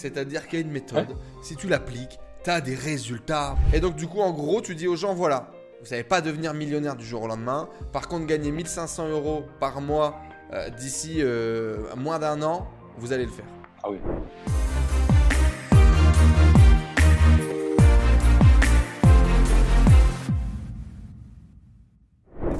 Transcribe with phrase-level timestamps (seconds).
[0.00, 3.56] C'est-à-dire qu'il y a une méthode, si tu l'appliques, tu as des résultats.
[3.72, 6.54] Et donc du coup, en gros, tu dis aux gens, voilà, vous savez pas devenir
[6.54, 7.68] millionnaire du jour au lendemain.
[7.92, 10.20] Par contre, gagner 1500 euros par mois
[10.52, 13.46] euh, d'ici euh, moins d'un an, vous allez le faire.
[13.82, 13.98] Ah oui.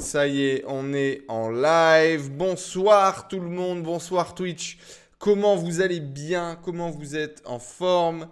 [0.01, 2.33] Ça y est, on est en live.
[2.33, 4.79] Bonsoir tout le monde, bonsoir Twitch.
[5.21, 6.59] Comment vous allez bien?
[6.65, 8.27] Comment vous êtes en forme?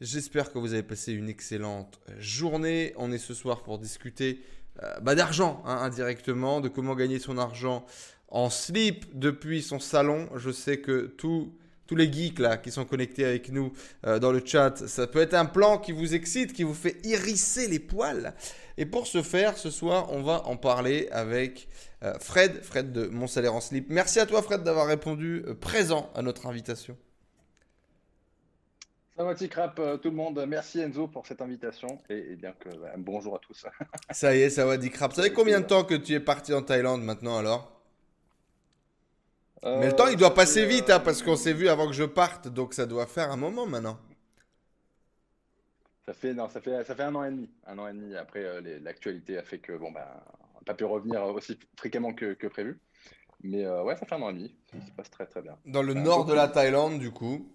[0.00, 2.94] J'espère que vous avez passé une excellente journée.
[2.96, 4.40] On est ce soir pour discuter
[4.82, 7.84] euh, bah, d'argent hein, indirectement, de comment gagner son argent
[8.28, 10.30] en slip depuis son salon.
[10.34, 11.52] Je sais que tous
[11.94, 13.74] les geeks qui sont connectés avec nous
[14.06, 17.04] euh, dans le chat, ça peut être un plan qui vous excite, qui vous fait
[17.04, 18.32] hérisser les poils.
[18.78, 23.08] Et pour ce faire, ce soir, on va en parler avec euh, Fred, Fred de
[23.08, 23.86] Mon Salaire en Slip.
[23.90, 26.96] Merci à toi, Fred, d'avoir répondu euh, présent à notre invitation.
[29.16, 30.42] Ça va, crap, euh, tout le monde.
[30.48, 33.66] Merci Enzo pour cette invitation et, bien que bah, bonjour à tous.
[34.10, 35.12] ça y est, ça va, crap.
[35.12, 37.76] Ça fait combien de temps que tu es parti en Thaïlande maintenant alors?
[39.62, 42.04] Mais le temps, il doit passer vite hein, parce qu'on s'est vu avant que je
[42.04, 43.98] parte, donc ça doit faire un moment maintenant.
[46.06, 47.50] Ça fait, non, ça fait, ça fait un an et demi.
[47.66, 48.16] Un an et demi.
[48.16, 48.42] Après,
[48.80, 50.06] l'actualité a fait que bon, ben,
[50.64, 52.80] pas pu revenir aussi fréquemment que, prévu.
[53.42, 54.54] Mais euh, ouais, ça fait un an et demi.
[54.70, 55.56] Ça se passe très très bien.
[55.64, 57.50] Dans le nord de la Thaïlande, du coup.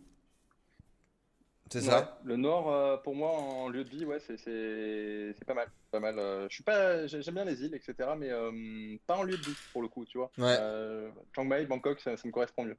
[1.71, 2.19] C'est ça?
[2.23, 5.67] Le nord, euh, pour moi, en lieu de vie, ouais, c'est pas mal.
[5.91, 6.19] Pas mal.
[6.19, 8.09] Euh, je suis pas, j'aime bien les îles, etc.
[8.17, 8.29] Mais
[9.05, 10.31] pas en lieu de vie, pour le coup, tu vois.
[10.37, 12.77] Chiang Mai, Bangkok, ça, ça me correspond mieux.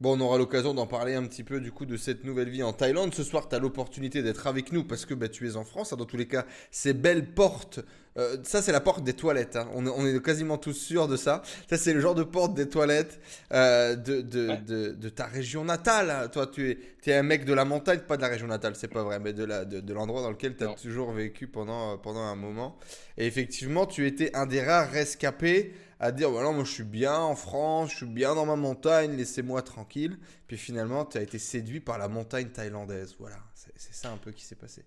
[0.00, 2.64] Bon, on aura l'occasion d'en parler un petit peu du coup de cette nouvelle vie
[2.64, 3.14] en Thaïlande.
[3.14, 5.92] Ce soir, tu as l'opportunité d'être avec nous parce que bah, tu es en France.
[5.92, 7.78] Hein, dans tous les cas, ces belles portes,
[8.18, 9.54] euh, ça c'est la porte des toilettes.
[9.54, 9.68] Hein.
[9.72, 11.42] On, est quasiment tous sûrs de ça.
[11.70, 13.20] Ça c'est le genre de porte des toilettes
[13.52, 16.10] euh, de, de, ta région natale.
[16.10, 16.26] Hein.
[16.26, 18.88] Toi, tu es, es, un mec de la montagne, pas de la région natale, c'est
[18.88, 19.44] pas vrai, mais de
[19.92, 22.76] l'endroit de, dans lequel tu as toujours vécu pendant, pendant un moment.
[23.16, 25.72] Et effectivement, tu étais un des rares rescapés
[26.04, 29.16] à dire voilà, moi je suis bien en France, je suis bien dans ma montagne,
[29.16, 30.18] laissez-moi tranquille.
[30.46, 33.16] Puis finalement, tu as été séduit par la montagne thaïlandaise.
[33.18, 34.84] Voilà, c'est ça un peu qui s'est passé.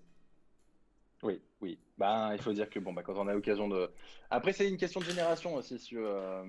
[1.24, 1.76] Oui, oui.
[1.98, 3.90] Ben, il faut dire que bon, bah, quand on a l'occasion de.
[4.30, 5.80] Après, c'est une question de génération aussi.
[5.80, 6.44] Sur, euh,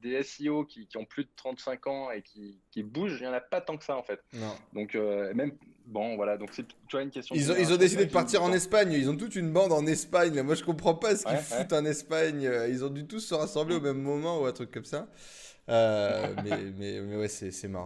[0.00, 3.40] des SEO qui, ont plus de 35 ans et qui, bougent, il n'y en a
[3.42, 4.22] pas tant que ça en fait.
[4.32, 4.56] Non.
[4.72, 5.52] Donc, euh, même
[5.86, 7.34] Bon, voilà, donc c'est tu vois une question.
[7.34, 8.92] Ils ont, ils ont décidé de partir en Espagne.
[8.92, 10.40] Ils ont toute une bande en Espagne.
[10.42, 12.48] Moi, je comprends pas ce qu'ils foutent en Espagne.
[12.68, 15.08] Ils ont dû tous se rassembler au même moment ou un truc comme ça.
[15.70, 16.26] Euh,
[16.78, 17.84] mais, mais, ouais, c'est marrant.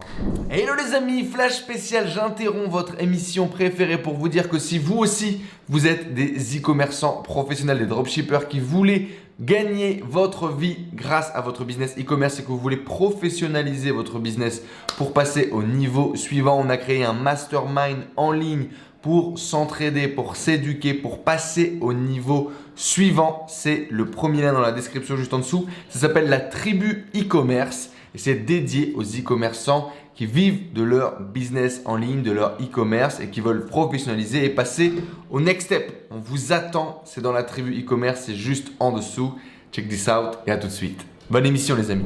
[0.49, 4.97] Hello les amis, flash spécial, j'interromps votre émission préférée pour vous dire que si vous
[4.97, 9.07] aussi, vous êtes des e-commerçants professionnels, des dropshippers qui voulaient
[9.39, 14.61] gagner votre vie grâce à votre business e-commerce et que vous voulez professionnaliser votre business
[14.97, 18.67] pour passer au niveau suivant, on a créé un mastermind en ligne
[19.01, 23.45] pour s'entraider, pour s'éduquer, pour passer au niveau suivant.
[23.47, 25.67] C'est le premier lien dans la description juste en dessous.
[25.89, 31.81] Ça s'appelle la tribu e-commerce et c'est dédié aux e-commerçants qui vivent de leur business
[31.83, 34.93] en ligne, de leur e-commerce et qui veulent professionnaliser et passer
[35.29, 36.07] au next step.
[36.11, 39.37] On vous attend, c'est dans la tribu e-commerce, c'est juste en dessous.
[39.73, 41.05] Check this out et à tout de suite.
[41.29, 42.05] Bonne émission les amis.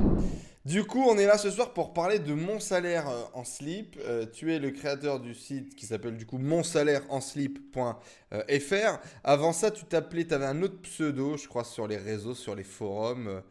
[0.66, 3.96] Du coup, on est là ce soir pour parler de mon salaire euh, en slip.
[4.06, 9.00] Euh, tu es le créateur du site qui s'appelle du coup monsalaireenslip.fr.
[9.24, 12.56] Avant ça, tu t'appelais, tu avais un autre pseudo, je crois, sur les réseaux, sur
[12.56, 13.44] les forums.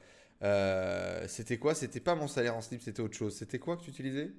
[0.42, 1.74] Euh, c'était quoi?
[1.74, 3.36] C'était pas mon salaire en slip, c'était autre chose.
[3.36, 4.32] C'était quoi que tu utilisais?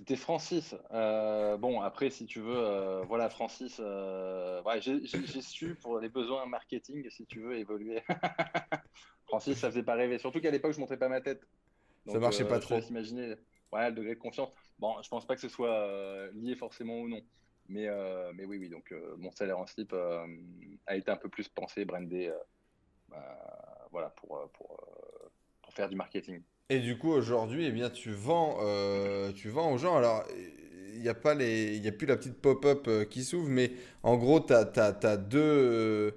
[0.00, 0.74] C'était Francis.
[0.92, 6.46] Euh, bon, après, si tu veux, euh, voilà, Francis, euh, j'ai su pour les besoins
[6.46, 8.02] marketing, si tu veux, évoluer.
[9.26, 10.18] Francis, ça faisait pas rêver.
[10.18, 11.46] Surtout qu'à l'époque, je montrais pas ma tête.
[12.06, 12.80] Ça ça marchait pas trop.
[12.80, 13.34] Imaginer
[13.72, 14.50] ouais, le degré de confiance.
[14.78, 17.20] Bon, je pense pas que ce soit lié forcément ou non.
[17.68, 17.86] Mais,
[18.32, 19.94] mais oui, oui, donc mon salaire en slip
[20.86, 22.32] a été un peu plus pensé, brandé,
[23.90, 24.82] voilà, pour, pour,
[25.70, 26.40] faire du marketing.
[26.70, 29.96] Et du coup, aujourd'hui, eh bien, tu vends, euh, tu vends aux gens.
[29.96, 30.24] Alors,
[30.94, 33.72] il n'y a, pas les, y a plus la petite pop-up euh, qui s'ouvre, mais
[34.04, 36.14] en gros, tu as, as, deux,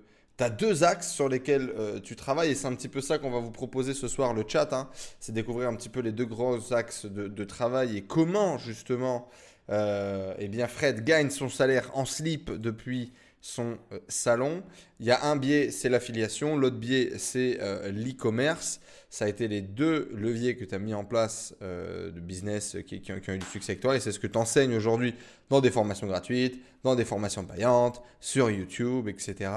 [0.59, 2.51] deux axes sur lesquels euh, tu travailles.
[2.51, 4.73] Et c'est un petit peu ça qu'on va vous proposer ce soir, le chat.
[4.73, 4.89] Hein.
[5.19, 9.27] C'est découvrir un petit peu les deux gros axes de, de travail et comment, justement,
[9.69, 13.11] eh bien, Fred gagne son salaire en slip depuis
[13.45, 14.63] son salon.
[14.99, 16.57] Il y a un biais, c'est l'affiliation.
[16.57, 17.59] L'autre biais, c'est
[17.91, 18.79] l'e-commerce
[19.13, 22.77] ça a été les deux leviers que tu as mis en place euh, de business
[22.87, 23.97] qui, ont, eu du succès avec.
[23.97, 25.13] Et c'est ce que tu enseignes aujourd'hui
[25.51, 29.51] dans des formations gratuites, dans des formations payantes, sur YouTube, etc.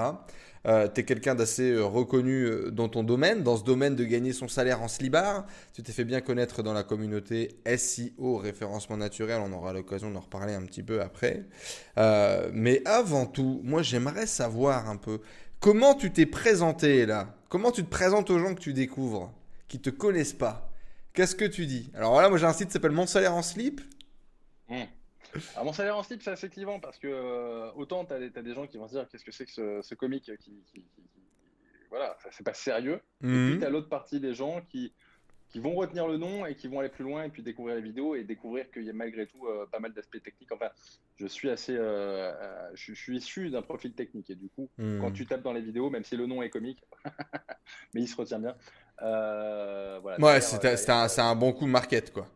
[0.65, 4.03] Euh, tu es quelqu'un d'assez euh, reconnu euh, dans ton domaine, dans ce domaine de
[4.03, 5.45] gagner son salaire en slibard.
[5.73, 9.41] Tu t'es fait bien connaître dans la communauté SEO, référencement naturel.
[9.43, 11.45] On aura l'occasion d'en reparler un petit peu après.
[12.53, 15.19] mais avant tout, moi j'aimerais savoir un peu
[15.59, 17.35] comment tu t'es présenté là?
[17.49, 19.31] Comment tu te présentes aux gens que tu découvres,
[19.67, 20.69] qui te connaissent pas?
[21.13, 21.89] Qu'est-ce que tu dis?
[21.95, 23.81] Alors voilà, moi j'ai un site qui s'appelle Mon salaire en slip.
[24.69, 24.83] Mmh.
[25.53, 28.53] Alors, mon salaire en slip, c'est assez clivant parce que euh, autant tu as, des
[28.53, 30.83] gens qui vont se dire qu'est-ce que c'est que ce, ce comique qui, qui,
[31.89, 33.01] Voilà, c'est pas sérieux.
[33.23, 33.59] Et puis mmh.
[33.59, 34.93] tu as l'autre partie des gens qui,
[35.49, 37.81] qui vont retenir le nom et qui vont aller plus loin et puis découvrir les
[37.81, 40.51] vidéos et découvrir qu'il y a malgré tout euh, pas mal d'aspects techniques.
[40.51, 40.69] Enfin,
[41.15, 41.75] je suis assez.
[41.77, 42.33] Euh,
[42.73, 44.99] je, suis issu d'un profil technique et du coup, mmh.
[45.01, 46.83] quand tu tapes dans les vidéos, même si le nom est comique,
[47.93, 48.55] mais il se retient bien.
[48.99, 52.27] voilà, ouais, c'est un, un bon coup de market quoi.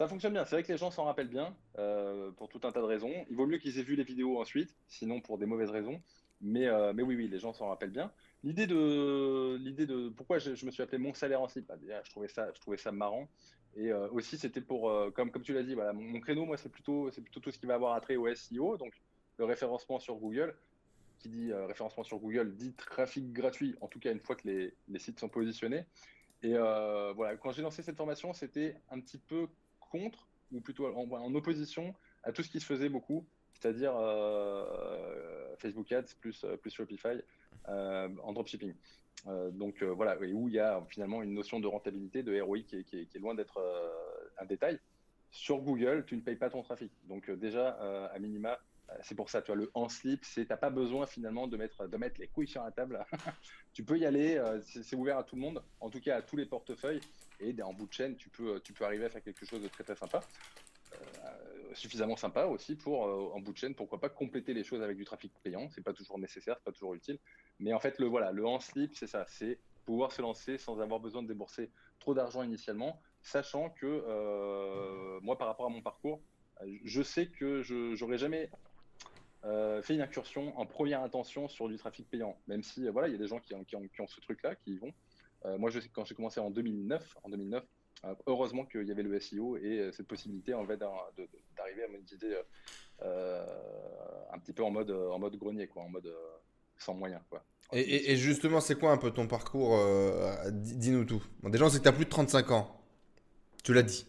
[0.00, 0.46] Ça fonctionne bien.
[0.46, 3.12] C'est vrai que les gens s'en rappellent bien euh, pour tout un tas de raisons.
[3.28, 6.00] Il vaut mieux qu'ils aient vu les vidéos ensuite, sinon pour des mauvaises raisons.
[6.40, 8.10] Mais, euh, mais oui, oui, les gens s'en rappellent bien.
[8.42, 12.10] L'idée de, l'idée de pourquoi je, me suis appelé mon salaire en slip, bah, je
[12.10, 13.28] trouvais ça, je trouvais ça marrant.
[13.76, 17.10] Et euh, aussi, c'était pour, comme, comme tu l'as dit, mon, créneau, moi, c'est plutôt,
[17.10, 18.94] c'est plutôt tout ce qui va avoir attrait au SEO, donc
[19.36, 20.56] le référencement sur Google.
[21.18, 24.72] Qui dit référencement sur Google dit trafic gratuit, en tout cas une fois que les,
[24.88, 25.84] les sites sont positionnés.
[26.42, 29.46] Et voilà, quand j'ai lancé cette formation, c'était un petit peu
[29.90, 35.92] contre, ou plutôt en, opposition à tout ce qui se faisait beaucoup, c'est-à-dire euh, Facebook
[35.92, 37.20] Ads plus, euh, plus Shopify
[37.68, 38.74] euh, en dropshipping.
[39.52, 43.18] donc voilà, où il y a finalement une notion de rentabilité, de ROI qui est,
[43.18, 43.60] loin d'être
[44.38, 44.78] un détail.
[45.30, 46.90] Sur Google, tu ne payes pas ton trafic.
[47.06, 47.68] Donc déjà,
[48.06, 48.58] à minima,
[49.02, 51.84] c'est pour ça, tu vois, le en slip, c'est t'as pas besoin finalement de mettre,
[52.18, 53.04] les couilles sur la table.
[53.72, 56.36] tu peux y aller, c'est ouvert à tout le monde, en tout cas à tous
[56.36, 57.00] les portefeuilles
[57.40, 59.96] et en bout de chaîne, tu peux, arriver à faire quelque chose de très très
[59.96, 60.20] sympa.
[60.92, 64.82] Euh, suffisamment sympa aussi pour, euh, en bout de chaîne, pourquoi pas compléter les choses
[64.82, 65.68] avec du trafic payant.
[65.70, 67.18] C'est pas toujours nécessaire, c'est pas toujours utile.
[67.58, 70.80] Mais en fait, le voilà, le en slip, c'est ça, c'est pouvoir se lancer sans
[70.80, 75.82] avoir besoin de débourser trop d'argent initialement, sachant que euh, moi, par rapport à mon
[75.82, 76.20] parcours,
[76.84, 78.50] je sais que je n'aurais jamais
[79.42, 83.14] fait une incursion en première intention sur du trafic payant, même si voilà, il y
[83.14, 84.92] a des gens qui, qui, ont, qui ont, ce truc-là, qui y vont.
[85.46, 87.64] Euh, moi, je quand j'ai commencé en 2009, en 2009
[88.04, 91.88] euh, heureusement qu'il y avait le SEO et euh, cette possibilité en fait, d'arriver à
[91.88, 92.34] monétiser
[93.02, 96.12] un petit peu en mode, en mode grenier, quoi, en mode
[96.78, 97.22] sans moyens.
[97.28, 97.44] Quoi.
[97.72, 99.78] Et, justement, c'est quoi un peu ton parcours
[100.50, 101.22] Dis-nous tout.
[101.40, 102.80] Bon, déjà, on sait que tu as plus de 35 ans.
[103.62, 104.06] Tu l'as dit.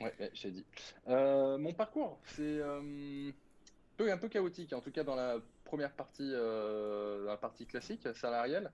[0.00, 0.64] Ouais, j'ai dit.
[1.06, 2.60] mon parcours, c'est
[3.96, 8.72] peu, un peu chaotique, en tout cas dans la première partie, la partie classique, salariale.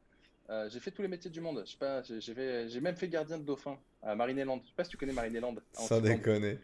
[0.50, 1.62] Euh, j'ai fait tous les métiers du monde.
[1.64, 4.60] Je sais pas, j'ai même fait gardien de dauphin à Marineland.
[4.64, 5.54] Je sais pas si tu connais Marineland.
[5.72, 6.42] Ça déconne.
[6.42, 6.58] Ouais,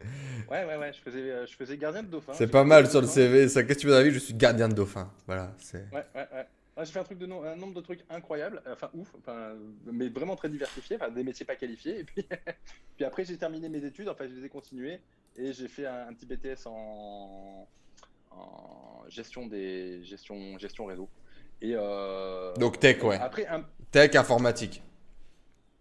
[0.50, 0.92] ouais, ouais.
[0.92, 2.32] Je faisais, euh, je faisais gardien de dauphin.
[2.34, 3.48] C'est pas mal sur le CV.
[3.48, 5.08] Ça, qu'est-ce que tu veux dire Je suis gardien de dauphin.
[5.26, 5.52] Voilà.
[5.72, 6.84] Ouais, ouais, ouais.
[6.84, 9.54] j'ai fait un, truc de un nombre de trucs incroyables, enfin ouf, enfin,
[9.84, 12.00] mais vraiment très diversifié, enfin, des métiers pas qualifiés.
[12.00, 12.26] Et puis,
[12.96, 15.00] puis après, j'ai terminé mes études, enfin, je les ai continuées
[15.36, 17.68] et j'ai fait un, petit BTS en,
[18.36, 21.08] en gestion des gestion, gestion réseau.
[21.62, 23.16] Et euh, Donc tech, ouais.
[23.16, 23.46] Après,
[23.90, 24.82] Tech informatique.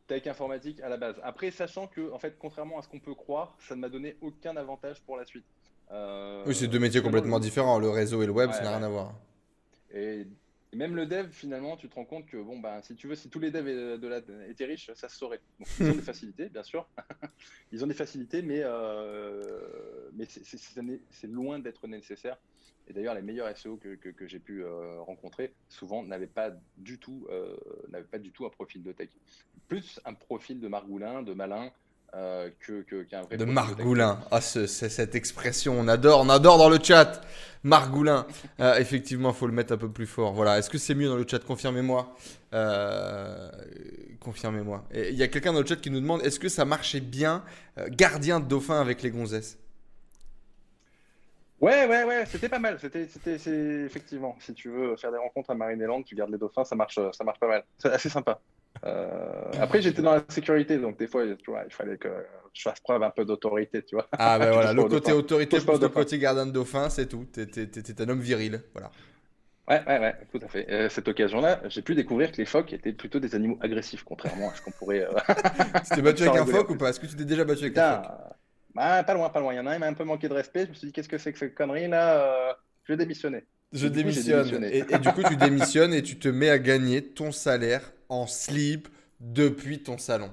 [0.07, 1.15] Tech informatique à la base.
[1.23, 4.15] Après, sachant que, en fait, contrairement à ce qu'on peut croire, ça ne m'a donné
[4.21, 5.45] aucun avantage pour la suite.
[5.91, 7.79] Euh, oui, c'est deux métiers complètement différents.
[7.79, 9.13] Le réseau et le web, ça n'a rien à voir.
[9.93, 10.25] Et,
[10.75, 13.29] même le dev, finalement, tu te rends compte que, bon, ben, si tu veux, si
[13.29, 15.41] tous les devs de la, étaient riches, ça se saurait.
[15.59, 16.87] Donc, ils ont des facilités, bien sûr.
[17.71, 22.37] ils ont des facilités, mais, euh, mais c'est loin d'être nécessaire.
[22.87, 26.99] Et d'ailleurs, les meilleurs SEO que, que, j'ai pu euh, rencontrer, souvent, n'avaient pas, du
[26.99, 27.55] tout, euh,
[28.11, 29.09] pas du tout un profil de tech.
[29.67, 31.71] Plus un profil de margoulin, de malin,
[32.15, 33.37] euh, que, qu'un vrai.
[33.37, 34.19] De margoulin.
[34.31, 37.21] Ah, c'est cette expression, on adore, on adore dans le chat.
[37.63, 38.27] Margoulin.
[38.77, 40.33] effectivement, il faut le mettre un peu plus fort.
[40.33, 40.57] Voilà.
[40.57, 41.39] Est-ce que c'est mieux dans le chat?
[41.39, 42.15] Confirmez-moi.
[44.19, 44.83] confirmez-moi.
[44.93, 47.43] Il y a quelqu'un dans le chat qui nous demande est-ce que ça marchait bien,
[47.89, 49.57] gardien de dauphin avec les gonzesses?
[51.59, 52.77] Ouais, ouais, ouais, c'était pas mal.
[52.79, 56.37] C'était, c'était, c'est effectivement, si tu veux faire des rencontres à Marineland, tu gardes les
[56.37, 57.63] dauphins, ça marche, ça marche pas mal.
[57.77, 58.39] C'est assez sympa.
[58.83, 62.09] Euh, après, j'étais dans la sécurité, donc des fois, tu vois, il fallait que
[62.53, 64.07] je fasse preuve un peu d'autorité, tu vois.
[64.11, 67.25] Ah, ben voilà, le côté autorité plus le côté gardien de dauphin, c'est tout.
[67.25, 67.47] T'es,
[67.99, 68.91] un homme viril, voilà.
[69.67, 70.69] Ouais, ouais, ouais, tout à fait.
[70.69, 74.51] Euh, cette occasion-là, j'ai pu découvrir que les phoques étaient plutôt des animaux agressifs, contrairement
[74.51, 75.01] à ce qu'on pourrait.
[75.05, 75.11] Euh...
[75.83, 76.89] tu t'es battu avec un phoque ou pas?
[76.89, 78.11] Est-ce que tu t'es déjà battu avec un phoque?
[78.75, 79.53] bah, pas loin, pas loin.
[79.53, 80.65] Il y en a un qui m'a un peu manqué de respect.
[80.65, 82.53] Je me suis dit, qu'est-ce que c'est que cette connerie là euh,
[82.83, 83.43] Je vais démissionner.
[83.73, 84.63] Je démissionne.
[84.63, 88.87] et, du coup, tu démissionnes et tu te mets à gagner ton salaire en slip
[89.19, 90.31] depuis ton salon.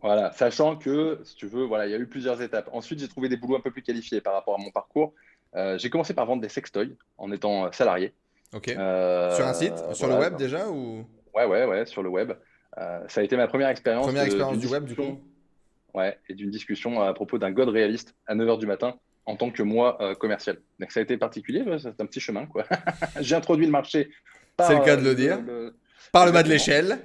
[0.00, 2.68] Voilà, sachant que, si tu veux, voilà, il y a eu plusieurs étapes.
[2.72, 5.14] Ensuite, j'ai trouvé des boulots un peu plus qualifiés par rapport à mon parcours.
[5.54, 8.12] Euh, j'ai commencé par vendre des sextoys en étant euh, salarié.
[8.52, 8.68] Ok.
[8.68, 9.74] sur un site?
[9.92, 11.06] Sur le web déjà ou...
[11.34, 12.32] Ouais, ouais, ouais, sur le web.
[12.76, 14.04] ça a été ma première expérience.
[14.04, 15.20] Première expérience du web, du coup?
[15.94, 18.94] Ouais, et d'une discussion à propos d'un God réaliste à 9h du matin
[19.24, 20.58] en tant que moi commercial.
[20.80, 22.46] Donc ça a été particulier, c'est un petit chemin.
[22.46, 22.64] quoi.
[23.20, 24.10] J'ai introduit le marché.
[24.58, 25.38] C'est le cas de le dire.
[26.10, 26.98] Par le bas de l'échelle.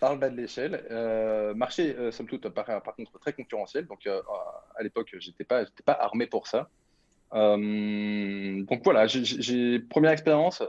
[0.00, 0.84] Par le bas de l'échelle.
[0.90, 3.86] Euh, marché, euh, somme toute, par, par, contre, très concurrentiel.
[3.86, 4.20] Donc, euh,
[4.76, 6.68] à l'époque, je n'étais pas, pas armé pour ça.
[7.32, 10.62] donc, voilà, j'ai première expérience.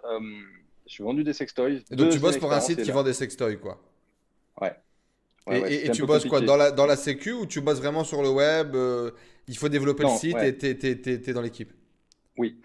[0.87, 1.83] je suis vendu des sextoys.
[1.91, 3.81] donc, tu bosses pour un site qui vend des sextoys, quoi.
[4.61, 5.85] Ouais.
[5.85, 8.29] et, tu bosses quoi dans la, dans la sécu ou tu bosses vraiment sur le
[8.29, 8.75] web
[9.47, 11.71] Il faut développer le site et tu es, dans l'équipe?
[12.37, 12.59] Oui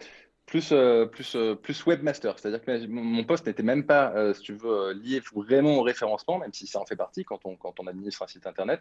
[0.54, 2.38] plus, euh, plus, euh, plus webmaster.
[2.38, 6.38] C'est-à-dire que mon poste n'était même pas, euh, si tu veux, lié vraiment au référencement,
[6.38, 8.80] même si ça en fait partie quand on, quand on administre un site internet.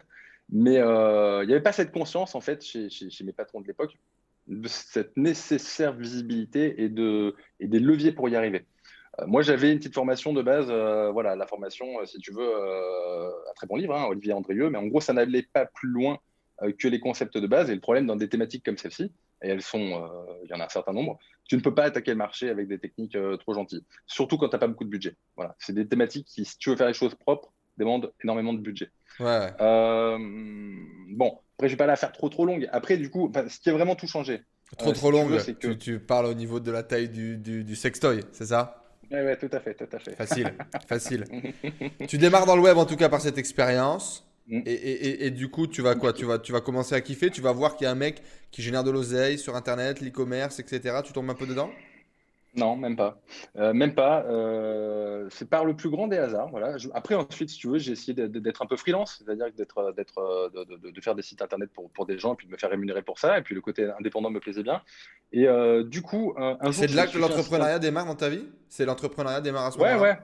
[0.50, 2.88] Mais il n'y avait pas cette conscience, en fait, chez,
[3.24, 3.98] mes patrons de l'époque,
[4.46, 8.66] de cette nécessaire visibilité et, de, et des leviers pour y arriver.
[9.26, 10.70] moi, j'avais une petite formation de base,
[11.12, 14.86] voilà, la formation, si tu veux, un très bon livre, hein, Olivier Andrieux, mais en
[14.86, 16.20] gros, ça n'allait pas plus loin
[16.78, 17.68] que les concepts de base.
[17.68, 19.10] Et le problème dans des thématiques comme celle-ci,
[19.42, 20.08] et elles sont,
[20.44, 22.68] il y en a un certain nombre, tu ne peux pas attaquer le marché avec
[22.68, 23.84] des techniques euh, trop gentilles.
[24.06, 25.16] Surtout quand tu n'as pas beaucoup de budget.
[25.36, 25.54] Voilà.
[25.58, 28.90] C'est des thématiques qui, si tu veux faire les choses propres, demandent énormément de budget.
[29.20, 29.50] Ouais.
[29.60, 30.18] Euh,
[31.10, 32.68] bon, après, je vais pas la faire trop trop longue.
[32.72, 34.42] Après, du coup, ce qui a vraiment tout changé.
[34.78, 35.38] Trop euh, trop longue.
[35.44, 35.68] Tu, que...
[35.68, 38.82] tu, parles au niveau de la taille du, du, sextoy, c'est ça?
[39.10, 40.16] Oui, ouais, tout à fait, tout à fait.
[40.16, 40.54] Facile,
[40.88, 41.24] facile.
[42.08, 44.23] tu démarres dans le web en tout cas par cette expérience.
[44.46, 44.62] Mm.
[44.66, 46.12] Et, et, et, du coup, tu vas quoi?
[46.12, 47.30] Tu vas, tu vas commencer à kiffer?
[47.30, 50.58] Tu vas voir qu'il y a un mec qui génère de l'oseille sur Internet, l'e-commerce,
[50.60, 51.00] etc.
[51.04, 51.70] Tu tombes un peu dedans?
[52.56, 53.20] Non, même pas.
[53.56, 54.22] Euh, même pas.
[54.26, 56.50] Euh, c'est par le plus grand des hasards.
[56.50, 56.76] Voilà.
[56.92, 60.90] après, ensuite, si tu veux, j'ai essayé d'être un peu freelance, c'est-à-dire d'être, d'être, de,
[60.90, 63.02] de, faire des sites Internet pour, pour des gens et puis de me faire rémunérer
[63.02, 63.38] pour ça.
[63.38, 64.82] Et puis le côté indépendant me plaisait bien.
[65.32, 66.74] Et euh, du coup, un, jour.
[66.74, 68.44] C'est de là que l'entrepreneuriat démarre dans ta vie?
[68.68, 70.00] C'est l'entrepreneuriat démarre à ce moment-là?
[70.00, 70.16] Ouais,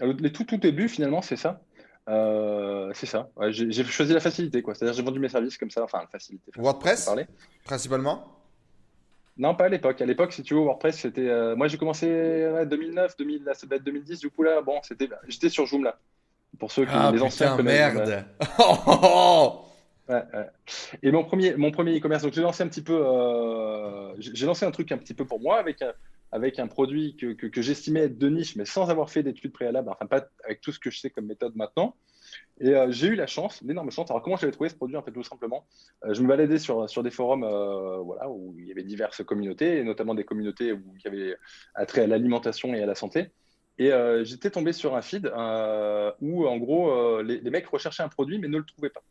[0.00, 0.14] ouais.
[0.20, 1.60] Les tout, tout début, finalement, c'est ça.
[2.08, 3.28] Euh, c'est ça.
[3.50, 4.74] j'ai choisi la facilité, quoi.
[4.74, 6.50] C'est-à-dire j'ai vendu mes services comme ça, enfin facilité.
[6.56, 7.10] WordPress,
[7.64, 8.38] principalement?
[9.38, 10.00] Non, pas à l'époque.
[10.00, 11.28] À l'époque, si tu veux, WordPress, c'était.
[11.28, 14.20] Euh, moi, j'ai commencé 2009, 2000, là, ça être 2010.
[14.20, 15.08] Du coup, là, bon, c'était.
[15.28, 15.98] J'étais sur Joomla.
[16.58, 18.26] Pour ceux qui ah, les anciens merde.
[20.08, 20.50] ouais, ouais.
[21.02, 22.22] Et mon premier, mon premier e-commerce.
[22.22, 23.00] Donc, j'ai lancé un petit peu.
[23.06, 25.82] Euh, j'ai lancé un truc un petit peu pour moi avec
[26.32, 30.06] avec un produit que, j'estimais être de niche, mais sans avoir fait d'études préalables, enfin
[30.06, 31.94] pas avec tout ce que je sais comme méthode maintenant.
[32.58, 34.10] Et euh, j'ai eu la chance, l'énorme chance.
[34.10, 35.66] Alors comment j'avais trouvé ce produit En fait, tout simplement,
[36.04, 39.78] euh, je me baladais sur, des forums euh, voilà, où il y avait diverses communautés,
[39.78, 41.36] et notamment des communautés où il y avait
[41.74, 43.30] attrait à l'alimentation et à la santé.
[43.78, 43.90] Et
[44.22, 45.26] j'étais tombé sur un feed
[46.20, 49.02] où, en gros, les, mecs recherchaient un produit mais ne le trouvaient pas.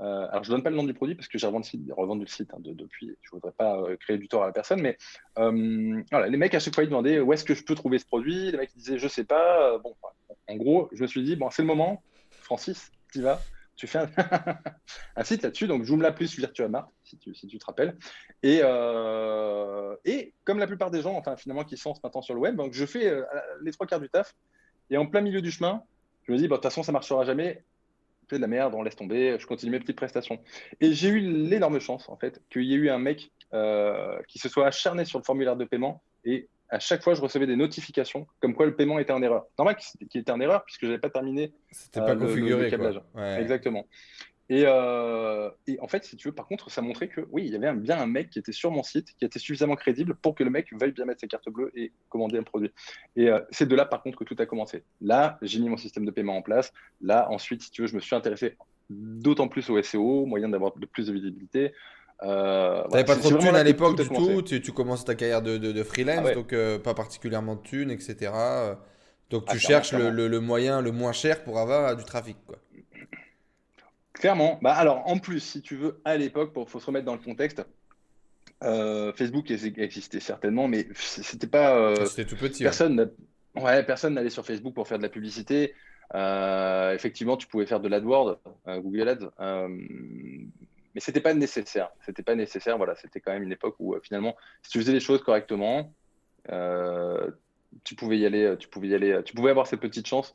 [0.00, 2.26] Euh, alors, je ne donne pas le nom du produit parce que j'ai revendu, le
[2.26, 3.16] site hein, depuis.
[3.22, 4.96] Je ne voudrais pas euh, créer du tort à la personne, mais
[5.38, 7.98] euh, voilà, les mecs, à chaque fois, ils demandaient où est-ce que je peux trouver
[7.98, 8.50] ce produit?
[8.50, 9.78] Les mecs disaient je ne sais pas.
[9.78, 9.94] bon,
[10.48, 12.02] en gros, je me suis dit bon, c'est le moment.
[12.30, 13.40] Francis, tu vas.
[13.76, 13.98] Tu fais
[15.16, 17.96] un, site là-dessus, donc Joomla plus VirtuaMart, si tu, si tu te rappelles.
[18.42, 18.60] Et,
[20.04, 22.74] et comme la plupart des gens, enfin, finalement, qui sont maintenant sur le web, donc
[22.74, 23.10] je fais
[23.62, 24.34] les trois quarts du taf.
[24.90, 25.82] Et en plein milieu du chemin,
[26.24, 27.64] je me dis, de toute façon, ça marchera jamais
[28.36, 30.38] de la merde, on laisse tomber, je continue mes petites prestations.
[30.80, 34.38] Et j'ai eu l'énorme chance, en fait, qu'il y ait eu un mec euh, qui
[34.38, 37.56] se soit acharné sur le formulaire de paiement et à chaque fois, je recevais des
[37.56, 39.46] notifications comme quoi le paiement était en erreur.
[39.58, 39.76] Normal
[40.08, 41.52] qu'il était en erreur puisque je n'avais pas terminé.
[41.72, 42.72] C'était pas euh, configuré.
[43.38, 43.86] Exactement.
[44.50, 47.56] Euh, et, en fait, si tu veux, par contre, ça montrait que oui, il y
[47.56, 50.42] avait bien un mec qui était sur mon site, qui était suffisamment crédible pour que
[50.42, 52.72] le mec veuille bien mettre ses cartes bleues et commander un produit.
[53.16, 54.82] Et euh, c'est de là, par contre, que tout a commencé.
[55.00, 56.72] Là, j'ai mis mon système de paiement en place.
[57.00, 58.56] Là, ensuite, si tu veux, je me suis intéressé
[58.88, 61.72] d'autant plus au SEO, moyen d'avoir de plus de visibilité.
[62.22, 65.42] Euh, tu n'avais pas trop de thunes à l'époque du tout, tu, commences ta carrière
[65.42, 68.32] de, freelance, ah donc pas particulièrement de thunes, etc.
[69.30, 72.36] Donc tu ah, cherches le, le, moyen le moins cher pour avoir du trafic.
[72.46, 72.58] Quoi.
[74.20, 74.58] Clairement.
[74.60, 77.20] Bah, alors, en plus, si tu veux, à l'époque, il faut se remettre dans le
[77.20, 77.64] contexte,
[78.62, 81.74] euh, Facebook existait certainement, mais c'était pas.
[81.74, 82.62] Euh, c'était tout petit.
[82.62, 83.10] Personne,
[83.56, 85.74] ouais, personne n'allait sur Facebook pour faire de la publicité.
[86.14, 91.88] Euh, effectivement, tu pouvais faire de l'AdWord, Google Ads, mais c'était pas nécessaire.
[92.04, 92.76] C'était pas nécessaire.
[92.76, 95.94] Voilà, c'était quand même une époque où finalement, si tu faisais les choses correctement,
[97.84, 98.56] tu pouvais y aller.
[98.58, 99.22] Tu pouvais y aller.
[99.24, 100.34] Tu pouvais avoir cette petite chance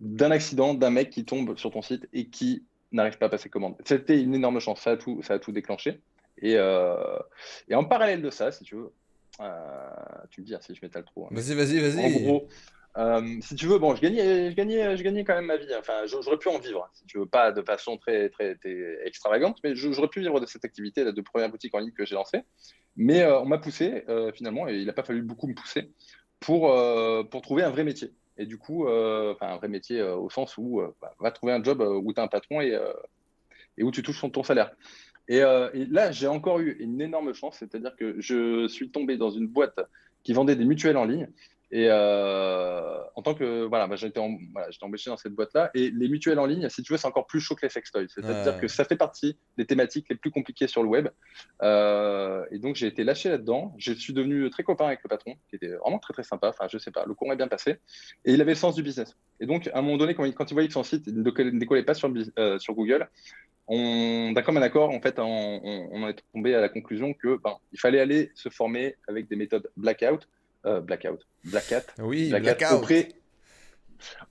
[0.00, 3.48] d'un accident, d'un mec qui tombe sur ton site et qui n'arrive pas à passer
[3.48, 3.76] commande.
[3.84, 6.00] C'était une énorme chance, ça a tout, ça a tout déclenché.
[6.38, 7.18] Et, euh,
[7.68, 8.92] et en parallèle de ça, si tu veux,
[9.40, 9.90] euh,
[10.30, 11.26] tu me dis hein, si je m'étale trop.
[11.26, 11.30] Hein.
[11.32, 12.04] Vas-y, vas-y, vas-y.
[12.04, 12.48] En gros,
[12.98, 15.68] euh, si tu veux, bon, je gagnais, je gagnais, je gagnais quand même ma vie.
[15.78, 18.58] Enfin, j'aurais pu en vivre, si tu veux, pas de façon très, très,
[19.04, 22.04] extravagante, mais j'aurais pu vivre de cette activité, la de première boutique en ligne que
[22.04, 22.42] j'ai lancée.
[22.96, 24.04] Mais on m'a poussé
[24.34, 25.92] finalement, et il n'a pas fallu beaucoup me pousser
[26.40, 26.74] pour,
[27.30, 28.12] pour trouver un vrai métier.
[28.40, 31.62] Et du coup, euh, un vrai métier euh, au sens où bah, va trouver un
[31.62, 32.76] job où tu as un patron et,
[33.78, 34.72] et où tu touches ton, ton salaire.
[35.28, 39.30] Et, et là, j'ai encore eu une énorme chance, c'est-à-dire que je suis tombé dans
[39.30, 39.78] une boîte
[40.24, 41.28] qui vendait des mutuelles en ligne.
[41.72, 44.20] Et euh, en tant que voilà, bah, j'étais
[44.52, 45.70] voilà, embauché dans cette boîte-là.
[45.74, 48.08] Et les mutuelles en ligne, si tu veux, c'est encore plus chaud que les sextoys.
[48.08, 51.08] C'est-à-dire que ça fait partie des thématiques les plus compliquées sur le web.
[51.62, 53.74] Euh, et donc j'ai été lâché là-dedans.
[53.78, 56.48] Je suis devenu très copain avec le patron, qui était vraiment très très sympa.
[56.48, 57.76] Enfin, je sais pas, le courant est bien passé.
[58.24, 59.16] Et il avait le sens du business.
[59.38, 61.22] Et donc à un moment donné, quand il, quand il voyait que son site ne
[61.58, 63.08] décollait pas sur, euh, sur Google,
[63.68, 65.60] on, d'un commun accord, en fait, on,
[65.92, 69.36] on, est tombé à la conclusion que ben, il fallait aller se former avec des
[69.36, 70.26] méthodes blackout
[70.66, 73.08] euh, Blackout, Black Hat, oui, Blackout, Auprès,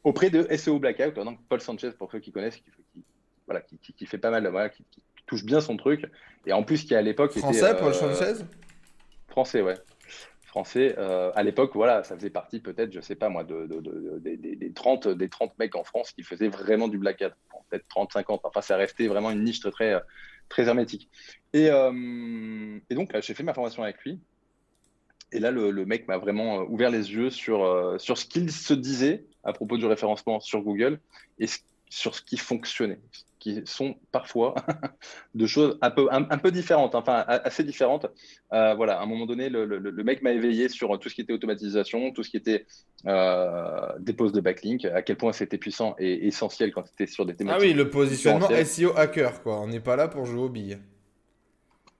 [0.03, 3.03] auprès de SEO Blackout, donc Paul Sanchez, pour ceux qui connaissent, qui,
[3.45, 4.85] voilà, qui, fait pas mal, voilà, qui,
[5.25, 6.05] touche bien son truc,
[6.47, 8.43] et en plus qui à l'époque Français, Paul euh, Sanchez?
[9.27, 9.75] Français, ouais.
[10.47, 13.67] Français, euh, à l'époque, voilà, ça faisait partie peut-être, je sais pas moi, de,
[14.19, 17.33] des, 30, des 30 mecs en France qui faisaient vraiment du Black Hat,
[17.69, 19.99] peut-être 30, 50, enfin ça restait vraiment une niche très,
[20.47, 21.09] très, hermétique.
[21.53, 24.19] Et, et donc, j'ai fait ma formation avec lui,
[25.31, 28.51] et là, le, mec m'a vraiment euh, ouvert les yeux sur, euh, sur ce qu'il
[28.51, 30.99] se disait à propos du référencement sur Google
[31.39, 31.45] et
[31.89, 32.99] sur ce qui fonctionnait,
[33.39, 34.53] qui sont parfois
[35.35, 38.05] de choses un peu, un, peu différentes, enfin assez différentes.
[38.53, 41.21] Euh, voilà, à un moment donné, le, le, mec m'a éveillé sur tout ce qui
[41.21, 42.65] était automatisation, tout ce qui était
[43.07, 47.35] euh, dépose de backlink, à quel point c'était puissant et essentiel quand c'était sur des
[47.35, 47.61] thématiques.
[47.61, 49.59] Ah oui, le positionnement SEO hacker, quoi.
[49.61, 50.77] On n'est pas là pour jouer aux billes.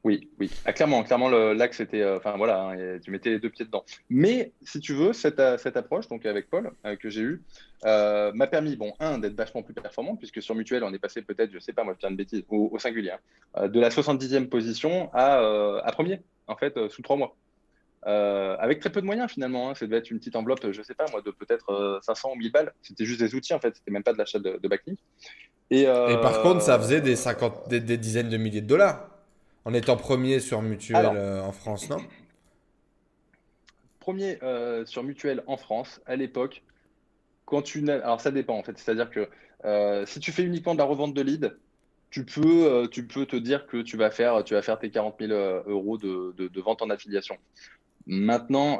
[0.06, 3.50] Oui, oui, ah, clairement, clairement, l'axe c'était, euh, enfin voilà, hein, tu mettais les deux
[3.50, 3.84] pieds dedans.
[4.10, 7.44] Mais si tu veux, cette, euh, cette approche, donc avec Paul, euh, que j'ai eu,
[7.84, 11.52] m'a permis, bon, un, d'être vachement plus performant, puisque sur Mutuel, on est passé peut-être,
[11.52, 13.12] je sais pas, moi je tiens une bêtise, au, singulier,
[13.56, 17.36] hein, de la 70e position à, premier, en fait, sous trois mois.
[18.04, 20.96] avec très peu de moyens finalement, hein, ça devait être une petite enveloppe, je sais
[20.96, 22.74] pas moi, de peut-être 500 ou 1000 balles.
[22.84, 24.70] C'était juste des outils en fait, c'était même pas de l'achat de, de
[25.72, 25.86] Et,
[26.22, 29.09] par contre, ça faisait des, 50, des dizaines de milliers de dollars.
[29.70, 32.00] En étant premier sur Mutuel euh, en France, non?
[34.00, 36.64] Premier euh, sur Mutuel en France, à l'époque,
[37.46, 39.30] quand tu Alors ça dépend en fait, c'est-à-dire que
[39.66, 41.52] euh, si tu fais uniquement de la revente de leads,
[42.10, 45.18] tu peux, tu peux te dire que tu vas faire, tu vas faire tes 40
[45.20, 45.32] 000
[45.68, 47.38] euros de, de, vente en affiliation.
[48.08, 48.80] Maintenant,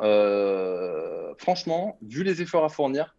[1.38, 3.16] franchement, vu les efforts à fournir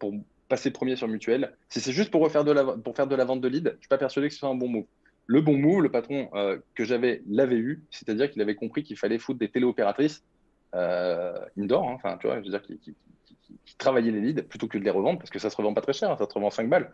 [0.00, 0.12] pour
[0.48, 3.24] passer premier sur Mutuel, si c'est juste pour, refaire de la, pour faire de la
[3.24, 4.86] vente de leads, je ne suis pas persuadé que ce soit un bon move
[5.26, 8.96] le bon move, le patron euh, que j'avais l'avait eu, c'est-à-dire qu'il avait compris qu'il
[8.96, 10.24] fallait foutre des téléopératrices
[10.74, 12.94] euh, indoor, hein, enfin, tu vois, je veux dire, qui,
[13.78, 15.92] travaillaient les leads plutôt que de les revendre, parce que ça se revend pas très
[15.92, 16.92] cher, hein, ça se revend 5 balles.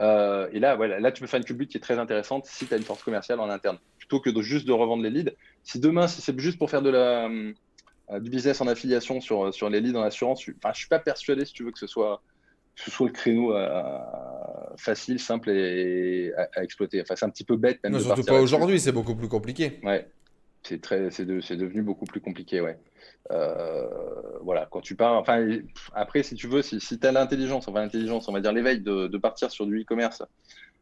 [0.00, 2.66] Euh, et là, voilà, là, tu peux faire une culbute qui est très intéressante si
[2.66, 5.32] tu as une force commerciale en interne, plutôt que juste de revendre les leads.
[5.62, 7.28] Si demain, si c'est juste pour faire de la,
[8.20, 11.44] du business en affiliation sur, sur les leads en assurance, je, je suis pas persuadé,
[11.44, 12.22] si tu veux, que ce soit
[12.76, 13.98] ce soit le créneau euh,
[14.76, 17.00] facile, simple et à, exploiter.
[17.00, 17.80] Enfin, c'est un petit peu bête.
[17.84, 19.80] Même non, surtout pas aujourd'hui, c'est beaucoup plus compliqué.
[19.82, 20.06] Ouais,
[20.62, 22.78] c'est très, c'est, devenu beaucoup plus compliqué, ouais.
[23.30, 23.86] Euh,
[24.42, 25.46] voilà, quand tu pars, enfin,
[25.94, 28.80] après, si tu veux, si, si tu as l'intelligence, enfin l'intelligence, on va dire l'éveil
[28.80, 30.22] de, de partir sur du e-commerce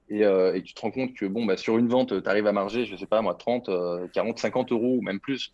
[0.08, 2.46] et, euh, et, tu te rends compte que bon, bah, sur une vente, tu arrives
[2.46, 3.70] à marger, je sais pas moi, 30,
[4.12, 5.52] 40, 50 euros ou même plus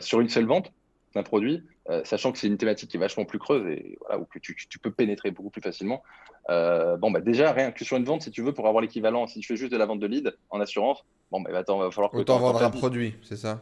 [0.00, 0.72] sur une seule vente
[1.14, 4.20] d'un produit, euh, sachant que c'est une thématique qui est vachement plus creuse et voilà,
[4.20, 6.02] où que tu, tu peux pénétrer beaucoup plus facilement.
[6.48, 9.26] Euh, bon, bah déjà, rien que sur une vente, si tu veux, pour avoir l'équivalent,
[9.26, 11.90] si tu fais juste de la vente de lead en assurance, bon, bah, attends, va
[11.90, 13.60] falloir que Autant vendre un produit, c'est ça?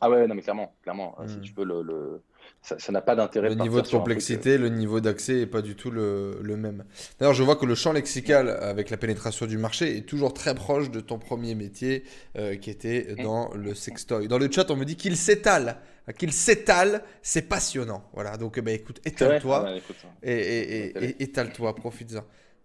[0.00, 1.40] Ah ouais, non, mais clairement, clairement, si hmm.
[1.40, 2.22] tu veux le, le
[2.62, 3.50] ça n'a pas d'intérêt.
[3.50, 6.84] Le niveau de complexité, euh, le niveau d'accès n'est pas du tout le, même.
[7.18, 10.54] D'ailleurs, je vois que le champ lexical avec la pénétration du marché est toujours très
[10.54, 12.04] proche de ton premier métier
[12.36, 14.28] euh, qui était dans le sextoy.
[14.28, 15.78] Dans le chat, on me dit qu'il s'étale.
[16.18, 18.08] Qu'il s'étale, c'est passionnant.
[18.12, 19.76] Voilà, donc bah, écoute, étale-toi.
[20.22, 22.24] et, étale-toi, profite-en.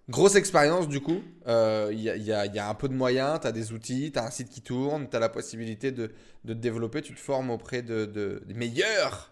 [0.10, 3.52] Grosse expérience du coup, il euh, y, y, a un peu de moyens, tu as
[3.52, 6.12] des outils, tu as un site qui tourne, tu as la possibilité de,
[6.44, 9.32] de, te développer, tu te formes auprès de, de des meilleurs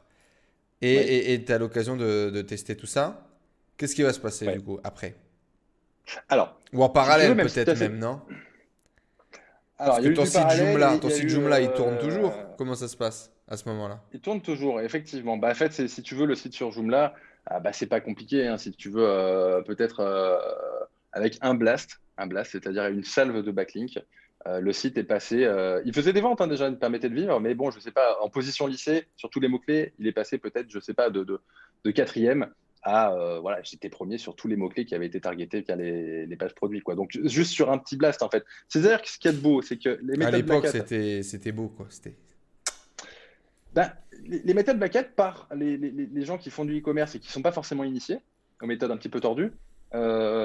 [0.82, 3.28] et tu as l'occasion de, tester tout ça.
[3.78, 5.16] Qu'est-ce qui va se passer du coup après?
[6.28, 6.60] Alors.
[6.74, 8.22] Ou en parallèle peut-être même, non?
[9.78, 12.90] Alors, Parce que ton site Joomla, ton site Joomla, il tourne euh, toujours Comment ça
[12.90, 14.02] se passe à ce moment-là?
[14.14, 15.38] Il tourne toujours, effectivement.
[15.38, 17.14] Bah, en fait, si tu veux, le site sur Joomla,
[17.46, 18.46] ah, bah, c'est pas compliqué.
[18.46, 18.58] Hein.
[18.58, 20.38] si tu veux, euh, peut-être euh,
[21.14, 24.00] avec un blast, un blast, c'est-à-dire une salve de backlink,
[24.48, 25.44] euh, le site est passé.
[25.44, 27.82] Euh, il faisait des ventes hein, déjà, il permettait de vivre, mais bon, je ne
[27.82, 30.82] sais pas, en position lycée, sur tous les mots-clés, il est passé peut-être, je ne
[30.82, 31.24] sais pas, de,
[31.84, 32.48] de, quatrième
[32.82, 33.12] à.
[33.14, 36.36] Euh, voilà, j'étais premier sur tous les mots-clés qui avaient été targetés via les, les,
[36.38, 36.80] pages produits.
[36.80, 36.96] Quoi.
[36.96, 38.46] Donc, juste sur un petit blast, en fait.
[38.70, 40.34] C'est-à-dire que ce qu'il y a de beau, c'est que les méthodes.
[40.34, 41.88] À l'époque, c'était beau, quoi.
[43.74, 43.92] Ben,
[44.24, 47.20] les, les méthodes Black Hat par les, les- les gens qui font du e-commerce et
[47.20, 48.20] qui sont pas forcément initiés
[48.62, 49.52] aux méthodes un petit peu tordues,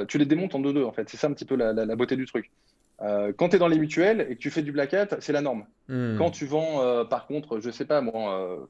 [0.08, 1.08] tu les démontes en deux-deux en fait.
[1.08, 2.50] C'est ça un petit peu la, la- la beauté du truc.
[3.02, 5.32] Euh, quand tu es dans les mutuelles et que tu fais du Black Hat, c'est
[5.32, 5.66] la norme.
[5.88, 6.16] Hmm.
[6.16, 8.66] Quand tu vends, euh, par contre, je sais pas moi, euh,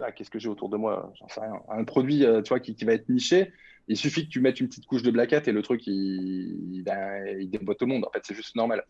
[0.00, 2.74] ah, qu'est-ce que j'ai autour de moi, j'en sais rien, un produit, tu vois, qui,
[2.74, 3.52] qui va être niché,
[3.88, 6.82] il suffit que tu mettes une petite couche de Black Hat et le truc, il,
[6.84, 8.04] ben, il déboîte tout le monde.
[8.04, 8.84] En fait, c'est juste normal.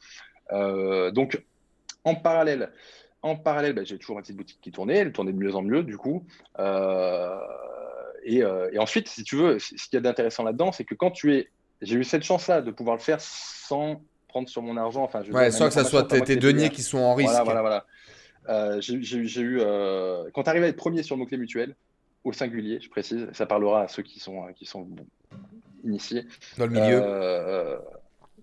[1.13, 1.43] Donc,
[2.05, 2.71] en parallèle,
[3.23, 5.63] en parallèle, ben, j'ai toujours ma petite boutique qui tournait, elle tournait de mieux en
[5.63, 6.27] mieux, du coup.
[8.25, 11.11] Et, et ensuite, si tu veux, ce qu'il y a d'intéressant là-dedans, c'est que quand
[11.11, 11.51] tu es,
[11.83, 14.01] j'ai eu cette chance-là de pouvoir le faire sans
[14.35, 16.99] prendre sur mon argent, enfin, je Ouais, sans que ça soit tes, deniers qui sont
[16.99, 17.31] en risque.
[17.31, 17.87] Voilà, voilà, voilà.
[18.49, 21.77] Euh, j'ai eu, euh, quand tu arrives à être premier sur le mot-clé mutuel,
[22.25, 25.07] au singulier, je précise, ça parlera à ceux qui sont, qui sont bon,
[25.85, 26.27] initiés.
[26.59, 27.01] Dans le milieu.
[27.01, 27.79] Euh,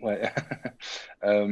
[0.02, 0.22] ouais.
[1.24, 1.46] Euh,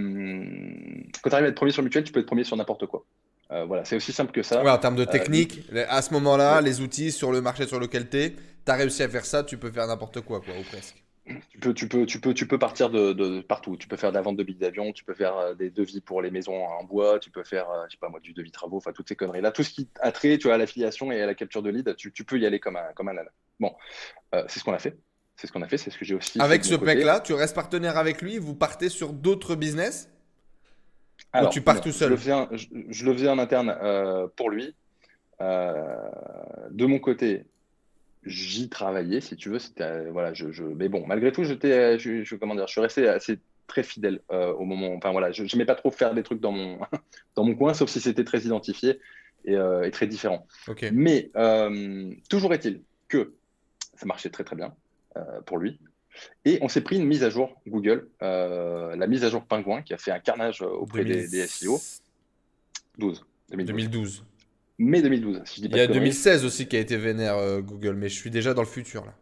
[1.21, 3.06] quand tu arrives à être premier sur mutuel, tu peux être premier sur n'importe quoi.
[3.52, 4.63] Euh, voilà, c'est aussi simple que ça.
[4.63, 8.10] Ouais, en termes de technique, à ce moment-là, les outils sur le marché sur lequel
[8.10, 10.63] tu es, tu as réussi à faire ça, tu peux faire n'importe quoi, quoi, ou
[10.63, 11.04] presque.
[11.52, 13.78] Tu peux, tu peux, tu peux, tu peux partir de, de partout.
[13.78, 16.02] Tu peux faire de la vente de billets d'avion, tu peux faire euh, des devis
[16.02, 18.52] pour les maisons en bois, tu peux faire, euh, je sais pas moi, du devis
[18.52, 19.52] travaux, enfin toutes ces conneries là.
[19.52, 21.96] Tout ce qui a trait, tu vois, à l'affiliation et à la capture de lead,
[21.98, 23.30] tu, tu peux y aller comme un, comme un âne.
[23.60, 23.76] Bon,
[24.34, 24.98] euh, c'est ce qu'on a fait.
[25.36, 25.78] C'est ce qu'on a fait.
[25.78, 26.39] C'est ce que j'ai aussi.
[26.42, 26.96] Avec ce côté.
[26.96, 30.10] mec-là, tu restes partenaire avec lui, vous partez sur d'autres business?
[31.32, 32.10] Alors, tu pars non, tout Je seul?
[32.12, 34.76] le faisais, en- je, je le faisais en interne euh, pour lui.
[35.42, 36.10] Euh,
[36.72, 37.46] de mon côté,
[38.24, 39.60] j'y travaillais, si tu veux.
[39.60, 42.68] C'était euh, voilà, je, je- mais bon, malgré tout, j'étais, euh, je, je- comment dire,
[42.68, 44.94] je suis resté assez très fidèle euh, au moment.
[44.96, 46.80] Enfin voilà, je n'aimais pas trop faire des trucs dans mon
[47.36, 49.00] dans mon coin, sauf si c'était très identifié
[49.46, 50.48] et, euh, et très différent.
[50.68, 50.86] Ok.
[50.92, 53.36] Mais euh, toujours est-il que
[53.96, 54.74] ça marchait très très bien
[55.46, 55.80] pour lui.
[56.46, 59.94] Et on s'est pris une mise à jour Google, la mise à jour Pingouin, qui
[59.94, 61.80] a fait un carnage auprès des, des SEO.
[62.98, 63.90] 12, 2012.
[63.90, 64.26] 2012.
[64.80, 66.13] Mai 2012, si je dis Il pas y a de conneries.
[66.13, 69.06] 2016 aussi qui a été vénère euh, Google, mais je suis déjà dans le futur
[69.06, 69.13] là.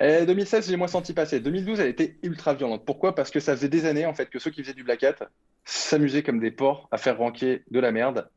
[0.00, 1.40] Eh, 2016, j'ai moins senti passer.
[1.40, 2.84] 2012, elle était ultra violente.
[2.84, 3.14] Pourquoi?
[3.14, 5.16] Parce que ça faisait des années en fait que ceux qui faisaient du black hat
[5.64, 8.28] s'amusaient comme des porcs à faire ranker de la merde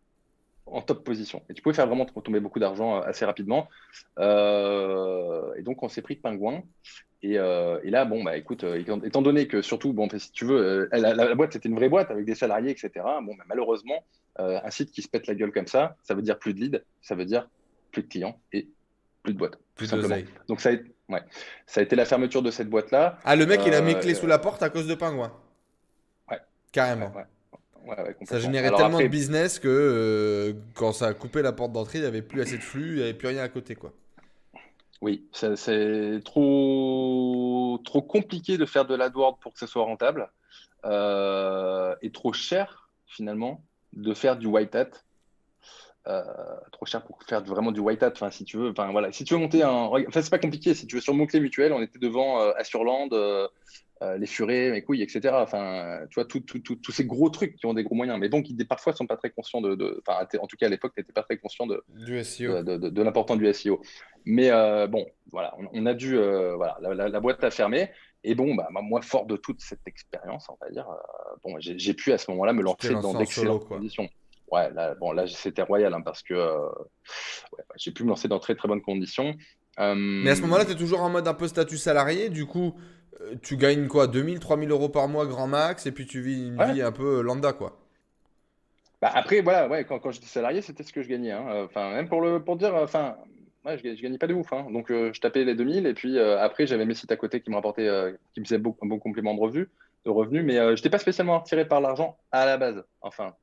[0.72, 1.42] en top position.
[1.50, 3.68] Et tu pouvais faire vraiment tomber beaucoup d'argent euh, assez rapidement.
[4.20, 6.64] Euh, et donc on s'est pris de pingouin.
[7.24, 10.90] Et, euh, et là, bon, bah écoute, étant, donné que surtout, bon, si tu veux,
[10.92, 12.90] la, la- la boîte c'était une vraie boîte avec des salariés, etc.
[13.22, 14.04] Bon, bah, malheureusement,
[14.40, 16.60] euh, un site qui se pète la gueule comme ça, ça veut dire plus de
[16.62, 17.48] leads, ça veut dire
[17.92, 18.68] plus de clients et
[19.22, 19.60] plus de boîtes.
[19.76, 20.16] Plus tout simplement.
[20.48, 21.22] Donc ça a, été, ouais,
[21.68, 23.20] ça a été la fermeture de cette boîte-là.
[23.24, 25.32] Ah, le mec, il a mis clé sous la porte à cause de Pingouin.
[26.30, 26.40] Ouais.
[26.72, 27.10] Carrément.
[27.12, 27.26] Ouais, ouais,
[27.98, 31.52] ouais, Ça générait Alors tellement après, de business que euh, quand ça a coupé la
[31.52, 33.50] porte d'entrée, il n'y avait plus assez de flux, il n'y avait plus rien à
[33.50, 33.76] côté.
[33.76, 33.94] quoi.
[35.02, 40.30] Oui, c'est trop, trop compliqué de faire de l'AdWords pour que ce soit rentable
[40.86, 44.90] euh, et trop cher finalement de faire du white hat.
[46.08, 46.24] Euh,
[46.72, 48.12] trop cher pour faire vraiment du white hat.
[48.14, 50.74] Enfin, si tu veux, enfin voilà, si tu veux monter un, enfin c'est pas compliqué.
[50.74, 53.48] Si tu veux sur mot clé mutuel, on était devant euh, Assureland, euh,
[54.02, 55.30] euh, les furets, mes couilles, etc.
[55.36, 58.66] Enfin, tu vois, tous ces gros trucs qui ont des gros moyens, mais qui des-
[58.66, 61.22] parfois sont pas très conscients de, de- enfin, en tout cas à l'époque, n'étais pas
[61.22, 62.64] très conscient de, Du SEO.
[62.64, 63.80] de, de- de- de l'important du SEO.
[64.26, 64.50] Mais
[64.88, 67.92] bon, voilà, on, on a dû, voilà, la, la- la boîte a fermé.
[68.24, 71.94] Et bon, bah, moi, fort de toute cette expérience, on va dire, euh, bon, j'ai
[71.94, 74.10] pu à ce moment-là me lancer dans en d'excellentes conditions.
[74.52, 76.58] Ouais, là, bon, là, c'était royal hein, parce que euh,
[77.54, 79.34] ouais, j'ai pu me lancer dans très très bonnes conditions.
[79.80, 82.30] Euh, Mais à ce moment-là, tu es toujours en mode un peu statut salarié.
[82.30, 82.76] Du coup,
[83.22, 86.48] euh, tu gagnes quoi 2000, 3000 euros par mois, grand max, et puis tu vis
[86.48, 86.74] une Ouais.
[86.74, 87.78] vie un peu lambda, quoi.
[89.02, 91.32] Bah, après, voilà, ouais, quand, quand j'étais salarié, c'était ce que je gagnais.
[91.32, 91.64] hein.
[91.66, 93.16] Enfin, même pour le pour dire, enfin,
[93.66, 94.52] ouais, je, je gagnais pas de ouf.
[94.54, 94.68] hein.
[94.72, 97.42] Donc, euh, je tapais les 2000 et puis euh, après, j'avais mes sites à côté
[97.42, 99.68] qui me rapportaient, euh, qui me faisaient beaucoup- un bon complément de revenus,
[100.06, 102.84] de revenus, mais euh, j'étais pas spécialement attiré par l'argent à la base.
[103.02, 103.34] Enfin,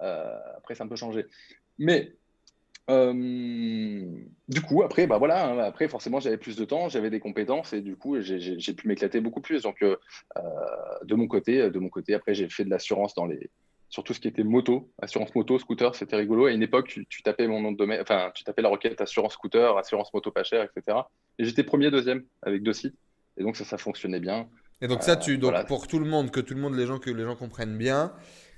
[0.00, 1.26] après, ça a un peu changé.
[1.78, 2.12] Mais
[2.88, 3.12] euh,
[4.48, 7.72] du coup, après, bah voilà, hein, après, forcément, j'avais plus de temps, j'avais des compétences
[7.72, 9.62] et du coup, j'ai- pu m'éclater beaucoup plus.
[9.62, 9.96] Donc, euh,
[10.36, 10.42] euh,
[11.04, 13.50] de mon côté, de mon côté, après, j'ai fait de l'assurance dans les
[13.88, 16.46] sur tout ce qui était moto, assurance moto, scooter, c'était rigolo.
[16.46, 19.00] À une époque, tu, tu tapais mon nom de domaine, enfin, tu tapais la requête
[19.00, 20.98] assurance scooter, assurance moto pas cher, etc.
[21.38, 22.96] Et j'étais premier, deuxième avec deux sites.
[23.36, 24.48] Et donc, ça, ça fonctionnait bien.
[24.80, 25.64] Et donc ça, tu, donc voilà.
[25.64, 28.12] pour tout le monde, que tout le monde, les gens, que les gens comprennent bien,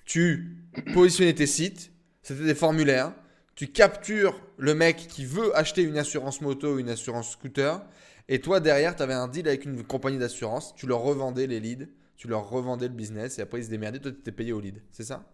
[0.09, 0.57] tu
[0.94, 1.92] positionnais tes sites,
[2.23, 3.12] c'était des formulaires,
[3.55, 7.85] tu captures le mec qui veut acheter une assurance moto ou une assurance scooter,
[8.27, 11.61] et toi derrière, tu avais un deal avec une compagnie d'assurance, tu leur revendais les
[11.61, 14.53] leads, tu leur revendais le business, et après ils se démerdaient, toi tu étais payé
[14.53, 15.25] au lead, c'est ça?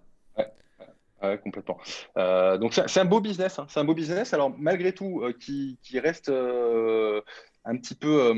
[1.22, 1.78] Ouais, complètement.
[2.18, 3.58] Euh, donc, c'est un beau business.
[3.58, 3.66] hein.
[3.70, 4.34] C'est un beau business.
[4.34, 7.22] Alors, malgré tout, euh, qui, reste euh,
[7.64, 8.34] un petit peu,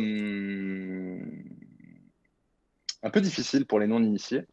[3.20, 4.46] difficile pour les non-initiés.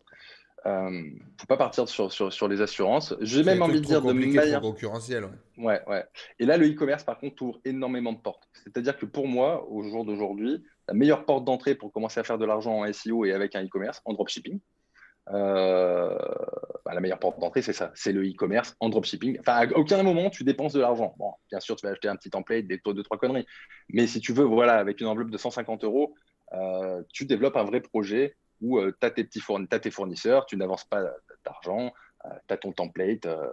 [0.65, 1.03] Euh,
[1.39, 3.13] faut pas partir sur, sur, sur les assurances.
[3.19, 4.61] J'ai même envie de dire de manière.
[4.61, 5.25] trop concurrentiels.
[5.25, 5.31] ouais.
[5.57, 6.05] Ouais, ouais.
[6.39, 8.47] Et là, le e-commerce, par contre, ouvre énormément de portes.
[8.63, 12.37] C'est-à-dire que pour moi, au jour d'aujourd'hui, la meilleure porte d'entrée pour commencer à faire
[12.37, 14.59] de l'argent en SEO et avec un e-commerce, en dropshipping,
[15.29, 16.17] euh,
[16.85, 19.39] bah, la meilleure porte d'entrée, c'est ça, c'est le e-commerce en dropshipping.
[19.39, 21.13] Enfin, à aucun moment, tu dépenses de l'argent.
[21.17, 23.45] Bon, bien sûr, tu vas acheter un petit template, des taux, deux, trois conneries.
[23.89, 26.15] Mais si tu veux, voilà, avec une enveloppe de 150 euros,
[26.53, 31.03] euh, tu développes un vrai projet où tu as, tes fournisseurs, tu n'avances pas
[31.45, 31.91] d'argent,
[32.47, 33.47] tu as ton template, euh,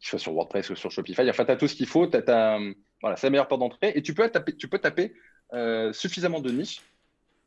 [0.00, 1.28] qu'il soit sur WordPress ou sur Shopify.
[1.28, 2.04] Enfin, tu as tout ce qu'il faut.
[2.14, 3.92] euh, voilà, c'est la meilleure porte d'entrée.
[3.94, 5.14] Et tu peux taper, tu peux taper
[5.52, 6.80] euh, suffisamment de niches.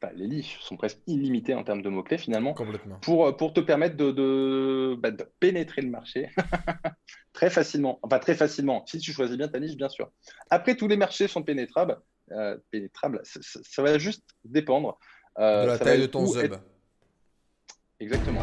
[0.01, 2.53] Enfin, les niches sont presque illimitées en termes de mots-clés finalement
[3.01, 6.29] pour, pour te permettre de, de, bah, de pénétrer le marché
[7.33, 7.99] très facilement.
[8.03, 10.11] Enfin, très facilement, si tu choisis bien ta niche, bien sûr.
[10.49, 11.97] Après, tous les marchés sont pénétrables.
[12.31, 14.99] Euh, pénétrables, ça, ça- ça va juste dépendre.
[15.39, 16.61] euh, De la taille de ton être-
[17.99, 18.41] Exactement.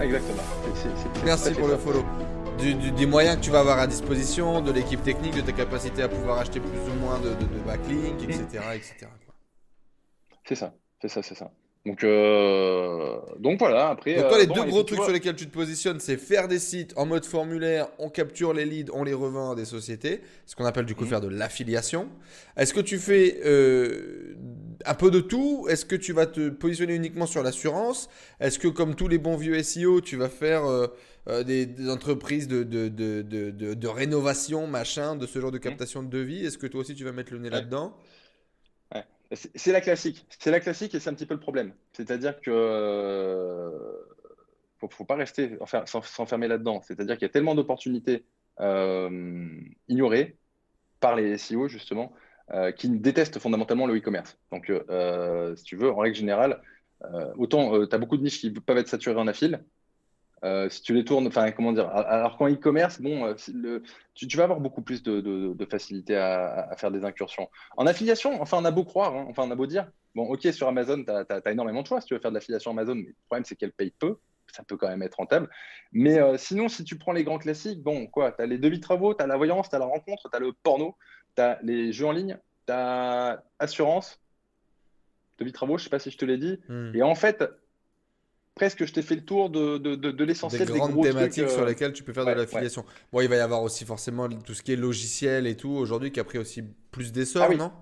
[0.00, 0.42] Exactement.
[0.74, 2.04] C'est- c'est Merci pour le follow.
[2.58, 5.52] Du- du- des moyens que tu vas avoir à disposition, de l'équipe technique, de ta
[5.52, 8.46] capacité à pouvoir acheter plus ou moins de, de, de backlinks, etc.
[10.46, 10.74] C'est ça.
[11.00, 11.50] C'est ça, c'est ça.
[11.86, 14.14] Donc, euh, donc voilà, après.
[14.16, 16.46] Donc toi, euh, les deux gros trucs vois- sur lesquels tu te positionnes, c'est faire
[16.46, 20.20] des sites en mode formulaire, on capture les leads, on les revend à des sociétés,
[20.44, 21.08] ce qu'on appelle du coup Mhm.
[21.10, 22.08] faire de l'affiliation.
[22.58, 24.36] Est-ce que tu fais euh,
[24.86, 28.08] un peu de tout Est-ce que tu vas te positionner uniquement sur l'assurance?
[28.40, 30.86] Est-ce que comme tous les bons vieux SEO, tu vas faire euh,
[31.28, 35.52] euh, des, des entreprises de, de, de, de, de- de rénovation, machin, de ce genre
[35.52, 36.44] de captation de devis?
[36.44, 37.50] Est-ce que toi aussi tu vas mettre le nez.
[37.52, 37.60] Ouais.
[37.60, 37.94] là-dedans?
[39.32, 40.26] C'est c'est la classique.
[40.40, 41.72] C'est la classique et c'est un petit peu le problème.
[41.92, 43.70] C'est-à-dire que euh,
[44.78, 46.82] faut, faut pas rester enfin, s'en- s'enfermer là-dedans.
[46.82, 48.26] C'est-à-dire qu'il y a tellement d'opportunités
[48.60, 50.38] euh, ignorées
[51.00, 52.12] par les SEO justement
[52.76, 54.38] qui détestent fondamentalement le e-commerce.
[54.50, 56.60] Donc, euh, si tu veux, en règle générale,
[57.04, 59.60] euh, autant tu as beaucoup de niches qui peuvent être saturées en affil.
[60.42, 63.80] Euh, si tu les tournes, enfin comment dire, alors qu'en e-commerce, bon, euh,
[64.14, 67.50] tu, vas avoir beaucoup plus de, facilité à, faire des incursions.
[67.76, 70.50] En affiliation, enfin, on a beau croire, hein, enfin, on a beau dire, bon, ok,
[70.52, 73.08] sur Amazon, tu as, énormément de choix si tu veux faire de l'affiliation Amazon, mais
[73.08, 74.16] le problème, c'est qu'elle paye peu.
[74.52, 75.48] Ça peut quand même être rentable.
[75.92, 78.80] Mais euh, sinon, si tu prends les grands classiques, bon, quoi, tu as les devis
[78.80, 80.96] travaux, tu as la voyance, tu as la rencontre, tu as le porno,
[81.36, 84.20] tu as les jeux en ligne, tu as assurance,
[85.38, 86.58] devis travaux, je sais pas si je te l'ai dit.
[86.68, 86.92] Hmm.
[86.94, 87.44] Et en fait,
[88.54, 91.02] presque, je t'ai fait le tour de, de, de, de des l'essentiel des, grandes gros
[91.04, 92.84] thématiques trucs, sur euh, lesquelles tu peux faire ouais, de l'affiliation.
[93.12, 96.12] Bon, il va y avoir aussi forcément tout ce qui est logiciel et tout aujourd'hui
[96.12, 97.56] qui a pris aussi plus d'essor, Ah oui.
[97.56, 97.72] non?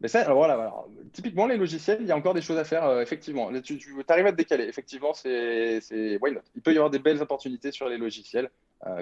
[0.00, 2.62] Mais ça, alors voilà, alors, typiquement les logiciels, il y a encore des choses à
[2.62, 3.50] faire, euh, effectivement.
[3.50, 5.80] Là, tu, tu arrives à te décaler, effectivement, c'est
[6.22, 6.42] why not?
[6.54, 8.48] Il peut y avoir des belles opportunités sur les logiciels,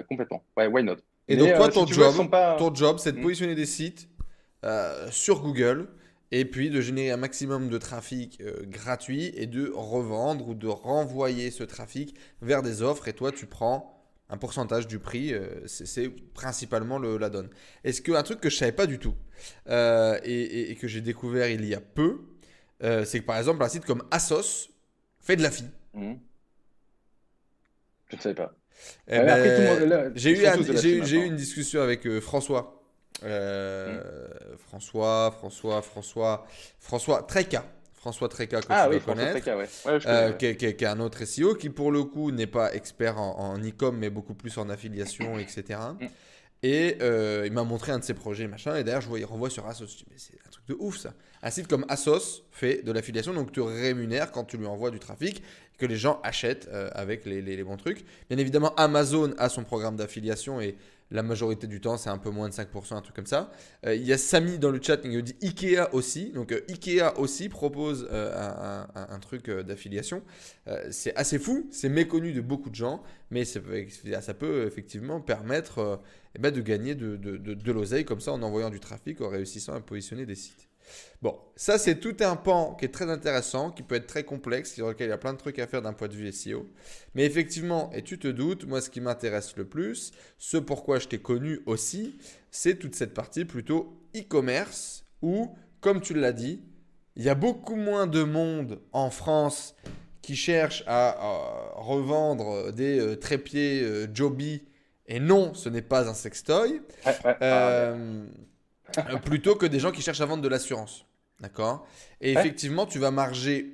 [0.09, 0.43] complètement.
[0.55, 0.95] Ouais, why not?
[1.27, 3.23] Et Mais, donc, toi, euh, si ton veux, job, pas- ton job, c'est de Hmm.
[3.23, 4.09] positionner des sites
[4.65, 5.87] euh, sur Google
[6.31, 10.67] et puis de générer un maximum de trafic euh, gratuit et de revendre ou de
[10.67, 13.07] renvoyer ce trafic vers des offres.
[13.07, 13.93] Et toi, tu prends
[14.29, 15.33] un pourcentage du prix.
[15.33, 17.49] euh, c'est principalement le- la donne.
[17.83, 19.13] Est-ce qu'un truc que je savais pas du tout
[19.69, 22.21] euh, et, et- et que j'ai découvert il y a peu,
[22.83, 24.69] euh, c'est que par exemple, un site comme Asos
[25.19, 25.69] fait de la fille.
[25.93, 26.19] Mhm.
[28.09, 28.53] Je ne savais pas.
[29.07, 32.73] Eh ben, J'ai eu, un- eu- une discussion avec euh, François.
[33.23, 33.99] Euh,
[34.67, 36.45] François, François, François,
[36.79, 37.65] François Treca.
[37.93, 39.39] François Treca que Ah tu oui, dois François connaître.
[39.41, 39.63] Treca, ouais.
[39.63, 40.37] Ouais, je connais, Euh, ouais.
[40.37, 43.37] qui, est, qui est- un autre SEO qui pour le coup n'est pas expert en,
[43.53, 45.79] en e-com mais beaucoup plus en affiliation etc.
[45.99, 46.05] Mm.
[46.63, 49.25] Et euh, il m'a montré un de ses projets machin et d'ailleurs je vois il
[49.25, 49.87] renvoie sur Asos.
[49.91, 51.13] Je dis, mais c'est un truc de ouf ça.
[51.43, 54.99] Un site comme Asos fait de l'affiliation donc te rémunère quand tu lui envoies du
[54.99, 55.43] trafic
[55.77, 58.05] que les gens achètent euh, avec les, bons trucs.
[58.29, 60.75] Bien évidemment Amazon a son programme d'affiliation et
[61.09, 63.51] la majorité du temps c'est un peu moins de 5% un truc comme ça.
[63.85, 66.31] Euh, il y a Samy dans le chat qui nous dit Ikea aussi.
[66.31, 70.21] Donc euh, Ikea aussi propose un, truc d'affiliation.
[70.91, 75.99] C'est assez fou, c'est méconnu de beaucoup de gens, mais ça peut effectivement permettre
[76.35, 79.29] eh ben, de gagner de, de- de l'oseille comme ça en envoyant du trafic, en
[79.29, 80.66] réussissant à positionner des sites.
[81.21, 84.73] Bon, ça c'est tout un pan qui est très intéressant, qui peut être très complexe,
[84.73, 86.67] sur lequel il y a plein de trucs à faire d'un point de vue SEO.
[87.15, 91.07] Mais effectivement, et tu te doutes, moi ce qui m'intéresse le plus, ce pourquoi je
[91.07, 92.17] t'ai connu aussi,
[92.51, 96.61] c'est toute cette partie plutôt e-commerce où, comme tu l'as dit,
[97.15, 99.75] il y a beaucoup moins de monde en France
[100.21, 104.61] qui cherche à, euh, revendre des euh, trépieds euh, Joby.
[105.07, 106.73] Et non, ce n'est pas un sextoy.
[106.73, 107.35] Ouais, ouais.
[107.39, 108.25] Ah, euh,
[109.23, 111.05] plutôt que des gens qui cherchent à vendre de l'assurance.
[111.39, 111.87] D'accord?
[112.21, 112.39] Et Ouais.
[112.39, 113.73] effectivement, tu vas marger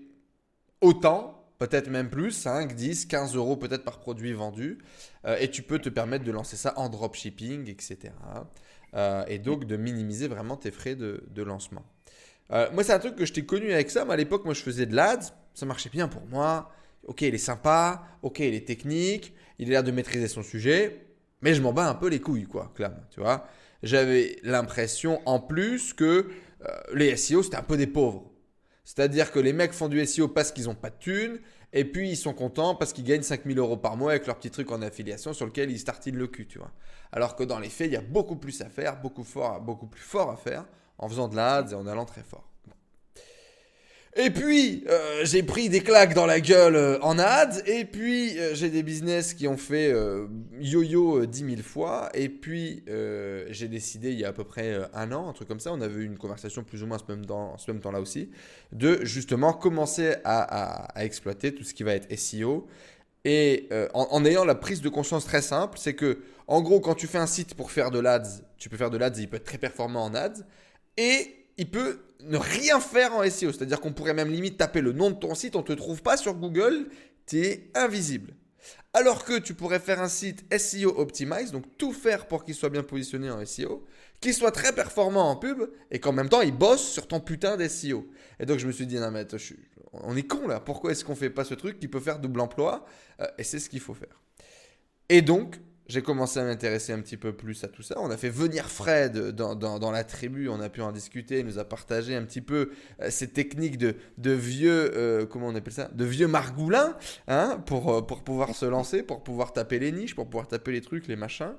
[0.81, 4.79] autant, peut-être même plus, 5, 10, 15 euros peut-être par produit vendu.
[5.25, 8.13] euh, et tu peux te permettre de lancer ça en dropshipping, etc.
[8.95, 11.83] Euh, et donc de minimiser vraiment tes frais de, de lancement.
[12.51, 14.05] Euh, moi, c'est un truc que je t'ai connu avec ça.
[14.05, 15.33] Mais à l'époque, moi, je faisais de l'ADS.
[15.53, 16.71] Ça marchait bien pour moi.
[17.07, 21.05] ok, il est sympa, ok, il est technique, il a l'air de maîtriser son sujet,
[21.41, 23.47] mais je m'en bats un peu les couilles, quoi, Clam, tu vois.
[23.83, 28.31] J'avais l'impression, en plus, que euh, les SEO, c'était un peu des pauvres.
[28.85, 31.39] C'est-à-dire que les mecs font du SEO parce qu'ils n'ont pas de thunes,
[31.73, 34.51] et puis ils sont contents parce qu'ils gagnent 5000 euros par mois avec leur petit
[34.51, 36.71] truc en affiliation sur lequel ils startinent le cul, tu vois.
[37.11, 39.87] Alors que dans les faits, il y a beaucoup plus à faire, beaucoup, fort, beaucoup
[39.87, 40.65] plus fort à faire,
[40.97, 42.52] en faisant de la et en allant très fort.
[44.15, 47.61] Et puis, euh, j'ai pris des claques dans la gueule euh, en ads.
[47.65, 49.91] Et puis, euh, j'ai des business qui ont fait
[50.59, 52.09] yo-yo 10 000 fois.
[52.13, 52.83] Et puis,
[53.49, 55.81] j'ai décidé il y a à peu près un an, un truc comme ça, on
[55.81, 57.23] avait eu une conversation plus ou moins ce même,
[57.57, 58.29] ce même temps-là aussi,
[58.71, 62.67] de justement commencer à, exploiter tout ce qui va être SEO.
[63.25, 67.07] Et en, ayant la prise de conscience très simple, c'est que, en gros, quand tu
[67.07, 69.45] fais un site pour faire de l'ads, tu peux faire de l'ads, il peut être
[69.45, 70.43] très performant en ads.
[70.97, 73.51] Et il peut ne rien faire en SEO.
[73.51, 76.01] C'est-à-dire qu'on pourrait même limite taper le nom de ton site, on ne te trouve
[76.01, 76.89] pas sur Google,
[77.25, 78.33] tu es invisible.
[78.93, 82.69] Alors que tu pourrais faire un site SEO Optimize, donc tout faire pour qu'il soit
[82.69, 83.83] bien positionné en SEO,
[84.21, 87.57] qu'il soit très performant en pub et qu'en même temps il bosse sur ton putain
[87.57, 88.07] d'SEO.
[88.39, 89.37] Et donc je me suis dit, non mais attends,
[89.93, 92.39] on est con là, pourquoi est-ce qu'on fait pas ce truc qui peut faire double
[92.39, 92.85] emploi?
[93.19, 94.21] Euh, Et c'est ce qu'il faut faire.
[95.09, 97.95] Et donc, j'ai commencé à m'intéresser un petit peu plus à tout ça.
[97.99, 101.59] On a fait venir Fred dans, la tribu, on a pu en discuter, il nous
[101.59, 103.95] a partagé un petit peu euh, ces techniques de,
[104.31, 106.95] vieux, euh, comment on appelle ça, de vieux margoulins,
[107.27, 110.71] hein, pour, euh, pour pouvoir se lancer, pour pouvoir taper les niches, pour pouvoir taper
[110.71, 111.53] les trucs, les machins.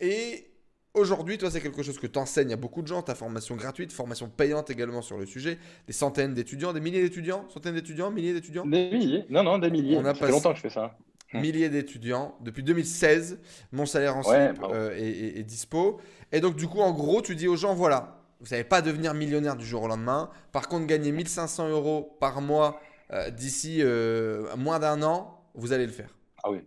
[0.00, 0.48] et
[0.94, 3.90] Aujourd'hui, toi, c'est quelque chose que tu enseignes à beaucoup de gens, ta formation gratuite,
[3.92, 8.34] formation payante également sur le sujet, des centaines d'étudiants, des milliers d'étudiants, centaines d'étudiants, milliers
[8.34, 8.66] d'étudiants?
[8.66, 9.96] Des milliers, non, non, des milliers.
[9.96, 10.94] On a ça fait longtemps que je fais ça.
[11.32, 11.40] Mmh.
[11.40, 12.34] milliers d'étudiants.
[12.40, 13.38] Depuis 2016,
[13.72, 16.00] mon salaire en ouais, euh, est, dispo.
[16.30, 19.14] Et donc, du coup, en gros, tu dis aux gens, voilà, vous n'allez pas devenir
[19.14, 20.30] millionnaire du jour au lendemain.
[20.52, 22.80] Par contre, gagner 1500 euros par mois
[23.12, 26.10] euh, d'ici euh, moins d'un an, vous allez le faire.
[26.44, 26.60] Ah oui.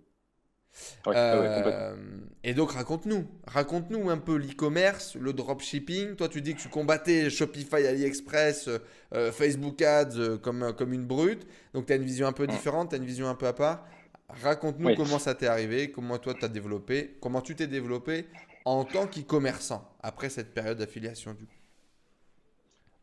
[2.43, 6.15] et donc raconte-nous, raconte-nous un peu l'e-commerce, le dropshipping.
[6.15, 8.69] Toi, tu dis que tu combattais Shopify, AliExpress,
[9.31, 11.45] Facebook Ads comme, comme une brute.
[11.73, 12.47] Donc, tu as une vision un peu mmh.
[12.47, 13.85] différente, tu as une vision un peu à part.
[14.29, 18.25] Raconte-nous comment ça t'est arrivé, comment toi t'as développé, comment tu t'es développé
[18.65, 21.53] en tant qu'e-commerçant après cette période d'affiliation du coup.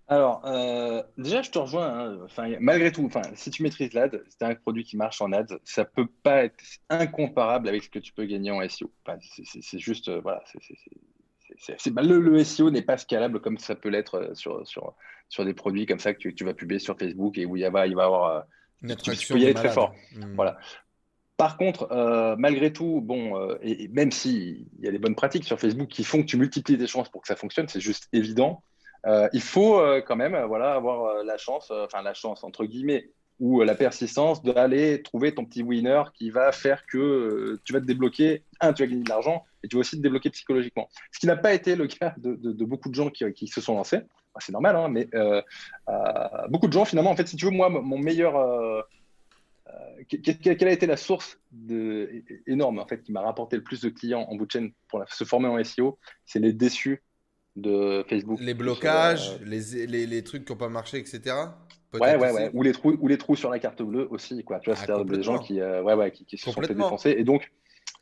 [0.09, 2.19] Alors, euh, déjà, je te rejoins.
[2.37, 2.57] Hein.
[2.61, 5.87] malgré tout, enfin, si tu maîtrises l'ad, c'est un produit qui marche en ads, ça
[5.87, 8.93] peut pas être incomparable avec ce que tu peux gagner en SEO.
[9.25, 10.43] c'est juste, euh, voilà,
[11.97, 14.95] le, le, SEO n'est pas scalable comme ça peut l'être euh, sur, sur,
[15.29, 17.87] sur des produits comme ça que tu, vas publier sur Facebook et où il va,
[17.87, 18.45] il va avoir.
[18.83, 19.95] Une tu, peux y aller très fort.
[20.15, 20.35] Hmm.
[20.35, 20.59] Voilà.
[21.37, 25.45] Par contre, euh, malgré tout, bon, euh, et, même s'il y a des bonnes pratiques
[25.45, 28.09] sur Facebook qui font que tu multiplies tes chances pour que ça fonctionne, c'est juste
[28.13, 28.63] évident.
[29.07, 33.63] Euh, il faut quand même voilà, avoir la chance, enfin la chance entre guillemets, ou
[33.63, 38.45] la persistance d'aller trouver ton petit winner qui va faire que tu vas te débloquer.
[38.61, 40.89] Un, tu vas gagner de l'argent et tu vas aussi te débloquer psychologiquement.
[41.11, 44.03] Ce qui n'a pas été le cas de, beaucoup de gens qui, se sont lancés.
[44.39, 45.09] c'est normal, hein, mais
[46.51, 48.87] beaucoup de gens finalement, en fait, si tu veux, moi, mon meilleur
[50.09, 52.11] quelle a été la source de,
[52.47, 55.03] énorme en fait qui m'a rapporté le plus de clients en bout de chaîne pour
[55.09, 57.03] se former en SEO C'est les déçus
[57.57, 58.39] de Facebook.
[58.41, 61.37] Les blocages, euh, les, les, les, trucs qui n'ont pas marché, etc.
[61.93, 62.51] Ouais, ouais, ouais.
[62.55, 64.43] Ou les, trous, ou les trous sur la carte bleue aussi.
[64.45, 64.61] Quoi.
[64.61, 67.11] Tu vois, ah, c'est des gens qui, euh, ouais, ouais, qui, se sont fait défoncer.
[67.11, 67.53] Et donc.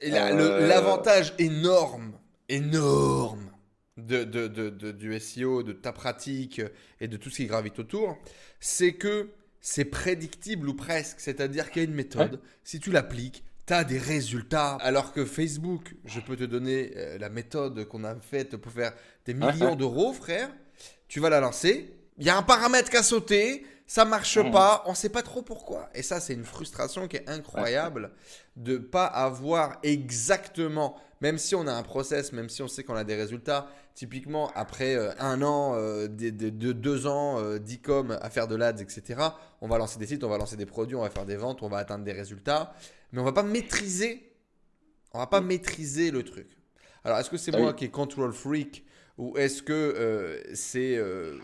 [0.02, 2.12] Euh, l'avantage énorme,
[2.48, 3.50] énorme
[3.96, 6.62] de, de, de, du SEO, de ta pratique
[7.00, 8.16] et de tout ce qui gravite autour,
[8.60, 9.30] c'est que
[9.60, 11.20] c'est prédictible ou presque.
[11.20, 12.40] C'est-à-dire qu'il y a une méthode.
[12.64, 14.76] Si tu l'appliques, tu as des résultats.
[14.80, 18.92] Alors que Facebook, je peux te donner euh, la méthode qu'on a faite pour faire
[19.26, 20.50] des millions d'euros, frère.
[21.08, 21.94] Tu vas la lancer.
[22.18, 23.64] Il y a un paramètre qui a sauté.
[23.90, 24.52] Ça marche mmh.
[24.52, 25.90] pas, on sait pas trop pourquoi.
[25.94, 28.12] Et ça, c'est une frustration qui est incroyable
[28.54, 32.94] de pas avoir exactement, même si on a un process, même si on sait qu'on
[32.94, 33.66] a des résultats,
[34.00, 38.80] Typiquement, après euh, un an, euh, de, deux ans euh, d'e-com à faire de l'ads,
[38.80, 39.20] etc.,
[39.60, 41.62] on va lancer des sites, on va lancer des produits, on va faire des ventes,
[41.62, 42.72] on va atteindre des résultats,
[43.12, 44.32] mais on va pas maîtriser,
[45.12, 46.48] on va pas maîtriser le truc.
[47.04, 48.86] Alors, est-ce que c'est ah moi qui est control freak
[49.18, 50.98] ou est-ce que c'est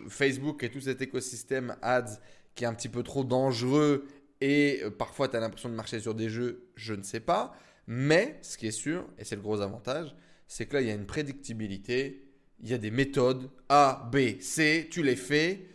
[0.09, 2.19] Facebook et tout cet écosystème ads
[2.57, 4.07] qui est un petit peu trop dangereux
[4.41, 7.55] et parfois tu as l'impression de marcher sur des jeux Je ne sais pas.
[7.87, 10.17] Mais ce qui est sûr, et c'est le gros avantage,
[10.49, 12.27] c'est que là, il y a une prédictibilité
[12.61, 15.67] il y a des méthodes A, B, C, tu les fais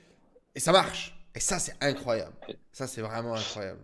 [0.56, 1.18] et ça marche.
[1.34, 2.34] Et ça, c'est incroyable.
[2.72, 3.80] Ça, c'est vraiment incroyable.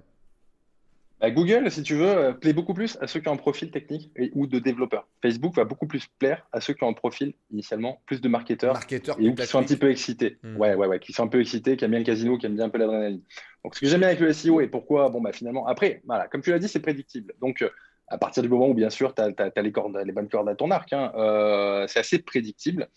[1.20, 3.72] Bah, Google, si tu veux, euh, plaît beaucoup plus à ceux qui ont un profil
[3.72, 5.08] technique et, ou de développeur.
[5.22, 8.74] Facebook va beaucoup plus plaire à ceux qui ont un profil initialement plus de marketeurs
[8.74, 10.38] Marketeur, et ou qui sont un petit peu excités.
[10.44, 10.58] Hmm.
[10.58, 12.56] Ouais, ouais, ouais, qui sont un peu excités, qui aiment bien le casino, qui aiment
[12.56, 13.22] bien un peu l'adrénaline.
[13.64, 16.28] Donc, ce que j'aime bien avec le SEO et pourquoi, bon, bah, finalement, après, voilà,
[16.28, 17.34] comme tu l'as dit, c'est prédictible.
[17.42, 17.70] Donc, euh,
[18.08, 20.56] à partir du moment où, bien sûr, tu as, les, cordes, les bonnes cordes à
[20.56, 22.90] ton arc, hein, euh, c'est assez prédictible.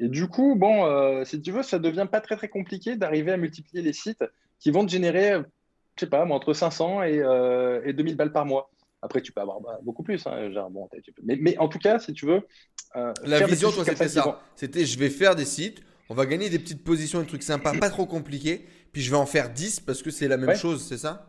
[0.00, 3.32] Et du coup, bon, euh, si tu veux, ça devient pas très, très compliqué d'arriver
[3.32, 4.24] à multiplier les sites
[4.58, 5.40] qui vont te générer
[5.98, 8.70] je sais pas, moi, entre 500 et, euh, et 2000 balles par mois.
[9.02, 10.26] Après, tu peux avoir bah, beaucoup plus.
[10.26, 10.88] Hein, genre, bon,
[11.22, 12.42] mais, mais en tout cas, si tu veux.
[12.96, 14.40] euh, La vision, toi, c'était ça.
[14.56, 17.74] C'était je vais faire des sites, on va gagner des petites positions, des trucs sympas,
[17.74, 20.54] pas trop compliqués, puis je vais en faire 10 parce que c'est la même Ouais.
[20.54, 21.26] chose, c'est ça?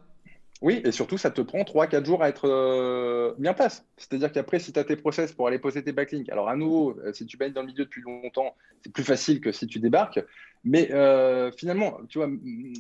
[0.62, 3.86] Oui, et surtout, ça te prend 3-4 jours à être euh, bien en place.
[3.96, 7.00] C'est-à-dire qu'après, si tu as tes process pour aller poser tes backlinks, alors à nouveau,
[7.00, 8.54] euh, si tu baignes dans le milieu depuis longtemps,
[8.84, 10.20] c'est plus facile que si tu débarques.
[10.66, 12.74] Mais euh, finalement, tu vois, mm,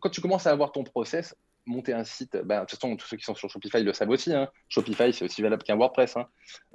[0.00, 3.06] quand tu commences à avoir ton process, monter un site, ben, de toute façon, tous
[3.06, 4.32] ceux qui sont sur Shopify le savent aussi.
[4.32, 4.48] hein.
[4.68, 6.16] Shopify, c'est aussi valable qu'un WordPress.
[6.16, 6.26] hein.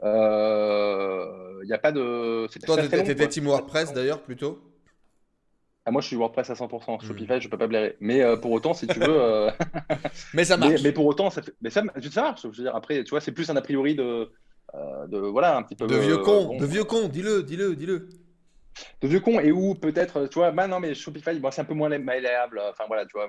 [0.03, 2.47] Euh, Il n'y a pas de.
[2.65, 3.27] Toi, t'étais quoi.
[3.27, 4.59] team WordPress d'ailleurs plutôt?
[5.91, 7.03] Ah, moi, je suis WordPress à 100%.
[7.03, 7.05] Hmm.
[7.05, 7.97] Shopify, je peux pas blairer.
[7.99, 9.07] Mais euh, pour autant, si tu veux.
[9.21, 9.51] euh,
[10.33, 10.81] Mais ça marche.
[10.83, 11.53] mais pour autant, ça, fait...
[11.61, 12.43] mais ça, ça marche.
[12.43, 14.31] Je veux dire, après, tu vois, c'est plus un a priori de,
[14.73, 17.75] euh, de voilà, un petit peu De vieux con, bon, de vieux con, dis-le, dis-le,
[17.75, 18.07] dis-le.
[19.01, 21.65] de vieux con et où peut-être, tu vois, bah non, mais Shopify, bon, c'est un
[21.65, 22.61] peu moins malléable.
[22.69, 23.27] Enfin voilà, tu vois.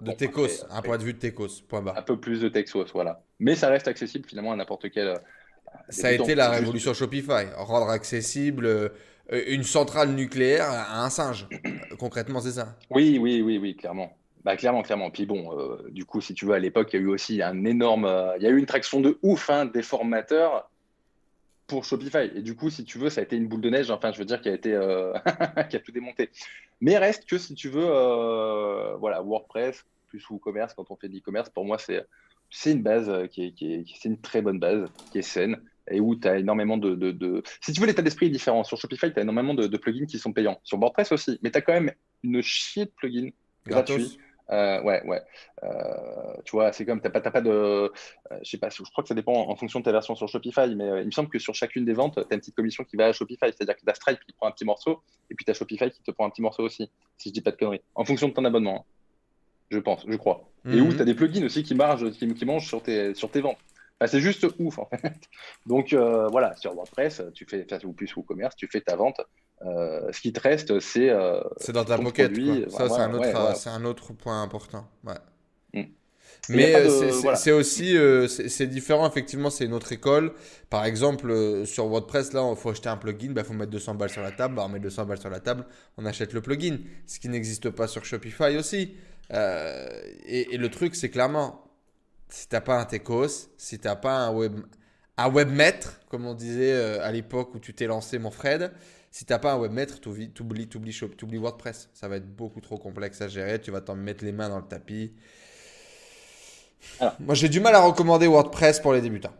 [0.00, 2.04] De bon, Tecos, après- un point de vue de Tecos, point un barre.
[2.04, 3.20] peu plus de Texos, voilà.
[3.40, 5.14] Mais ça reste accessible finalement à n'importe quel.
[5.88, 8.92] Ça a été la révolution Shopify, rendre accessible
[9.30, 11.46] une centrale nucléaire à un singe.
[11.98, 12.76] Concrètement, c'est ça.
[12.90, 14.16] Oui, oui, oui, oui, clairement.
[14.44, 15.10] Bah, clairement, clairement.
[15.10, 17.42] Puis bon, euh, du coup, si tu veux, à l'époque, il y a eu aussi
[17.42, 18.04] un énorme.
[18.04, 20.70] euh, il y a eu une traction de ouf hein, des formateurs
[21.66, 22.30] pour Shopify.
[22.34, 24.18] Et du coup, si tu veux, ça a été une boule de neige, enfin, je
[24.18, 24.72] veux dire, qui a été.
[24.72, 25.12] euh,
[25.56, 26.30] a tout démonté.
[26.80, 31.14] Mais reste que si tu veux, euh, voilà, WordPress plus WooCommerce, quand on fait de
[31.14, 32.04] l'e-commerce, pour moi, c'est.
[32.48, 35.60] C'est une base euh, qui est, qui une très bonne base, qui est saine,
[35.90, 38.64] et où tu as énormément de, de- de- Si tu veux, l'état d'esprit est différent.
[38.64, 40.60] Sur Shopify, tu as énormément de, de plugins qui sont payants.
[40.64, 43.30] Sur WordPress aussi, mais tu as quand même une chier de plugins
[43.66, 43.96] Gratos.
[43.96, 44.18] gratuits.
[44.50, 45.20] Euh, ouais, ouais.
[45.64, 47.50] Euh, tu vois, c'est comme, t'as pas, t'as pas de.
[47.50, 47.88] euh,
[48.42, 50.72] je sais pas, je crois que ça dépend en fonction de ta version sur Shopify,
[50.76, 52.84] mais euh, il me semble que sur chacune des ventes, tu as une petite commission
[52.84, 53.46] qui va à Shopify.
[53.46, 55.90] C'est-à-dire que tu as Stripe qui prend un petit morceau, et puis tu as Shopify
[55.90, 57.80] qui te prend un petit morceau aussi, si je dis pas de conneries.
[57.96, 58.92] En fonction de ton abonnement, hein.
[59.70, 60.48] je pense, je crois.
[60.72, 60.96] Et où Mhm.
[60.96, 63.58] tu as des plugins aussi qui, margent, qui, qui mangent sur tes, sur tes ventes.
[63.98, 65.00] Enfin, c'est juste ouf, en fait.
[65.66, 69.20] Donc, euh, voilà, sur WordPress, tu fais, enfin, ou plus WooCommerce, tu fais ta vente.
[69.64, 71.08] Euh, ce qui te reste, c'est.
[71.08, 72.88] euh, C'est dans ta produit, quoi.
[72.88, 74.86] Ça, c'est un, autre, ouais, c'est un autre point important.
[75.72, 75.82] Mm.
[76.50, 77.36] Mais de- c'est c'est- voilà.
[77.38, 77.96] c'est aussi
[78.28, 80.34] c'est c'est différent, effectivement, c'est une autre école.
[80.68, 83.94] Par exemple, sur WordPress, là, il faut acheter un plugin, il bah, faut mettre 200
[83.94, 84.54] balles sur la table.
[84.56, 85.64] Bah, on met 200 balles sur la table,
[85.96, 86.78] on achète le plugin.
[87.06, 88.94] Ce qui n'existe pas sur Shopify aussi.
[89.32, 91.65] Et, et le truc, c'est clairement,
[92.28, 94.60] si t'as pas un Tecos, si t'as pas un web,
[95.16, 98.72] un webmaître, comme on disait euh, à l'époque où tu t'es lancé, mon Fred,
[99.10, 101.88] si t'as pas un webmaître, t'oublies, t'oublies, t'oublies, Shop- t'oublies WordPress.
[101.94, 103.60] Ça va être beaucoup trop complexe à gérer.
[103.60, 105.14] Tu vas t'en mettre les mains dans le tapis.
[106.98, 107.16] Alors.
[107.18, 109.34] Moi, j'ai du mal à recommander WordPress pour les débutants.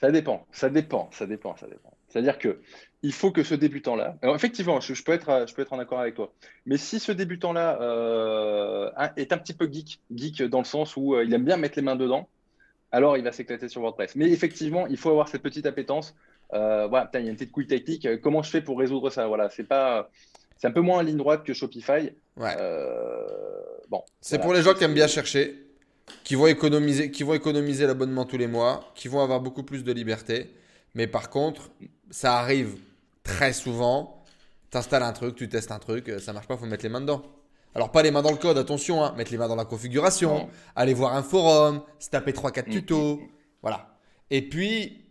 [0.00, 1.96] Ça dépend, ça dépend, ça dépend, ça dépend.
[2.10, 2.60] C'est-à-dire que
[3.02, 5.78] il faut que ce débutant-là, alors effectivement, je, je peux être, je peux être en
[5.78, 6.32] accord avec toi,
[6.66, 11.14] mais si ce débutant-là euh, est un petit peu geek, geek dans le sens où
[11.14, 12.28] euh, il aime bien mettre les mains dedans,
[12.92, 14.16] alors il va s'éclater sur WordPress.
[14.16, 16.14] Mais effectivement, il faut avoir cette petite appétence.
[16.52, 18.20] Euh, voilà, putain, il y a une petite couille technique.
[18.20, 20.10] Comment je fais pour résoudre ça Voilà, c'est pas,
[20.56, 22.10] c'est un peu moins en ligne droite que Shopify.
[22.36, 22.54] Ouais.
[22.58, 23.24] Euh,
[23.88, 25.54] bon, C'est voilà, pour les gens qui aiment bien chercher,
[26.24, 29.84] qui vont économiser, qui vont économiser l'abonnement tous les mois, qui vont avoir beaucoup plus
[29.84, 30.50] de liberté.
[30.94, 31.70] Mais par contre,
[32.10, 32.76] ça arrive
[33.22, 34.22] très souvent.
[34.70, 36.88] Tu installes un truc, tu testes un truc, euh, ça marche pas, faut mettre les
[36.88, 37.22] mains dedans.
[37.74, 40.48] Alors pas les mains dans le code, attention, hein, mettre les mains dans la configuration,
[40.74, 43.28] aller voir un forum, se taper 3-4 Mm, tutos, mm, mm.
[43.62, 43.96] voilà.
[44.30, 45.04] Et puis,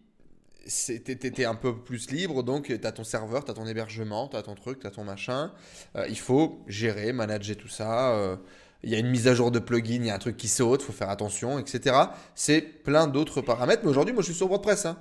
[0.96, 4.36] t'es un peu plus libre, donc tu as ton serveur, tu as ton hébergement, tu
[4.38, 5.52] as ton truc, tu as ton machin.
[5.96, 8.12] Euh, il faut gérer, manager tout ça.
[8.14, 8.36] euh,
[8.84, 10.48] il y a une mise à jour de plugin, il y a un truc qui
[10.48, 11.96] saute, il faut faire attention, etc.
[12.34, 13.82] C'est plein d'autres paramètres.
[13.84, 14.86] Mais aujourd'hui, moi, je suis sur WordPress.
[14.86, 14.98] hein.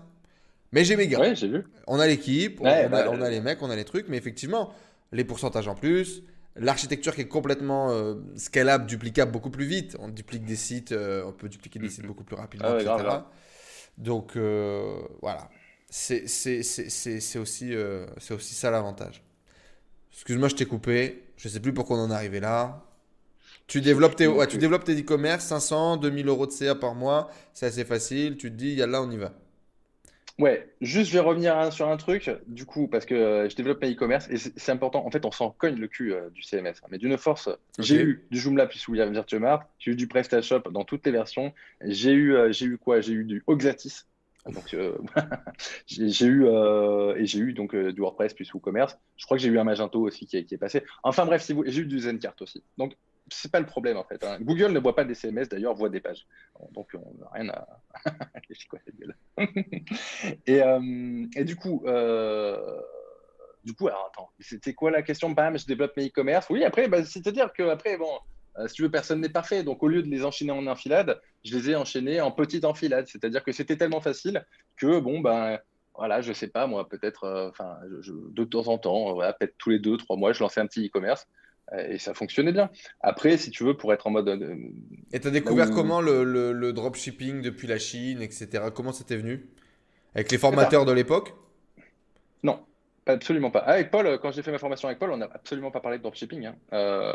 [0.72, 1.20] Mais j'ai mes gars.
[1.20, 1.64] Ouais, j'ai vu.
[1.86, 3.84] On a l'équipe, on, Ouais, on bah, a, on a les mecs, on a les
[3.84, 4.08] trucs.
[4.08, 4.72] Mais effectivement,
[5.12, 6.22] les pourcentages en plus,
[6.56, 9.96] l'architecture qui est complètement euh, scalable, duplicable beaucoup plus vite.
[10.00, 11.90] On duplique des sites, euh, on peut dupliquer des Mhm.
[11.90, 12.94] sites beaucoup plus rapidement, Ah ouais, etc.
[12.96, 13.24] grave, grave.
[13.96, 15.48] Donc euh, voilà,
[15.88, 19.22] c'est aussi, c'est aussi ça l'avantage.
[20.12, 21.24] Excuse-moi, je t'ai coupé.
[21.36, 22.84] Je sais plus pourquoi on en est arrivé là.
[23.66, 27.30] Tu développes tes, ouais, tu développes tes e-commerce, 500, 2000 euros de CA par mois,
[27.54, 28.36] c'est assez facile.
[28.36, 29.32] Tu te dis, là, on y va.
[30.38, 33.82] Ouais, juste je vais revenir sur un truc, du coup, parce que euh, je développe
[33.82, 35.04] mes e-commerce et c'est important.
[35.04, 36.74] En fait, on s'en cogne le cul euh, du CMS.
[36.82, 36.88] hein.
[36.90, 37.48] Mais d'une force,
[37.80, 41.52] j'ai eu du Joomla puis sous Virtuemart, j'ai eu du PrestaShop dans toutes les versions.
[41.80, 43.00] J'ai eu, euh, j'ai eu quoi?
[43.00, 44.04] J'ai eu du Oxatis.
[44.46, 44.74] Donc,
[45.86, 46.46] j'ai eu,
[47.16, 48.96] et j'ai eu donc du WordPress puis WooCommerce.
[49.16, 50.84] Je crois que j'ai eu un Magento aussi qui est, qui est passé.
[51.02, 52.62] Enfin bref, si vous, j'ai eu du Zencart aussi.
[52.78, 52.96] Donc,
[53.30, 54.22] c'est pas le problème en fait.
[54.24, 54.38] hein.
[54.40, 56.26] Google ne voit pas des CMS d'ailleurs, voit des pages.
[56.72, 57.66] Donc, on n'a rien à.
[60.46, 62.80] Et, euh, et du coup, euh,
[63.64, 65.30] du coup, alors attends, c'était quoi la question?
[65.30, 66.46] Bam, je développe mes e-commerce.
[66.50, 68.10] Oui, après, bah, c'est-à-dire que après, bon,
[68.58, 69.62] euh, si tu veux, personne n'est parfait.
[69.62, 73.06] Donc, au lieu de les enchaîner en enfilade, je les ai enchaînés en petites enfilades.
[73.06, 74.44] C'est-à-dire que c'était tellement facile
[74.76, 75.58] que, bon, ben,
[75.94, 79.78] voilà, je sais pas, moi, peut-être, euh, enfin, de temps en temps, peut-être tous les
[79.78, 81.26] deux, trois mois, je lançais un petit e-commerce
[81.88, 82.70] et ça fonctionnait bien.
[83.00, 84.56] Après, si tu veux, pour être en mode, euh,
[85.12, 88.70] Et t'as découvert où- comment le, le, le dropshipping depuis la Chine, etc.
[88.70, 89.50] Comment c'était venu?
[90.14, 91.34] Avec les formateurs de l'époque?
[92.42, 92.66] non,
[93.06, 93.60] absolument pas.
[93.60, 95.98] Avec Paul, euh, quand j'ai fait ma formation avec Paul, on n'a absolument pas parlé
[95.98, 96.46] de dropshipping.
[96.46, 96.56] hein.
[96.72, 97.12] Euh,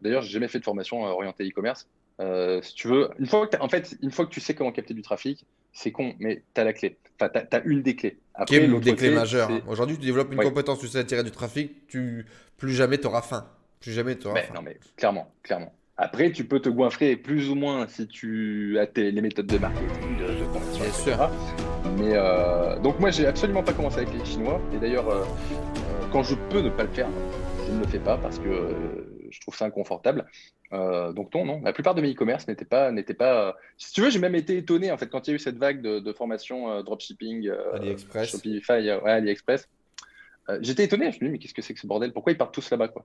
[0.00, 1.88] d'ailleurs, j'ai jamais fait de formation euh, orientée e-commerce.
[2.20, 4.72] Euh, si tu veux, une fois que en fait, une fois que tu sais comment
[4.72, 6.96] capter du trafic, c'est con, mais tu as la clé.
[7.20, 8.12] Enfin, tu as, une des clés.
[8.12, 9.50] Qui Après, est une des clés clé, majeures.
[9.50, 9.60] hein.
[9.68, 10.44] Aujourd'hui, tu développes une Ouais.
[10.44, 12.24] compétence, tu sais attirer du trafic, tu
[12.56, 13.46] plus jamais t'auras faim.
[13.80, 14.54] Plus jamais t'auras Mais faim.
[14.54, 15.72] non, mais clairement, clairement.
[15.98, 19.56] Après, tu peux te goinfrer plus ou moins si tu as tes- les méthodes de
[19.58, 21.02] marketing, de, de conversion, Bien etc.
[21.04, 21.30] sûr.
[21.98, 24.60] Mais euh, donc moi, j'ai absolument pas commencé avec les Chinois.
[24.74, 25.24] Et d'ailleurs, euh,
[26.12, 27.08] quand je peux ne pas le faire,
[27.66, 28.74] je ne le fais pas parce que
[29.30, 30.26] je trouve ça inconfortable.
[30.72, 31.60] Euh, donc non, non.
[31.62, 33.48] La plupart de mes e-commerce n'étaient pas, n'étaient pas.
[33.48, 35.38] euh, Si tu veux, j'ai même été étonné en fait quand il y a eu
[35.38, 38.30] cette vague de, de formation euh, dropshipping, euh, AliExpress.
[38.30, 39.68] Shopify, ouais, AliExpress.
[40.60, 41.04] J'étais étonné.
[41.04, 42.12] Je me suis dit mais qu'est-ce que c'est que ce bordel?
[42.12, 43.04] Pourquoi ils partent tous là-bas quoi?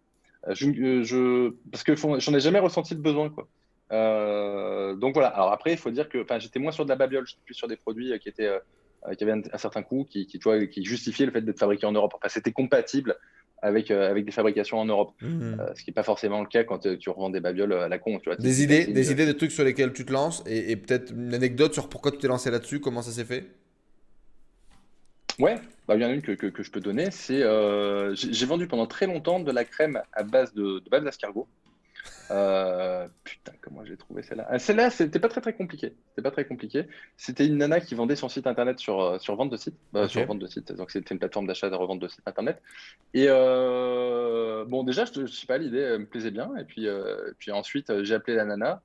[0.50, 1.54] Je, je...
[1.72, 3.48] Parce que j'en ai jamais ressenti le besoin quoi.
[4.96, 5.28] Donc voilà.
[5.30, 7.68] Alors après, il faut dire que, j'étais moins sur de la babiole, j'étais plus sur
[7.68, 8.52] des produits qui étaient,
[9.18, 11.60] qui avaient un, un certain coût, qui, qui, tu vois, qui justifiaient le fait d'être
[11.60, 12.14] fabriqués en Europe.
[12.16, 13.18] Enfin, c'était compatible
[13.62, 15.57] avec, euh, avec des fabrications en Europe, Mhm.
[15.59, 17.88] Euh, ce qui n'est pas forcément le cas quand euh, tu revends des babioles à
[17.88, 18.20] la con.
[18.20, 20.76] Tu vois, Des idées, des idées de trucs sur lesquels tu te lances et, et
[20.76, 23.45] peut-être une anecdote sur pourquoi tu t'es lancé là-dessus, comment ça s'est fait?
[25.39, 25.55] Ouais,
[25.88, 27.09] bah, il y en a une que, que, que je peux donner.
[27.12, 27.41] C'est
[28.14, 31.47] j'ai vendu pendant très longtemps de la crème à base de, de bave d'escargot.
[32.32, 34.47] Euh, putain, comment j'ai trouvé celle-là?
[34.49, 35.93] Ah, celle-là, c'était pas très très compliqué.
[36.10, 36.86] C'était pas très compliqué.
[37.18, 39.76] C'était une nana qui vendait son site internet sur, euh, sur vente de site.
[39.91, 40.08] Bah.
[40.08, 40.72] Sur vente de site.
[40.72, 42.62] Donc c'était une plateforme d'achat et de revente de site internet.
[43.14, 46.56] Et euh, bon, déjà, je, je sais pas, l'idée me plaisait bien.
[46.58, 48.82] Et puis, euh, et puis ensuite, j'ai appelé la nana.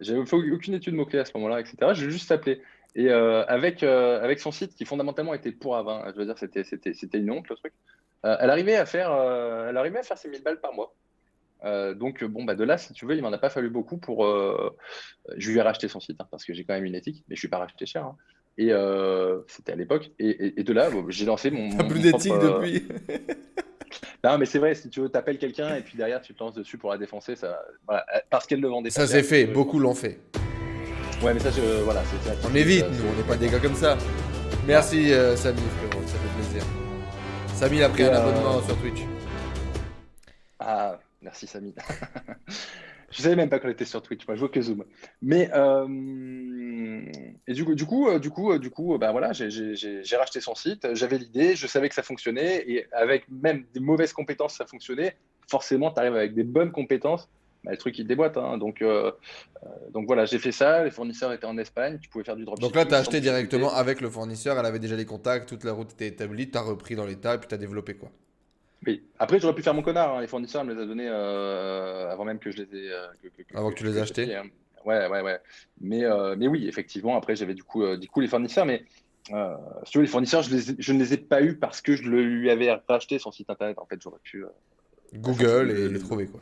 [0.00, 1.76] J'avais fait aucune étude mot-clé à ce moment-là, etc.
[1.94, 2.60] J'ai juste appelé.
[2.94, 6.62] Et avec, avec son site qui fondamentalement était pour avant, je veux dire, c'était,
[7.18, 7.72] une honte le truc.
[8.22, 10.94] Elle arrivait à faire, elle arrivait à faire ses 1000 balles par mois.
[11.66, 13.98] Euh, donc bon, bah de là, si tu veux, il m'en a pas fallu beaucoup
[13.98, 14.24] pour.
[14.24, 14.74] euh,
[15.36, 17.34] je lui ai racheté son site hein, parce que j'ai quand même une éthique, mais
[17.34, 18.04] je suis pas racheté cher.
[18.04, 18.16] hein.
[18.58, 20.10] Et euh, c'était à l'époque.
[20.18, 21.68] Et, et- et de là, bon, j'ai lancé mon.
[21.76, 22.86] T'as plus d'éthique propre, depuis.
[24.24, 26.54] Non, mais c'est vrai, si tu veux, t'appelles quelqu'un et puis derrière tu te lances
[26.54, 28.90] dessus pour la défoncer, ça, voilà, parce qu'elle le vendait.
[28.90, 30.18] Ça s'est fait, beaucoup l'ont fait.
[31.22, 32.02] Ouais, mais ça, je, voilà,
[32.44, 33.96] On évite, nous, on n'est pas des gars comme ça.
[34.66, 36.62] Merci Samy, frérot, ça fait plaisir.
[37.54, 39.02] Samy a pris un abonnement sur Twitch.
[40.58, 41.74] Ah, merci Samy.
[43.10, 44.84] Je savais même pas qu'on était sur Twitch, moi je vois que Zoom.
[45.22, 47.02] Mais euh,
[47.46, 50.40] et du coup, du coup, euh, du coup, euh, du coup, bah voilà, j'ai- racheté
[50.40, 54.56] son site, j'avais l'idée, je savais que ça fonctionnait et avec même des mauvaises compétences,
[54.56, 55.16] ça fonctionnait.
[55.48, 57.28] Forcément, tu arrives avec des bonnes compétences,
[57.62, 58.36] bah, le truc il déboîte.
[58.38, 58.58] hein.
[58.58, 59.12] Donc, euh,
[59.62, 60.82] euh, donc voilà, j'ai fait ça.
[60.84, 62.68] Les fournisseurs étaient en Espagne, tu pouvais faire du dropshipping.
[62.72, 65.62] Donc là, tu as acheté directement avec le fournisseur, elle avait déjà les contacts, toute
[65.62, 68.10] la route était établie, tu as repris dans l'état et puis tu as développé quoi.
[68.86, 69.02] Oui.
[69.18, 70.16] Après, j'aurais pu faire mon connard.
[70.16, 70.20] hein.
[70.20, 72.90] Les fournisseurs me les a donnés euh, avant même que je les ai.
[72.92, 73.06] euh,
[73.54, 74.34] Avant que tu les aies achetés.
[74.34, 74.44] hein.
[74.84, 75.40] Ouais, ouais, ouais.
[75.80, 78.66] Mais, euh, mais oui, effectivement, après, j'avais du coup, du coup les fournisseurs.
[78.66, 78.84] Mais
[79.32, 81.56] euh, si tu veux, les fournisseurs, je, les ai- je ne les ai pas eus
[81.58, 83.78] parce que je le- lui avais racheté son site internet.
[83.78, 84.44] En fait, j'aurais pu.
[85.14, 86.40] Google et le- les trouver quoi.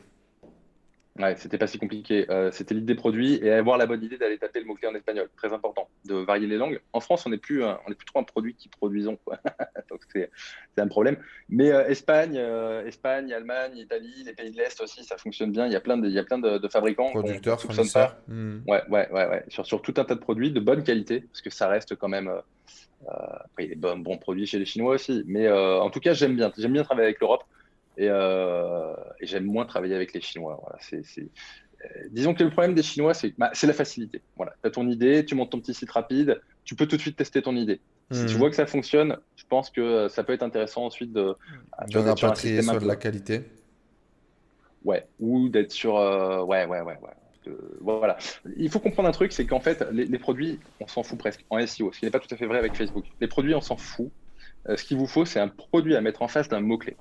[1.17, 2.25] Ouais, c'était pas si compliqué.
[2.29, 4.95] Euh, c'était l'idée des produits et avoir la bonne idée d'aller taper le mot-clé en
[4.95, 5.29] espagnol.
[5.37, 5.87] Très important.
[6.03, 6.81] De varier les langues.
[6.91, 9.17] En France, on n'est plus, on est plus trop un produit qui produisons.
[9.23, 9.39] Quoi.
[9.89, 10.29] Donc, c'est
[10.77, 11.15] un problème.
[11.47, 15.65] Mais euh, Espagne, euh, Espagne, Allemagne, Italie, les pays de l'Est aussi, ça fonctionne bien.
[15.67, 17.05] Il y a plein de, il y a plein de, de fabricants.
[17.13, 18.09] qu'on- Producteur, qu'on soupçonne pas.
[18.09, 18.17] fournisseur.
[18.27, 18.59] Hmm.
[18.67, 19.45] Ouais, ouais, ouais, ouais.
[19.47, 22.09] Sur, sur tout un tas de produits de bonne qualité, parce que ça reste quand
[22.09, 22.27] même.
[22.27, 22.41] euh,
[23.07, 23.11] euh,
[23.45, 25.23] après, il y a des bons, bons produits chez les Chinois aussi.
[25.27, 26.51] Mais euh, en tout cas, j'aime bien.
[26.57, 27.43] J'aime bien travailler avec l'Europe
[27.97, 30.59] et, euh, et j'aime moins travailler avec les Chinois.
[30.61, 34.21] Voilà, c'est, euh, disons que le problème des Chinois, c'est bah, c'est la facilité.
[34.35, 37.01] Voilà, tu as ton idée, tu montes ton petit site rapide, tu peux tout de
[37.01, 37.79] suite tester ton idée.
[38.11, 41.11] Si tu vois que ça fonctionne, je pense que euh, ça peut être intéressant ensuite
[41.11, 41.35] de,
[41.89, 43.41] De rapatrier sur de la qualité.
[44.83, 45.97] Ouais, ou d'être sur.
[45.97, 47.53] euh, ouais, ouais, ouais, ouais.
[47.81, 48.17] voilà.
[48.55, 51.65] Il faut comprendre un truc, c'est qu'en fait, les, produits, on s'en fout presque en
[51.65, 53.05] SEO, ce qui n'est pas tout à fait vrai avec Facebook.
[53.19, 54.11] Les produits, on s'en fout.
[54.69, 56.95] Euh, ce qu'il vous faut, c'est un produit à mettre en face d'un mot-clé.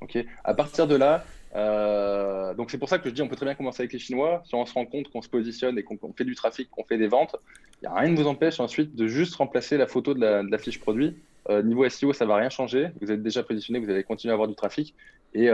[0.00, 1.24] Ok à partir de là,
[1.54, 3.98] euh, donc c'est pour ça que je dis on peut très bien commencer avec les
[3.98, 4.42] Chinois.
[4.46, 6.98] Si on se rend compte qu'on se positionne et qu'on fait du trafic, qu'on fait
[6.98, 7.36] des ventes,
[7.82, 10.58] il n'y a rien qui vous empêche ensuite de juste remplacer la photo de la,
[10.58, 11.16] fiche produit.
[11.48, 12.90] Euh, niveau SEO, ça va rien changer.
[13.00, 14.94] Vous êtes déjà positionné, vous allez continuer à avoir du trafic.
[15.34, 15.50] Et,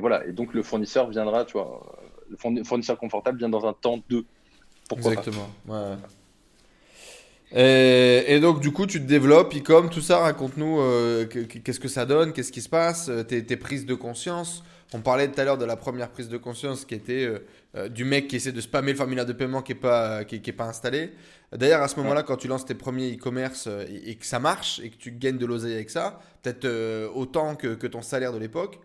[0.00, 0.26] voilà.
[0.26, 1.96] Et donc le fournisseur viendra, tu vois,
[2.30, 4.24] le fournisseur confortable vient dans un temps 2.
[4.88, 5.48] Pourquoi Exactement.
[5.66, 5.96] Ouais.
[7.54, 12.06] Et, donc, du coup, tu te développes, e-com, tout ça, raconte-nous euh, qu'est-ce que ça
[12.06, 14.64] donne, qu'est-ce qui se passe, euh, tes, prises de conscience.
[14.94, 17.30] On parlait tout à l'heure de la première prise de conscience qui était
[17.76, 20.40] euh, du mec qui essaie de spammer le formulaire de paiement qui n'est pas, qui,
[20.52, 21.12] pas installé.
[21.52, 23.68] D'ailleurs, à ce moment-là, quand tu lances tes premiers e-commerce
[24.06, 26.66] et, que ça marche et que tu gagnes de l'oseille avec ça, peut-être
[27.14, 28.80] autant que, que, ton salaire de l'époque,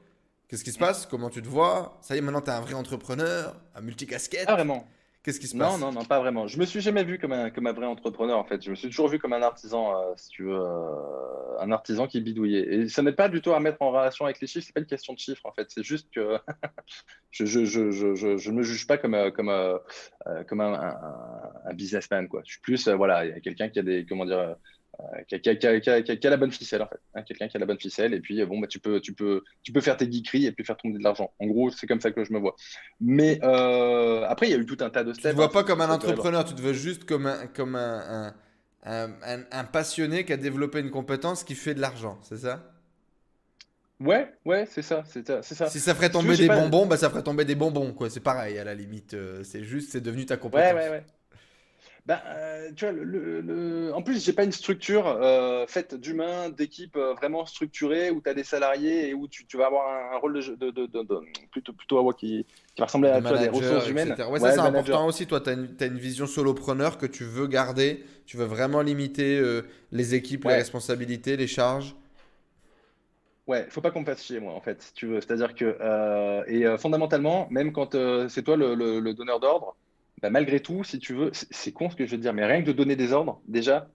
[0.49, 1.05] qu'est-ce qui se passe?
[1.05, 1.97] Comment tu te vois?
[2.01, 4.45] Ça y est, maintenant, tu es un vrai entrepreneur, un multicasquette.
[4.47, 4.85] Ah, vraiment
[5.23, 6.47] Qu'est-ce qui se passe Non, non, non, pas vraiment.
[6.47, 8.63] Je me suis jamais vu comme un, comme un vrai entrepreneur en fait.
[8.63, 12.07] Je me suis toujours vu comme un artisan, euh, si tu veux, euh, un artisan
[12.07, 12.73] qui bidouillait.
[12.73, 14.65] Et ça n'est pas du tout à mettre en relation avec les chiffres.
[14.65, 15.67] C'est pas une question de chiffres en fait.
[15.69, 16.37] C'est juste que
[17.31, 19.51] je, je, je, je, je, me juge pas comme, euh, comme,
[20.47, 20.97] comme un, un,
[21.65, 22.41] un, businessman quoi.
[22.45, 24.55] Je suis plus, voilà, il y a quelqu'un qui a des, comment dire
[25.27, 28.19] qui a, la bonne ficelle en fait, hein, quelqu'un qui a la bonne ficelle et
[28.19, 30.77] puis bon bah tu peux tu peux tu peux faire tes geekeries et puis faire
[30.77, 31.31] tomber de l'argent.
[31.39, 32.55] En gros c'est comme ça que je me vois.
[32.99, 35.25] Mais euh, après il y a eu tout un tas de steps.
[35.25, 37.75] Tu te vois hein, pas comme un entrepreneur, tu te veux juste comme un comme
[37.75, 38.33] un,
[38.83, 39.11] un,
[39.51, 42.73] un, passionné qui a développé une compétence qui fait de l'argent, c'est ça?
[43.99, 47.23] Ouais, ouais, c'est ça, c'est ça, Si ça ferait tomber des bonbons, bah ça ferait
[47.23, 48.09] tomber des bonbons, quoi.
[48.09, 49.15] C'est pareil à la limite.
[49.15, 50.71] Euh, c'est juste, c'est devenu ta compétence.
[50.71, 51.03] Ouais, ouais, ouais.
[52.07, 56.95] Ben, euh, tu vois, le, en plus, j'ai pas une structure euh, faite d'humains, d'équipes
[56.95, 60.17] euh, vraiment structurées où tu as des salariés et où tu, tu vas avoir un,
[60.17, 61.03] rôle de, de, de,
[61.51, 62.45] plutôt, plutôt qui,
[62.75, 64.15] qui va ressembler à toi, des ressources humaines.
[64.29, 65.27] Ouais, ça c'est important aussi.
[65.27, 68.05] Toi, tu as, une vision solopreneur que tu veux garder.
[68.25, 69.41] Tu veux vraiment limiter
[69.91, 71.93] les équipes, les responsabilités, les charges.
[73.47, 75.19] Ouais, faut pas qu'on passe chez moi en fait, si tu veux.
[75.19, 75.77] C'est-à-dire que,
[76.47, 77.97] et fondamentalement, même quand
[78.29, 79.75] c'est toi le, le donneur d'ordre,
[80.21, 82.61] bah, malgré tout, si tu veux, c'est con ce que je veux dire, mais rien
[82.61, 83.89] que de donner des ordres, déjà,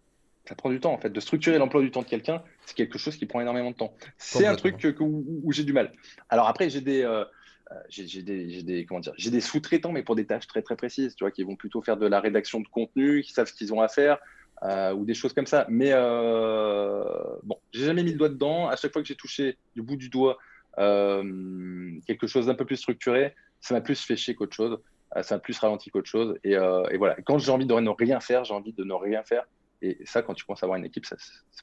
[0.49, 1.11] ça prend du temps en fait.
[1.11, 3.95] De structurer l'emploi du temps de quelqu'un, c'est quelque chose qui prend énormément de temps.
[4.19, 5.93] C'est un truc où, j'ai du mal.
[6.29, 7.25] Alors après, j'ai des, euh,
[7.73, 11.17] euh, j'ai des, comment dire, j'ai des sous-traitants, mais pour des tâches très très précises,
[11.17, 13.73] tu vois, qui vont plutôt faire de la rédaction de contenu, qui savent ce qu'ils
[13.73, 14.19] ont à faire.
[14.65, 15.67] Euh, ou des choses comme ça.
[15.69, 18.69] Mais bon, j'ai jamais mis le doigt dedans.
[18.69, 20.39] À chaque fois que j'ai touché du bout du doigt
[20.77, 24.79] quelque chose d'un peu plus structuré, ça m'a plus fait chier qu'autre chose.
[25.17, 26.39] Euh, ça a plus ralenti qu'autre chose.
[26.47, 29.23] Euh, et, voilà, quand j'ai envie de ne rien faire, j'ai envie de ne rien
[29.23, 29.45] faire.
[29.83, 31.17] Et ça, quand tu commences à avoir une équipe, ça,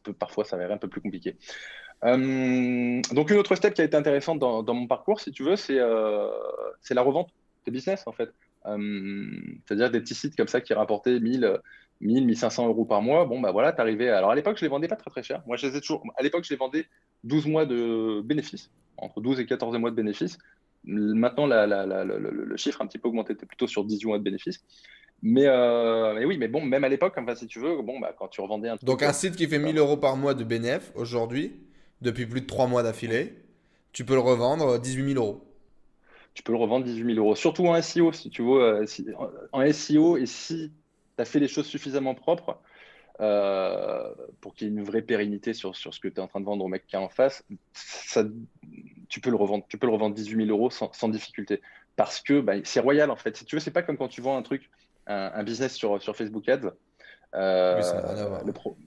[0.04, 1.38] peut parfois s'avérer un peu plus compliqué.
[2.04, 5.56] Euh, donc, une autre step qui a été intéressante dans, mon parcours, si tu veux,
[5.56, 7.30] c'est la revente
[7.66, 8.34] de business, en fait.
[8.66, 11.60] C'est-à-dire des petits sites comme ça qui rapportaient 1000,
[12.02, 13.26] 1000, 1500 euros par mois.
[13.26, 14.10] Bon, bah voilà, t'arrivais.
[14.10, 15.42] Alors, à l'époque, je les vendais pas très très cher.
[15.48, 16.04] Moi, je les ai toujours.
[16.18, 16.88] À l'époque, je les vendais
[17.24, 20.38] 12 mois de bénéfices, entre 12 et 14 mois de bénéfices.
[20.84, 24.64] Maintenant, le chiffre a un petit peu augmenté, tu plutôt sur 18 mois de bénéfices.
[25.22, 28.16] Mais, euh, mais, oui, mais bon, même à l'époque, enfin, si tu veux, bon, bah,
[28.18, 30.92] quand tu revendais un Donc, un site qui fait 1000 euros par mois de bénéfice
[30.96, 31.60] aujourd'hui,
[32.02, 33.36] depuis plus de 3 mois d'affilée,
[33.92, 35.44] tu peux le revendre 18 000 euros.
[36.34, 37.36] Tu peux le revendre 18 000 euros.
[37.36, 38.86] Surtout en SEO, si tu veux, euh,
[39.52, 40.72] en SEO, et si
[41.18, 42.58] tu as fait les choses suffisamment propres,
[43.22, 46.28] euh, pour qu'il y ait une vraie pérennité sur, sur ce que tu es en
[46.28, 47.44] train de vendre au mec qui est en face,
[47.74, 48.24] ça,
[49.10, 51.62] tu peux le revendre, tu peux le revendre 18 000 euros sans, sans difficulté.
[51.96, 53.36] Parce que bah, c'est royal en fait.
[53.36, 54.70] Si tu veux, c'est pas comme quand tu vends un truc,
[55.08, 56.72] un, business sur, sur Facebook Ads.
[57.36, 57.82] Euh,
[58.46, 58.78] le pro...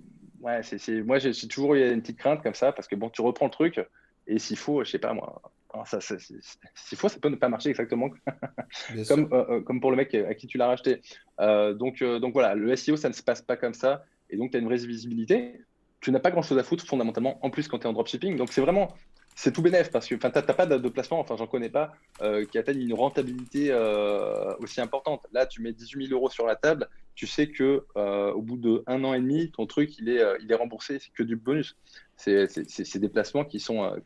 [0.41, 3.20] Ouais, c'est, moi j'ai toujours eu une petite crainte comme ça parce que bon, tu
[3.20, 3.80] reprends le truc
[4.26, 5.41] et s'il faut, je sais pas moi,
[5.85, 8.11] ça, s'il faut, ça peut ne pas marcher exactement
[9.09, 11.01] comme, euh, euh, comme pour le mec à qui tu l'as racheté.
[11.41, 14.51] Euh, donc, donc voilà, le SEO, ça ne se passe pas comme ça et donc
[14.51, 15.61] tu as une vraie visibilité.
[16.01, 18.37] Tu n'as pas grand chose à foutre fondamentalement en plus quand tu es en dropshipping.
[18.37, 18.89] Donc c'est vraiment
[19.35, 22.45] c'est tout bénéf parce que tu n'as pas de, placement, enfin j'en connais pas, euh,
[22.45, 25.22] qui atteignent une rentabilité euh, aussi importante.
[25.33, 28.57] Là, tu mets 18 000 euros sur la table, tu sais que euh, au bout
[28.57, 31.76] d'un an et demi, ton truc il est, il est remboursé, c'est que du bonus.
[32.16, 33.97] C'est des placements qui sont,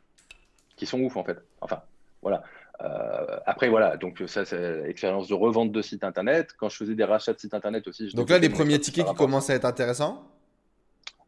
[0.77, 1.39] qui sont ouf en fait.
[1.61, 1.83] Enfin,
[2.23, 2.45] voilà.
[2.79, 6.51] Après, voilà, donc ça, c'est l'expérience de revente de site internet.
[6.59, 8.09] Quand je faisais des rachats de sites internet aussi.
[8.15, 10.25] donc là, les premiers tickets qui commencent à être intéressants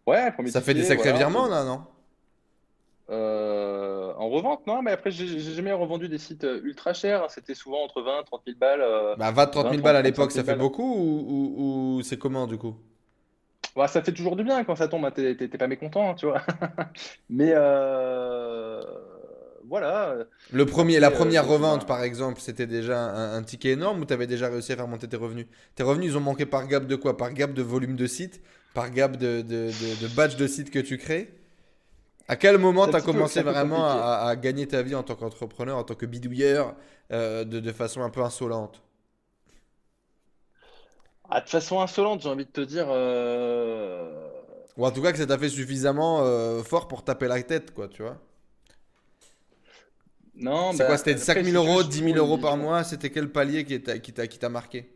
[0.08, 1.82] Ouais, Ça fait des sacrés virements, là, non?
[3.10, 7.30] Euh, en revente, non, mais après, j'ai jamais revendu des sites euh, ultra chers.
[7.30, 8.80] C'était souvent entre 20 et 30 000 balles.
[8.80, 12.56] Euh, bah, 20 30 000 balles à l'époque, ça fait beaucoup ou, c'est comment du
[12.56, 12.74] coup?
[13.76, 16.40] Bah, Ça fait toujours du bien quand ça tombe, hein, t'es pas mécontent, tu vois.
[17.30, 17.52] mais
[19.68, 20.16] voilà.
[20.50, 24.00] Le premier, la Après, euh, première revente, par exemple, c'était déjà un, un ticket énorme
[24.00, 25.46] ou tu avais déjà réussi à faire monter tes revenus?
[25.74, 27.16] Tes revenus, ils ont manqué par gap de quoi?
[27.18, 28.40] Par gap de volume de site?
[28.72, 31.34] Par gap de, de, de, de badge de site que tu crées?
[32.28, 35.78] À quel moment tu as commencé vraiment à, à gagner ta vie en tant qu'entrepreneur,
[35.78, 36.76] en tant que bidouilleur,
[37.12, 38.82] euh, de, de façon un peu insolente?
[41.30, 42.86] Ah, de façon insolente, j'ai envie de te dire.
[42.88, 44.28] euh,
[44.78, 47.74] Ou en tout cas que ça t'a fait suffisamment euh, fort pour taper la tête,
[47.74, 48.18] quoi, tu vois?
[50.38, 52.16] Non, C'est bah, quoi C'était après, 5 000 si tu euros, veux, 10 c'est 000
[52.16, 54.90] toujours euros par mois C'était quel palier qui t'a qui t'a- qui t'a marqué?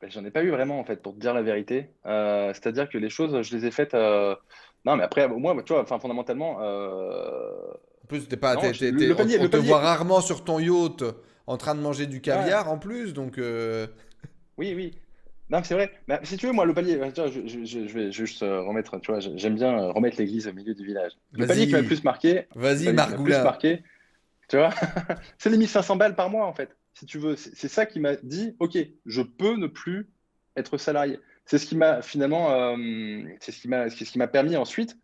[0.00, 1.90] Bah, J'en ai pas eu vraiment en fait pour te dire la vérité.
[2.06, 3.94] Euh, c'est-à-dire que les choses, je les ai faites.
[3.94, 4.34] euh,
[4.84, 7.72] Non, mais après, au moins, tu vois, enfin, fondamentalement, euh,
[8.02, 10.20] En plus, t'es pas, Non, je- t'es- le- panier- on, on le te voit rarement
[10.20, 11.02] sur ton yacht
[11.46, 13.86] en train de manger du caviar en plus, donc euh,
[14.56, 14.94] oui, oui.
[15.50, 15.90] Non, c'est vrai.
[16.08, 18.12] Bah, si tu veux, moi, le palier, bah, tu vois, je, je- je- je vais
[18.12, 21.12] juste euh, remettre, tu vois, j'aime bien euh, remettre l'église au milieu du village.
[21.32, 23.44] Le palier qui m'a le plus marqué, vas-y le palier qui m'a le plus Margoula.
[23.44, 23.82] marqué,
[24.48, 24.70] tu vois,
[25.38, 26.76] c'est les 1500 balles par mois, en fait.
[26.94, 30.08] Si tu veux, c'est ça qui m'a dit, OK, je peux ne plus
[30.56, 31.18] être salarié.
[31.44, 32.76] C'est ce qui m'a finalement, euh,
[33.40, 34.96] c'est ce qui m'a, c'est ce qui m'a permis ensuite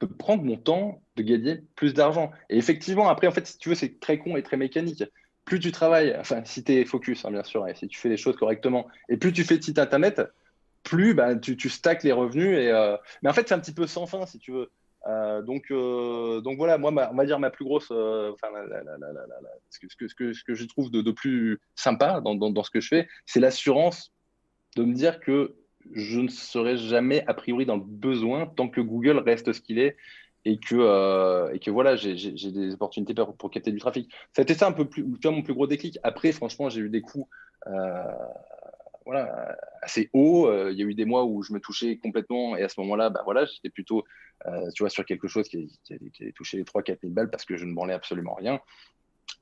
[0.00, 2.30] de prendre mon temps, de gagner plus d'argent.
[2.50, 5.04] Et effectivement, après, en fait, si tu veux, c'est très con et très mécanique.
[5.44, 8.08] Plus tu travailles, enfin, si tu es focus, hein, bien sûr, et si tu fais
[8.08, 10.22] les choses correctement, et plus tu fais de sites internet,
[10.82, 12.58] plus bah, tu, tu stacks les revenus.
[12.58, 14.70] Et, euh, Mais en fait, c'est un petit peu sans fin, si tu veux.
[15.06, 18.34] Euh, donc, euh, donc voilà, moi, ma- on va dire ma plus grosse, ce
[19.96, 22.88] que, ce que, je trouve de, de plus sympa dans, dans, dans ce que je
[22.88, 24.12] fais, c'est l'assurance
[24.76, 25.56] de me dire que
[25.92, 29.78] je ne serai jamais a priori dans le besoin tant que Google reste ce qu'il
[29.78, 29.96] est
[30.44, 34.12] et que, euh, et que voilà, j'ai des opportunités pour, capter du trafic.
[34.34, 35.98] Ça a été ça un peu plus, mon plus gros déclic.
[36.02, 37.26] Après, franchement, j'ai eu des coups
[37.66, 38.02] euh,
[39.06, 40.46] voilà, assez hauts.
[40.46, 42.78] Euh, Il y a eu des mois où je me touchais complètement et à ce
[42.80, 44.04] moment-là, bah, voilà, j'étais plutôt
[44.74, 47.46] tu vois, sur quelque chose qui, qui, qui allait toucher les 3-4 000 balles parce
[47.46, 48.60] que je ne branlais absolument rien.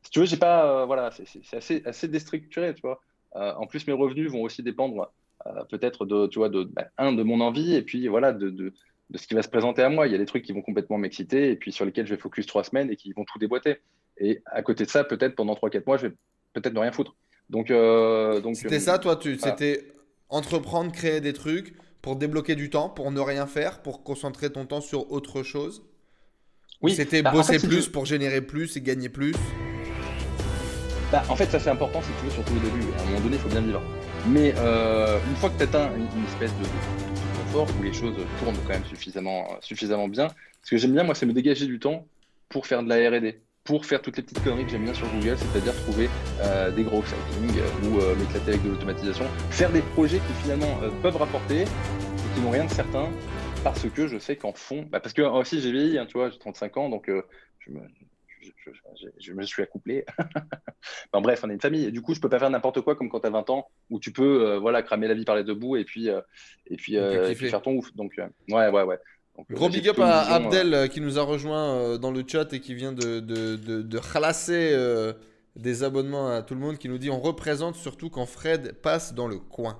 [0.02, 3.00] Si tu veux, j'ai pas, voilà, c'est assez, assez déstructuré, tu vois.
[3.34, 5.12] En plus, mes revenus vont aussi dépendre
[5.70, 8.72] peut-être de, tu vois, de, bah, de mon envie et puis voilà, de,
[9.12, 10.06] de, ce qui va se présenter à moi.
[10.06, 12.20] Il y a des trucs qui vont complètement m'exciter et puis sur lesquels je vais
[12.20, 13.78] focus trois semaines et qui vont tout déboîter.
[14.18, 16.14] Et à côté de ça, peut-être pendant 3-4 mois, je vais
[16.52, 17.16] peut-être ne rien foutre.
[17.50, 19.56] Donc, euh, donc C'était euh, ça, toi, tu, voilà.
[19.56, 19.92] c'était
[20.28, 24.66] entreprendre, créer des trucs pour débloquer du temps, pour ne rien faire, pour concentrer ton
[24.66, 25.82] temps sur autre chose?
[26.80, 29.34] Ou Oui, C'était bah, en bosser fait, plus pour générer plus et gagner plus?
[31.10, 32.90] Bah, en fait, ça c'est important si tu veux, surtout au début.
[32.98, 33.82] À un moment donné, il faut bien vivre.
[34.28, 37.21] Mais euh, une fois que tu atteins une, une espèce de,
[37.54, 40.28] où les choses tournent quand même suffisamment, suffisamment bien,
[40.62, 42.06] ce que j'aime bien, moi, c'est me dégager du temps
[42.48, 45.08] pour faire de la R&D, pour faire toutes les petites conneries que j'aime bien sur
[45.08, 46.08] Google, c'est-à-dire trouver
[46.40, 50.32] euh, des gros sightings euh, ou euh, m'éclater avec de l'automatisation, faire des projets qui
[50.42, 53.08] finalement peuvent rapporter et qui n'ont rien de certain
[53.64, 56.30] parce que je sais qu'en fond, bah, parce que aussi j'ai vieilli, hein, tu vois,
[56.30, 57.80] j'ai 35 ans, donc je, me,
[58.42, 60.04] je- je- je me suis accouplé.
[61.12, 61.84] Enfin, bref, on est une famille.
[61.86, 63.68] Et du coup, je peux pas faire n'importe quoi comme quand tu as 20 ans
[63.90, 66.20] où tu peux euh, voilà, cramer la vie par les deux bouts et puis, euh,
[66.66, 67.34] et puis, euh, et kiffer.
[67.36, 67.94] puis faire ton ouf.
[67.94, 68.98] Donc, euh, ouais, ouais, ouais.
[69.36, 72.52] Donc, euh, Gros big up à vision, Abdel qui nous a rejoint dans le chat
[72.52, 75.16] et qui vient de, de, de, de
[75.54, 79.14] des abonnements à tout le monde qui nous dit on représente surtout quand Fred passe
[79.14, 79.78] dans le coin.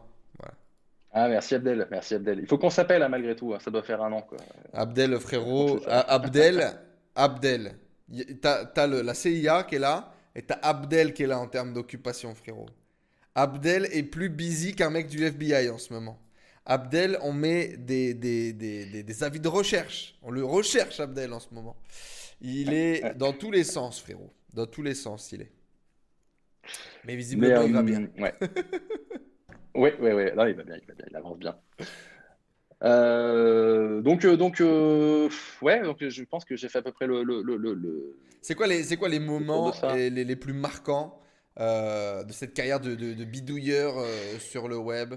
[1.14, 2.38] Ah, merci Abdel, merci Abdel.
[2.40, 3.52] Il faut qu'on s'appelle hein, malgré tout.
[3.52, 3.58] hein.
[3.60, 4.22] Ça doit faire un an.
[4.22, 4.38] Quoi.
[4.72, 6.72] Abdel frérot, Abdel,
[7.14, 7.74] Abdel.
[8.40, 11.72] T'as le- la CIA qui est là et t'as Abdel qui est là en termes
[11.72, 12.66] d'occupation frérot.
[13.34, 16.18] Abdel est plus busy qu'un mec du FBI en ce moment.
[16.66, 20.16] Abdel, on met des, des, des, des- des avis de recherche.
[20.22, 21.76] On le recherche Abdel en ce moment.
[22.40, 24.32] Il est dans tous les sens frérot.
[24.52, 25.52] Dans tous les sens il est.
[27.04, 28.08] Mais visiblement Mais, il va euh, bien.
[28.18, 28.34] Ouais.
[29.74, 30.34] ouais, ouais, ouais.
[30.34, 31.56] Non, il va bien, il va bien, il avance bien.
[32.84, 35.28] Euh, donc, euh, donc, euh,
[35.60, 38.66] ouais, donc je pense que j'ai fait à peu près le, le, le, C'est quoi
[38.66, 41.18] les, c'est quoi les moments les, les- les plus marquants
[41.60, 43.94] euh, de cette carrière de, de- de bidouilleur
[44.40, 45.14] sur le web?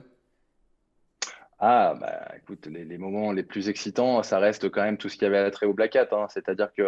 [1.57, 5.18] Ah, bah écoute, les, les moments les plus excitants, ça reste quand même tout ce
[5.18, 6.09] qui avait attrait au Black Hat.
[6.11, 6.28] hein.
[6.30, 6.84] C'est-à-dire que,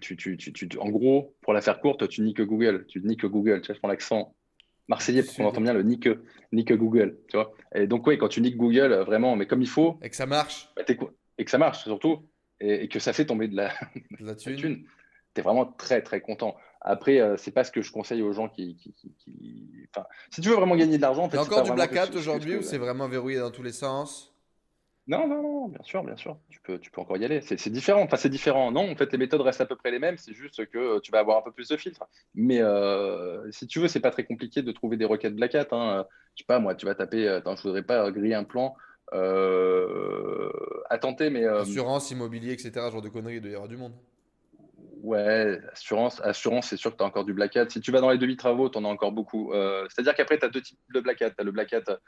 [0.00, 2.86] tu, tu, tu, tu- en gros, pour la faire courte, tu niques Google.
[2.86, 3.60] Tu niques Google.
[3.60, 4.34] Tu vois, je prends l'accent
[4.92, 6.08] marseillais pour qu'on entende bien le nique,
[6.52, 7.18] nique Google.
[7.28, 7.52] Tu vois.
[7.74, 10.16] Et donc, oui, quand tu niques Google, euh, vraiment, mais comme il faut, et que
[10.16, 10.82] ça marche bah,
[11.38, 12.28] et que ça marche surtout,
[12.60, 13.68] et, et que ça fait tomber de la,
[14.20, 14.84] de la thune thune,
[15.34, 16.54] t'es vraiment très, très content.
[16.82, 20.06] Après, euh, c'est pas ce que je conseille aux gens qui, qui, qui- qui- Enfin,
[20.30, 21.72] si tu veux vraiment gagner de l'argent, en Il fait, y a c'est encore du
[21.72, 24.31] Black Hat aujourd'hui que- c'est vraiment verrouillé dans tous les sens?
[25.08, 26.38] Non, non, non, bien sûr, bien sûr.
[26.48, 27.40] Tu peux, tu peux encore y aller.
[27.40, 28.02] C'est différent.
[28.02, 28.70] Enfin, c'est différent.
[28.70, 30.16] Non, en fait, les méthodes restent à peu près les mêmes.
[30.16, 32.04] C'est juste que tu vas avoir un peu plus de filtres.
[32.36, 35.66] Mais euh, si tu veux, c'est pas très compliqué de trouver des requêtes Black Hat.
[35.72, 36.06] Hein.
[36.36, 37.26] Je sais pas, moi, tu vas taper.
[37.26, 38.76] Attends, je voudrais pas griller un plan.
[39.12, 40.50] euh,
[40.88, 41.44] à, tenter, mais.
[41.46, 43.94] Assurance, immobilier, etc., genre de conneries, il doit y avoir du monde.
[45.02, 47.68] Ouais, assurance, assurance, c'est sûr que tu as encore du black hat.
[47.70, 49.52] Si tu vas dans les devis travaux, tu en as encore beaucoup.
[49.90, 51.30] C'est-à-dire qu'après, tu as deux types de black hat.
[51.30, 51.98] Tu as le black hat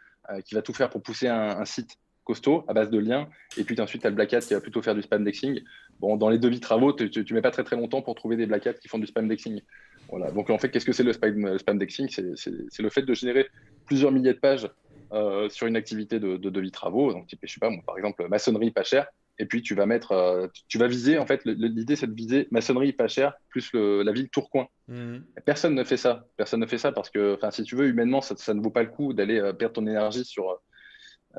[0.44, 3.28] qui va tout faire pour pousser un, site costaud à base de liens.
[3.56, 5.60] Et puis ensuite, tu as le black hat qui va plutôt faire du spam dexing.
[6.00, 8.46] Bon, dans les devis travaux, tu, ne mets pas très très longtemps pour trouver des
[8.46, 9.60] black hats qui font du spam dexing.
[10.08, 10.30] Voilà.
[10.30, 12.08] Donc en fait, qu'est-ce que c'est le spam, spam dexing?
[12.08, 13.48] C'est le fait de générer
[13.86, 14.68] plusieurs milliers de pages
[15.12, 17.12] euh, sur une activité de, de devis travaux.
[17.12, 19.06] Donc, je sais pas, par exemple, maçonnerie pas cher.
[19.38, 22.48] Et puis, tu vas mettre, euh, tu vas viser, en fait, l'idée, c'est de viser
[22.50, 24.66] maçonnerie pas cher plus la ville Tourcoing.
[24.88, 25.18] Mmh.
[25.44, 26.26] Personne ne fait ça.
[26.36, 28.82] Personne ne fait ça parce que, enfin, si tu veux, humainement, ça, ne vaut pas
[28.82, 30.60] le coup d'aller euh, perdre ton énergie sur,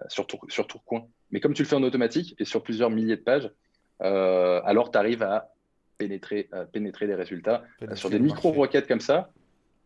[0.08, 1.08] sur, sur Tourcoing.
[1.32, 3.52] Mais comme tu le fais en automatique et sur plusieurs milliers de pages,
[4.00, 5.52] alors tu arrives à
[5.98, 9.32] pénétrer, pénétrer les résultats sur des micro-requêtes comme ça.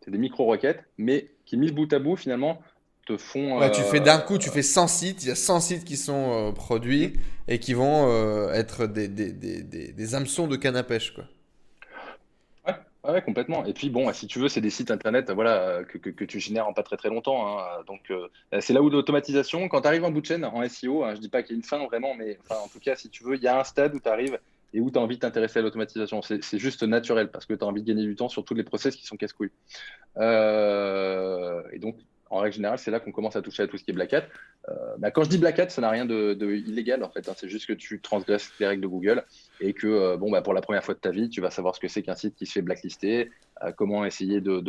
[0.02, 2.62] C'est des micro-requêtes, mais qui, mis bout à bout, finalement,
[3.18, 3.70] font.
[3.72, 6.50] tu fais d'un coup, tu fais 100 sites, il y a 100 sites qui sont
[6.50, 7.14] euh, produits
[7.48, 11.14] et qui vont euh, être des, des, des, des, hameçons de canne à pêche.
[11.14, 11.26] Quoi.
[13.12, 13.66] Ouais, complètement.
[13.66, 16.74] Et puis bon, si tu veux, c'est des sites internet voilà, que, tu génères en
[16.74, 17.48] pas très très longtemps.
[17.48, 17.64] Hein.
[17.88, 18.28] Donc euh,
[18.60, 21.20] c'est là où l'automatisation, quand tu arrives en bout de chaîne en SEO, hein, je
[21.20, 23.36] dis pas qu'il y a une fin vraiment, mais en tout cas, si tu veux,
[23.36, 24.40] il y a un stade où tu arrives
[24.74, 26.22] et où tu as envie de t'intéresser à l'automatisation.
[26.22, 28.64] C'est juste naturel parce que tu as envie de gagner du temps sur tous les
[28.64, 29.52] process qui sont casse-couilles.
[30.18, 31.96] et donc,
[32.30, 34.14] en règle générale, c'est là qu'on commence à toucher à tout ce qui est black
[34.14, 34.24] hat.
[34.70, 36.36] Euh, bah, quand je dis black hat, ça n'a rien de,
[36.68, 37.28] illégal en fait.
[37.28, 37.34] Hein.
[37.36, 39.24] c'est juste que tu transgresses les règles de Google
[39.60, 41.76] et que euh, bon, bah, pour la première fois de ta vie, tu vas savoir
[41.76, 43.32] ce que c'est qu'un site qui se fait blacklister,
[43.64, 44.62] euh, comment essayer de,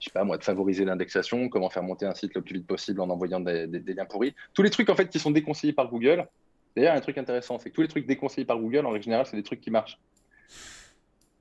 [0.00, 2.66] je sais pas moi, de favoriser l'indexation, comment faire monter un site le plus vite
[2.66, 4.34] possible en envoyant des, liens pourris.
[4.54, 6.26] Tous les trucs en fait qui sont déconseillés par Google.
[6.74, 9.26] D'ailleurs, un truc intéressant, c'est que tous les trucs déconseillés par Google, en règle générale,
[9.26, 9.98] c'est des trucs qui marchent.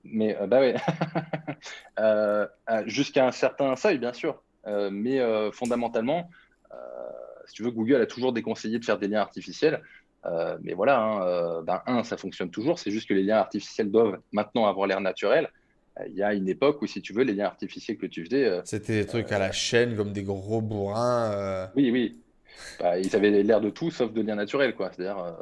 [0.04, 0.76] Mais bah ouais,
[2.88, 4.42] jusqu'à un certain seuil, bien sûr.
[4.68, 6.30] Euh, mais euh, fondamentalement,
[6.72, 6.76] euh,
[7.46, 9.82] si tu veux, Google a toujours déconseillé de faire des liens artificiels.
[10.62, 12.80] mais voilà, hein, ben, un, ça fonctionne toujours.
[12.80, 15.50] C'est juste que les liens artificiels doivent maintenant avoir l'air naturel
[16.08, 18.62] il y a une époque où, si tu veux, les liens artificiels que tu faisais.
[18.64, 21.70] C'était des trucs à la chaîne, comme des gros bourrins.
[21.76, 22.18] Oui, oui.
[22.80, 24.90] Bah, ils avaient l'air de tout sauf de liens naturels, quoi.
[24.92, 25.38] C'est-à-dire,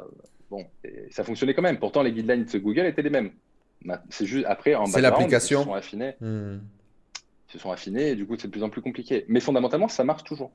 [0.50, 0.66] bon,
[1.10, 1.78] ça fonctionnait quand même.
[1.78, 3.30] Pourtant, les guidelines de Google étaient les mêmes.
[4.10, 5.60] C'est juste après, en C'est l'application.
[5.60, 6.14] Ils sont affinés.
[6.20, 6.58] Hmm
[7.52, 9.24] se sont affinés et du coup c'est de plus en plus compliqué.
[9.28, 10.50] Mais fondamentalement ça marche toujours.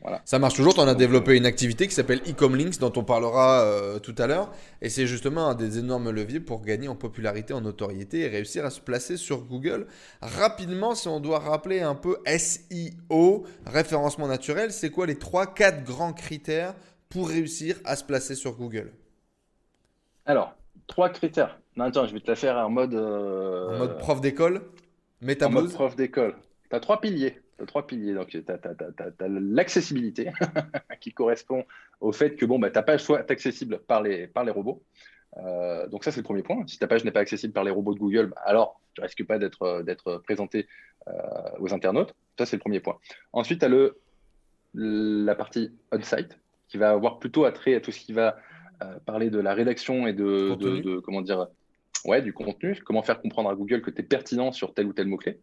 [0.00, 0.22] Voilà.
[0.24, 0.72] Ça marche toujours.
[0.74, 4.14] Tu en as développé une activité qui s'appelle Ecom Links dont on parlera euh, tout
[4.16, 4.50] à l'heure.
[4.80, 8.64] Et c'est justement un des énormes leviers pour gagner en popularité, en notoriété et réussir
[8.64, 9.86] à se placer sur Google.
[10.22, 16.14] Rapidement, si on doit rappeler un peu SEO, référencement naturel, c'est quoi les 3-4 grands
[16.14, 16.74] critères
[17.10, 18.92] pour réussir à se placer sur Google?
[20.24, 20.54] Alors,
[20.86, 21.58] trois critères.
[21.76, 22.94] Non, attends, je vais te la faire en mode.
[22.94, 24.62] Euh, en mode prof d'école?
[25.22, 26.36] En mode prof d'école.
[26.68, 27.38] Tu as trois piliers.
[27.60, 28.14] As trois piliers.
[28.14, 30.30] Donc, tu as, l'accessibilité
[31.00, 31.64] qui correspond
[32.00, 34.82] au fait que bon, bah, ta page soit accessible par les, par les robots.
[35.36, 36.66] Euh, donc, ça, c'est le premier point.
[36.66, 39.24] Si ta page n'est pas accessible par les robots de Google, bah, alors tu risques
[39.24, 40.66] pas d'être, présenté
[41.08, 41.12] euh,
[41.58, 42.14] aux internautes.
[42.38, 42.98] Ça, c'est le premier point.
[43.32, 44.00] Ensuite, tu as le,
[44.74, 48.36] la partie on-site qui va avoir plutôt attrait à tout ce qui va
[48.82, 51.48] euh, parler de la rédaction et de, de comment dire,
[52.04, 54.92] ouais, du contenu, comment faire comprendre à Google que tu es pertinent sur tel ou
[54.92, 55.40] tel mot-clé.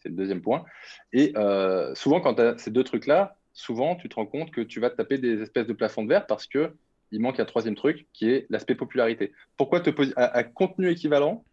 [0.00, 0.64] C'est le deuxième point.
[1.12, 4.60] Et euh, souvent, quand tu as ces deux trucs-là, souvent, tu te rends compte que
[4.60, 6.72] tu vas te taper des espèces de plafonds de verre parce que
[7.10, 9.32] il manque un troisième truc qui est l'aspect popularité.
[9.56, 11.44] Pourquoi te à, contenu équivalent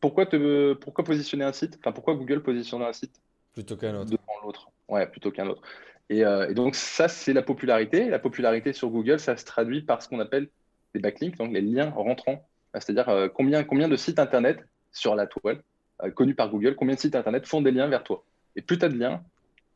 [0.00, 1.78] pourquoi, te, pourquoi positionner un site?
[1.80, 3.18] Enfin, pourquoi Google positionner un site?
[3.54, 5.62] Plutôt qu'un autre devant l'autre Ouais, plutôt qu'un autre.
[6.10, 8.08] Et, euh, et, donc ça, c'est la popularité.
[8.08, 10.48] La popularité sur Google, ça se traduit par ce qu'on appelle
[10.94, 14.58] les backlinks, donc les liens rentrants c'est-à-dire euh, combien, combien de sites Internet
[14.92, 15.62] sur la toile,
[16.02, 18.24] euh, connus par Google, combien de sites Internet font des liens vers toi?
[18.54, 19.22] Et plus tu as de liens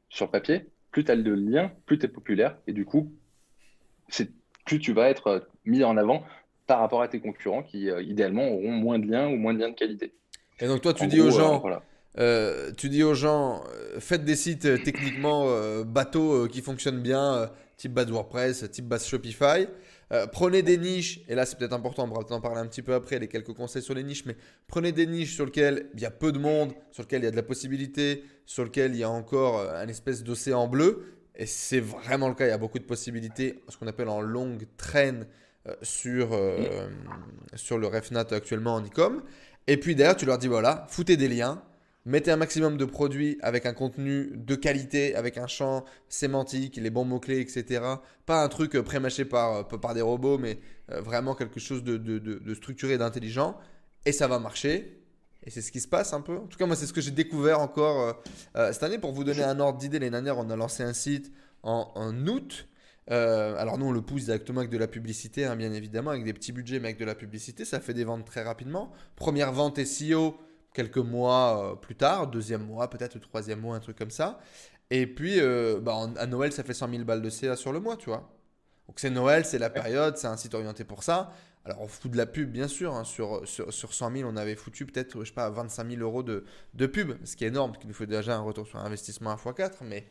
[0.09, 2.57] sur papier, plus tu as de liens, plus tu es populaire.
[2.67, 3.13] Et du coup,
[4.65, 6.25] plus tu vas être euh, mis en avant
[6.67, 9.71] par rapport à tes concurrents qui, idéalement, auront moins de liens ou moins de liens
[9.71, 10.13] de qualité.
[10.61, 11.65] Et donc, toi, tu dis aux gens.
[12.77, 13.65] tu dis aux gens,
[13.99, 15.49] faites des sites techniquement
[15.85, 19.67] bateaux qui fonctionnent bien, type base WordPress, type base Shopify.
[20.13, 22.83] Euh, prenez des niches, et là c'est peut-être important, on va en parler un petit
[22.83, 24.37] peu après, les quelques conseils sur les niches, mais
[24.67, 27.29] prenez des niches sur lesquelles il y a peu de monde, sur lesquelles il y
[27.29, 31.05] a de la possibilité, sur lesquelles il y a encore euh, un espèce d'océan bleu.
[31.37, 34.21] Et c'est vraiment le cas, il y a beaucoup de possibilités, ce qu'on appelle en
[34.21, 35.27] longue traîne
[35.69, 36.39] euh, sur,
[37.55, 39.23] sur le RefNat actuellement en e-com.
[39.69, 41.63] Et puis derrière, tu leur dis voilà, foutez des liens,
[42.07, 46.89] Mettez un maximum de produits avec un contenu de qualité, avec un champ sémantique, les
[46.89, 47.85] bons mots-clés, etc.
[48.25, 50.59] Pas un truc euh, pré-mâché par, euh, par des robots, mais
[50.91, 53.55] euh, vraiment quelque chose de, de, de, structuré, d'intelligent.
[54.07, 55.05] Et ça va marcher.
[55.45, 56.39] Et c'est ce qui se passe un peu.
[56.39, 58.23] En tout cas, moi, c'est ce que j'ai découvert encore
[58.55, 58.99] cette année.
[58.99, 61.33] Pour vous donner un ordre d'idée, l'année dernière, on a lancé un site
[61.63, 62.69] en, août.
[63.07, 66.35] Alors nous, on le pousse directement avec de la publicité, hein, bien évidemment, avec des
[66.35, 68.93] petits budgets, mais avec de la publicité, ça fait des ventes très rapidement.
[69.17, 70.37] Première vente SEO
[70.75, 74.41] quelques mois euh, plus tard, deuxième mois, peut-être troisième mois, un truc comme ça.
[74.91, 77.81] Et puis, euh, bah, à Noël, ça fait 100 000 balles de CA sur le
[77.81, 78.29] mois, tu vois.
[78.89, 81.33] Donc c'est Noël, c'est la période, c'est un site orienté pour ça.
[81.67, 82.95] Alors, on fout de la pub, bien sûr.
[82.95, 83.05] Hein.
[83.05, 86.23] Sur, sur, sur, 100 000, on avait foutu peut-être, je sais pas, 25 000 euros
[86.23, 89.33] de, de pub, ce qui est énorme, qui nous fait déjà un retour sur investissement
[89.33, 89.73] à x4.
[89.83, 90.07] Mais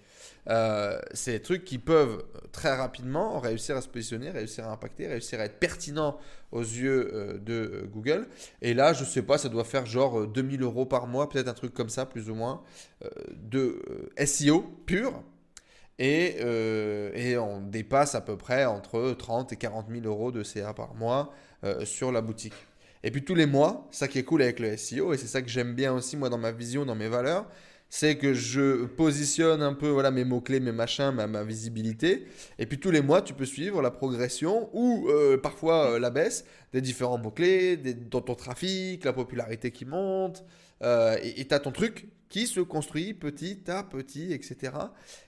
[0.47, 5.07] euh, c'est des trucs qui peuvent très rapidement réussir à se positionner, réussir à impacter,
[5.07, 6.19] réussir à être pertinent
[6.51, 8.27] aux yeux euh, de euh, Google.
[8.61, 11.53] Et là, je sais pas, ça doit faire genre 2000 euros par mois, peut-être un
[11.53, 12.61] truc comme ça, plus ou moins,
[13.31, 13.81] de
[14.23, 15.23] SEO pur.
[15.99, 20.73] Euh, et, on dépasse à peu près entre 30 et 40 000 euros de CA
[20.73, 21.33] par mois
[21.63, 22.53] euh, sur la boutique.
[23.03, 25.41] Et puis tous les mois, ça qui est cool avec le SEO, et c'est ça
[25.41, 27.47] que j'aime bien aussi moi dans ma vision, dans mes valeurs,
[27.89, 32.27] c'est que je positionne un peu voilà, mes mots-clés, mes machins, ma, visibilité.
[32.59, 36.45] Et puis tous les mois, tu peux suivre la progression ou euh, parfois la baisse
[36.71, 40.43] des différents mots-clés, dans ton trafic, la popularité qui monte.
[40.81, 44.73] et tu as ton truc qui se construit petit à petit, etc.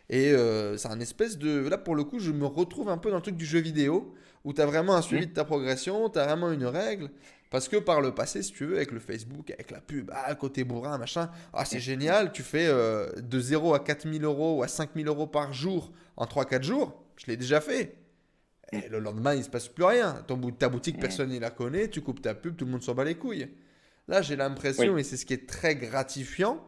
[0.10, 1.68] Et euh, c'est un espèce de...
[1.68, 4.14] Là, pour le coup, je me retrouve un peu dans le truc du jeu vidéo,
[4.45, 5.30] où tu as vraiment un suivi mmh.
[5.30, 7.10] de ta progression, tu as vraiment une règle.
[7.49, 10.34] Parce que par le passé, si tu veux, avec le Facebook, avec la pub, ah,
[10.36, 11.82] côté bourrin, machin, ah, c'est mmh.
[11.82, 15.91] génial, tu fais euh, de 0 à 4000 euros ou à 5000 euros par jour
[16.18, 17.04] en 3-4 jours.
[17.18, 17.97] Je l'ai déjà fait.
[18.72, 20.24] Et le lendemain, il se passe plus rien.
[20.28, 21.02] Ton, ta boutique, mmh.
[21.02, 23.49] personne ne la connaît, tu coupes ta pub, tout le monde s'en bat les couilles.
[24.08, 26.66] Là, j'ai l'impression, et c'est ce qui est très gratifiant,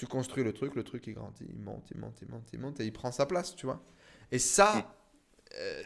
[0.00, 2.58] tu construis le truc, le truc il grandit, il monte, il monte, il monte, il
[2.58, 3.84] monte et il prend sa place, tu vois.
[4.32, 4.90] Et ça,
[5.58, 5.82] euh,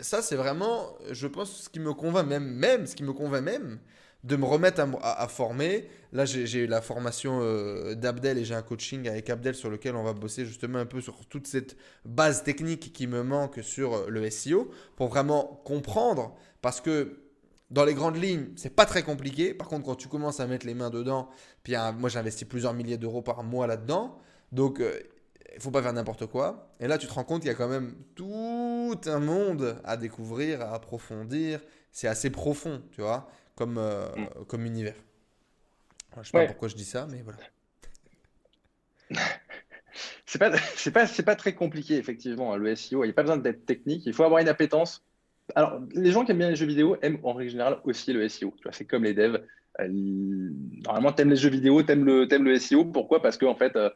[0.00, 3.44] ça c'est vraiment, je pense, ce qui me convainc même, même ce qui me convainc
[3.44, 3.78] même,
[4.24, 5.90] de me remettre à, former.
[6.14, 9.94] Là, j'ai eu la formation euh, d'Abdel et j'ai un coaching avec Abdel sur lequel
[9.94, 14.08] on va bosser justement un peu sur toute cette base technique qui me manque sur
[14.08, 16.34] le SEO pour vraiment comprendre.
[16.62, 17.29] Parce que
[17.70, 19.54] dans les grandes lignes, c'est pas très compliqué.
[19.54, 21.30] Par contre, quand tu commences à mettre les mains dedans,
[21.62, 24.18] puis moi j'investis plusieurs milliers d'euros par mois là-dedans,
[24.52, 25.00] donc il euh,
[25.56, 26.70] il faut pas faire n'importe quoi.
[26.78, 29.96] Et là, tu te rends compte qu'il y a quand même tout un monde à
[29.96, 31.60] découvrir, à approfondir.
[31.90, 34.44] C'est assez profond, tu vois, comme, euh, mm.
[34.46, 34.94] comme univers.
[36.16, 37.38] Je sais pas pourquoi je dis ça, mais voilà.
[40.24, 43.02] c'est pas, c'est pas, c'est pas très compliqué, effectivement, le SEO.
[43.02, 44.06] Il n'y a pas besoin d'être technique.
[44.06, 45.02] Il faut avoir une appétence
[45.54, 48.28] alors, les gens qui aiment bien les jeux vidéo aiment en règle générale aussi le
[48.28, 48.54] SEO.
[48.72, 49.40] C'est comme les devs.
[49.80, 49.88] Euh,
[50.84, 52.84] normalement, tu aimes les jeux vidéo, tu aimes le, aimes le SEO.
[52.84, 53.22] Pourquoi?
[53.22, 53.90] Parce que en fait, euh,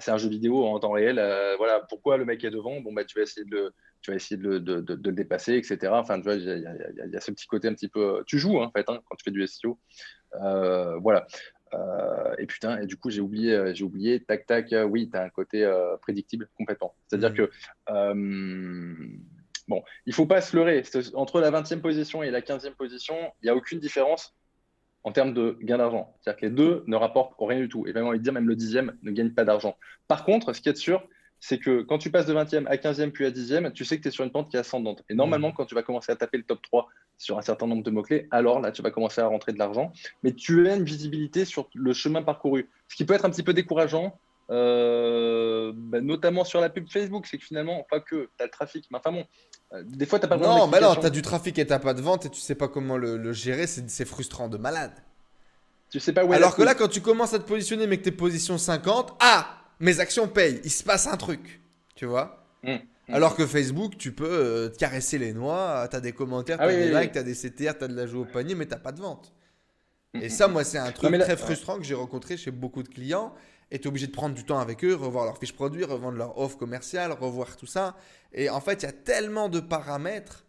[0.00, 1.18] c'est un jeu vidéo en temps réel.
[1.18, 2.80] Euh, voilà, pourquoi le mec est devant?
[2.80, 5.12] Bon, bah, tu vas essayer de le, tu vas essayer de le, de, de, le
[5.12, 5.92] dépasser, etc.
[5.92, 8.22] Enfin, tu vois, il y, a ce petit côté un petit peu.
[8.26, 9.78] Tu joues, hein, en fait, hein, quand tu fais du SEO.
[10.32, 11.26] voilà.
[12.38, 15.30] et putain, et du coup, j'ai oublié, j'ai oublié, tac, tac, oui, tu as un
[15.30, 15.70] côté
[16.02, 16.94] prédictible complètement.
[17.08, 17.34] C'est-à-dire mmh.
[17.34, 17.50] que
[19.68, 20.82] Bon, il ne faut pas se leurrer.
[21.14, 24.34] Entre la 20e position et la 15e position, il n'y a aucune différence
[25.04, 26.14] en termes de gain d'argent.
[26.20, 27.86] C'est-à-dire que les deux ne rapportent rien du tout.
[27.86, 29.76] Et même envie de dire, même le 10e ne gagne pas d'argent.
[30.08, 31.06] Par contre, ce qui est sûr,
[31.40, 34.02] c'est que quand tu passes de 20e à 15e puis à 10e, tu sais que
[34.02, 35.04] tu es sur une pente qui est ascendante.
[35.08, 35.54] Et normalement, mmh.
[35.54, 38.26] quand tu vas commencer à taper le top 3 sur un certain nombre de mots-clés,
[38.30, 39.92] alors là, tu vas commencer à rentrer de l'argent.
[40.22, 42.68] Mais tu as une visibilité sur le chemin parcouru.
[42.88, 44.18] Ce qui peut être un petit peu décourageant
[44.50, 48.50] euh, bah, notamment sur la pub Facebook, c'est que finalement, pas que, tu as le
[48.50, 49.26] trafic, mais enfin bon,
[49.74, 51.78] euh, des fois, tu n'as pas Non, mais non, tu as du trafic et tu
[51.78, 54.92] pas de vente et tu sais pas comment le, gérer, c'est frustrant de malade.
[55.90, 58.02] Tu sais pas où Alors que là, quand tu commences à te positionner, mais que
[58.02, 61.62] tu es position 50, ah, mes actions payent, il se passe un truc,
[61.94, 63.14] tu vois mmh, mmh.
[63.14, 66.68] Alors que Facebook, tu peux euh, te caresser les noix, tu as des commentaires, ah
[66.68, 68.54] tu as des likes, tu as des CTR, tu as de la joue au panier,
[68.54, 69.32] mais tu pas de vente.
[70.14, 72.88] Mmh, et ça, moi, c'est un truc très frustrant que j'ai rencontré chez beaucoup de
[72.88, 73.34] clients
[73.70, 76.16] et tu es obligé de prendre du temps avec eux, revoir leurs fiches produits, revendre
[76.16, 77.96] leur offre commerciale, revoir tout ça.
[78.32, 80.44] Et en fait, il y a tellement de paramètres.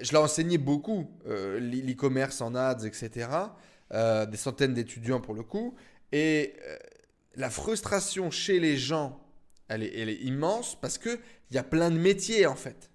[0.00, 3.28] Je l'ai enseigné beaucoup, euh, l'e-commerce en ads, etc.
[3.92, 5.74] Euh, des centaines d'étudiants pour le coup.
[6.12, 6.76] Et euh,
[7.36, 9.20] la frustration chez les gens,
[9.68, 11.18] elle est, elle est immense parce qu'il
[11.50, 12.90] y a plein de métiers en fait.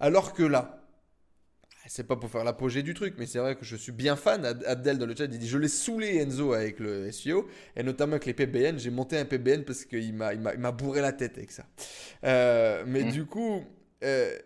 [0.00, 0.77] Alors que là,
[1.88, 4.44] c'est pas pour faire l'apogée du truc, mais c'est vrai que je suis bien fan.
[4.44, 8.12] Abdel dans le chat, il dit Je l'ai saoulé Enzo avec le SEO, et notamment
[8.12, 8.78] avec les PBN.
[8.78, 11.66] J'ai monté un PBN parce qu'il m'a, il m'a, bourré la tête avec ça.
[12.24, 13.10] Euh, mais mmh.
[13.10, 13.64] du coup,
[14.04, 14.38] euh,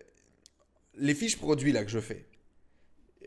[0.97, 2.27] les fiches produits là que je fais,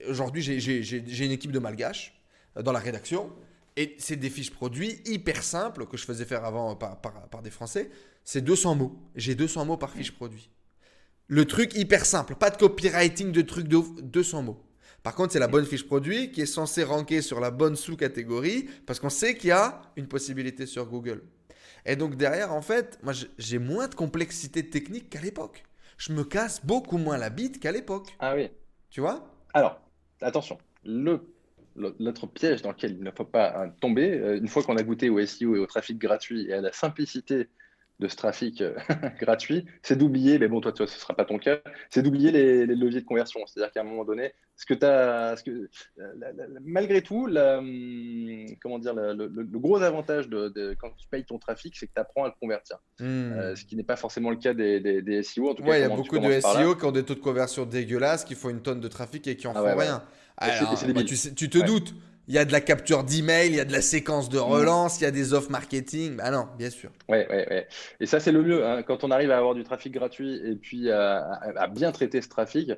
[0.07, 2.19] aujourd'hui, j'ai, une équipe de malgaches
[2.57, 3.31] euh, dans la rédaction,
[3.75, 7.41] et c'est des fiches produits hyper simples que je faisais faire avant par, par, par
[7.41, 7.89] des Français.
[8.23, 8.97] C'est 200 mots.
[9.15, 10.49] J'ai 200 mots par fiche produit.
[11.27, 14.61] Le truc hyper simple, pas de copywriting de trucs de 200 mots.
[15.01, 18.69] Par contre, c'est la bonne fiche produit qui est censée ranker sur la bonne sous-catégorie
[18.85, 21.23] parce qu'on sait qu'il y a une possibilité sur Google.
[21.85, 25.63] Et donc derrière, en fait, moi j'ai moins de complexité technique qu'à l'époque.
[25.97, 28.15] je me casse beaucoup moins la bite qu'à l'époque.
[28.19, 28.49] Ah oui.
[28.89, 29.27] Tu vois?
[29.53, 29.79] Alors,
[30.21, 31.21] attention, le
[31.75, 34.83] l'autre piège dans lequel il ne faut pas euh, tomber, euh, une fois qu'on a
[34.83, 37.49] goûté au SEO et au trafic gratuit et à la simplicité
[37.99, 38.75] de ce trafic euh,
[39.21, 42.31] gratuit, c'est d'oublier, mais bon, toi, toi ce ne sera pas ton cas, c'est d'oublier
[42.31, 43.39] les, leviers de conversion.
[43.45, 45.69] C'est-à-dire qu'à un moment donné, ce que tu as, ce que,
[46.61, 49.27] malgré tout, la, hum, comment dire, le,
[49.57, 52.77] gros avantage de, quand tu payes ton trafic, c'est que tu apprends à le convertir.
[52.99, 53.55] Hmm.
[53.55, 55.49] ce qui n'est pas forcément le cas des, des, SEO.
[55.49, 57.65] En tout cas, il y a beaucoup de SEO qui ont des taux de conversion
[57.65, 60.03] dégueulasses, qui font une tonne de trafic et qui en ah font rien.
[60.37, 61.93] Alors, bah, tu, tu, te doutes.
[62.27, 64.99] Il y a de la capture d'email, il y a de la séquence de relance,
[64.99, 66.17] il y a des offres marketing.
[66.21, 66.89] Ah non, bien sûr.
[67.07, 67.67] Ouais, ouais, ouais.
[67.99, 68.65] Et ça, c'est le mieux.
[68.65, 68.81] Hein.
[68.83, 72.71] Quand on arrive à avoir du trafic gratuit et puis à, bien traiter ce trafic,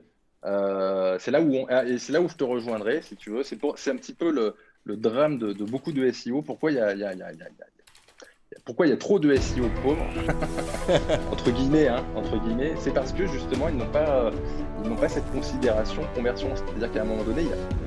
[0.45, 3.43] euh, c'est là où on, et c'est là où je te rejoindrai, si tu veux.
[3.43, 6.41] C'est un petit peu le, le drame de, de, beaucoup de SEO.
[6.41, 7.47] Pourquoi il y a, il y a, il y a,
[8.65, 10.05] pourquoi il y a trop de SEO pauvres
[11.31, 14.31] entre guillemets, hein, entre guillemets, c'est parce que justement ils n'ont pas,
[14.83, 16.49] ils n'ont pas cette considération conversion.
[16.55, 17.86] C'est-à-dire qu'à un moment donné, il y a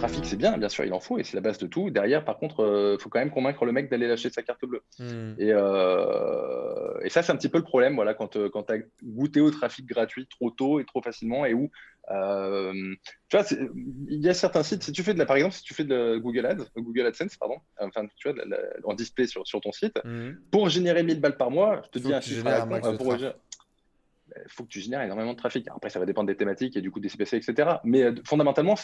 [0.00, 1.90] trafic, c'est bien, bien sûr, il en faut et c'est la base de tout.
[1.90, 4.64] Derrière, par contre, il euh, faut quand même convaincre le mec d'aller lâcher sa carte
[4.64, 4.82] bleue.
[4.98, 5.34] Hmm.
[5.38, 8.72] Et, euh, et, ça, c'est un petit peu le problème, voilà, quand, euh, quand tu
[8.72, 11.70] as goûté au trafic gratuit trop tôt et trop facilement et où,
[12.08, 13.44] tu vois,
[14.08, 15.84] il y a certains sites, si tu fais de la, par exemple, si tu fais
[15.84, 18.42] de Google Ads, Google AdSense, pardon, enfin, tu vois,
[18.84, 20.30] en display sur, sur ton site, hmm.
[20.50, 22.44] pour générer 1000 balles par mois, je te dis un chiffre
[24.36, 25.66] il faut que tu génères énormément de trafic.
[25.74, 27.68] Après, ça va dépendre des thématiques et du coup des CPC, etc.
[27.82, 28.76] Mais fondamentalement,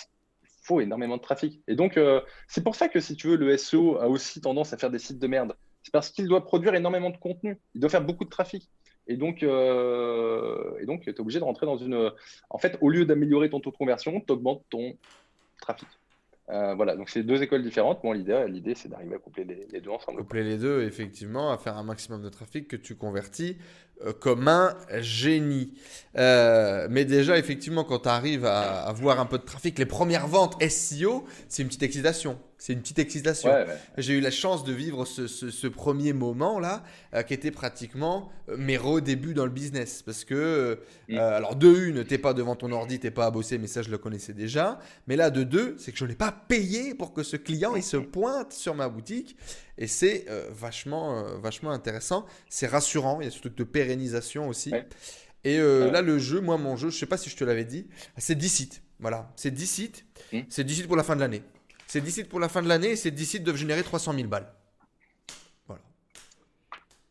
[0.80, 1.62] énormément de trafic.
[1.68, 4.72] Et donc, euh, c'est pour ça que si tu veux, le SEO a aussi tendance
[4.72, 5.56] à faire des sites de merde.
[5.82, 7.58] C'est parce qu'il doit produire énormément de contenu.
[7.74, 8.68] Il doit faire beaucoup de trafic.
[9.06, 12.12] Et donc, euh, donc tu es obligé de rentrer dans une.
[12.50, 14.96] En fait, au lieu d'améliorer ton taux de conversion, tu augmentes ton
[15.60, 15.88] trafic.
[16.49, 18.05] Euh, voilà, donc c'est deux écoles différentes.
[18.05, 20.18] Moi, l'idée, l'idée c'est d'arriver à coupler les, deux ensemble.
[20.18, 23.57] Coupler les deux, effectivement, à faire un maximum de trafic que tu convertis
[24.05, 25.74] euh, comme un génie.
[26.16, 30.28] Euh, mais déjà, effectivement, quand tu arrives à avoir un peu de trafic, les premières
[30.28, 32.38] ventes SEO, c'est une petite excitation.
[32.66, 33.48] C'est une petite excitation.
[33.96, 36.82] J'ai eu la chance de vivre ce, premier moment-là,
[37.14, 40.02] euh, qui était pratiquement mes débuts dans le business.
[40.02, 41.16] Parce que, mm.
[41.16, 43.88] alors, de une, t'es pas devant ton ordi, t'es pas à bosser, mais ça, je
[43.88, 44.80] le connaissais déjà.
[45.06, 47.84] Mais là, de deux, c'est que je n'ai pas payé pour que ce client, il
[47.84, 49.36] se pointe sur ma boutique.
[49.78, 52.26] Et c'est euh, vachement, euh, vachement intéressant.
[52.48, 53.20] C'est rassurant.
[53.20, 54.72] Il y a ce truc de pérennisation aussi.
[55.44, 57.64] Et euh, là, le jeu, moi, mon jeu, je sais pas si je te l'avais
[57.64, 57.86] dit,
[58.16, 58.82] c'est 10 sites.
[58.98, 60.04] Voilà, c'est 10 sites.
[60.32, 60.40] Hmm.
[60.48, 61.42] C'est 10 sites pour la fin de l'année.
[61.87, 64.12] C'est 10 sites pour la fin de l'année et ces 10 sites doivent générer 300
[64.14, 64.53] 000 balles.
[65.66, 65.82] Voilà.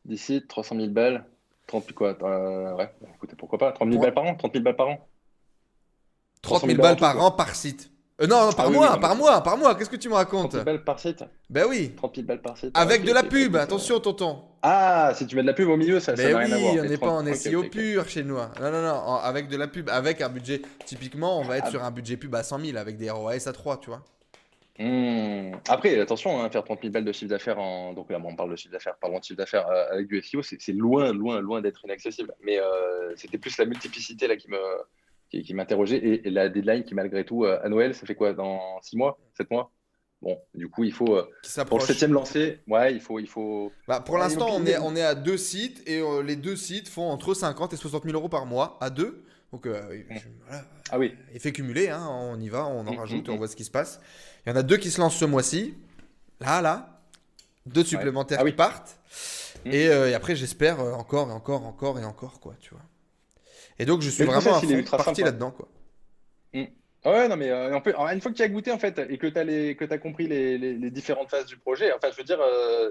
[0.05, 1.25] 10 sites, 300 000 balles.
[1.67, 3.71] 30 quoi Ouais, écoutez, pourquoi pas?
[3.71, 4.35] 30 000 balles par an?
[4.35, 5.07] 30 000 balles par an?
[6.41, 7.91] 30 000 balles par an par site.
[8.21, 10.51] Euh, non, par, ah mois, par mois, par mois, qu'est-ce que tu me racontes?
[10.51, 11.93] 30 000 balles par site Ben oui.
[11.97, 12.71] 30 000 balles par site.
[12.73, 14.41] Avec de la pub, attention, tonton.
[14.61, 16.85] Ah, si tu mets de la pub au milieu, ça, ben n'a rien à voir.
[16.85, 18.37] on n'est pas en SEO pur chez nous.
[18.37, 18.51] Hein.
[18.61, 21.71] Non, non, non, avec de la pub, avec un budget, typiquement, on va être ah.
[21.71, 24.01] sur un budget pub à 100 000 avec des ROAS à 3, tu vois.
[24.77, 25.55] Hmm.
[25.69, 27.93] Après, attention, hein, faire 30 000 balles de chiffre d'affaires, en...
[27.93, 30.41] donc là, on parle de chiffre d'affaires, parlons de chiffre d'affaires euh, avec du SEO,
[30.41, 32.33] c'est loin, loin, loin d'être inaccessible.
[32.43, 34.57] Mais euh, c'était plus la multiplicité là qui me,
[35.29, 36.21] qui, m'interrogeait.
[36.25, 39.17] Et, la deadline qui, malgré tout, euh, à Noël, ça fait quoi Dans 6 mois
[39.37, 39.71] 7 mois?
[40.21, 41.17] Bon, du coup, il faut.
[41.17, 41.29] Euh,
[41.67, 43.19] pour le septième lancé, ouais, il faut.
[43.19, 43.71] Il faut...
[43.87, 46.87] Bah, pour l'instant, on est, on est à deux sites et euh, les deux sites
[46.87, 49.23] font entre 50 et 60 000 euros par mois à deux.
[49.51, 49.73] Donc, mmh.
[50.91, 51.13] ah oui.
[51.33, 53.63] Effet cumulé, hein, on y va, on en mmh, rajoute, mmh, on voit ce qui
[53.63, 54.01] se passe.
[54.45, 55.75] Il y en a deux qui se lancent ce mois-ci.
[56.39, 57.01] Là, là.
[57.65, 58.99] Deux supplémentaires ah qui partent.
[59.65, 62.83] Et, et, après, j'espère encore et encore, encore et encore, quoi, tu vois.
[63.79, 65.67] Et donc, je suis vraiment parti là-dedans, quoi.
[66.53, 66.65] Mm.
[67.05, 67.71] Ouais, non, mais euh,
[68.13, 70.57] une fois que tu as goûté, en fait, et que tu as, as, compris les,
[70.57, 72.89] les, différentes phases du projet, enfin, je veux dire, euh,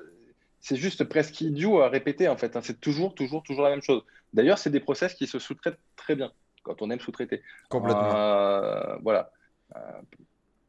[0.61, 2.55] c'est juste presque idiot à répéter, en fait.
[2.55, 2.61] Hein.
[2.63, 4.05] c'est toujours, toujours, toujours la même chose.
[4.33, 6.31] D'ailleurs, c'est des process qui se sous-traitent très bien
[6.63, 7.43] quand on aime sous-traiter.
[7.69, 8.15] Complètement.
[8.15, 9.33] Euh, voilà.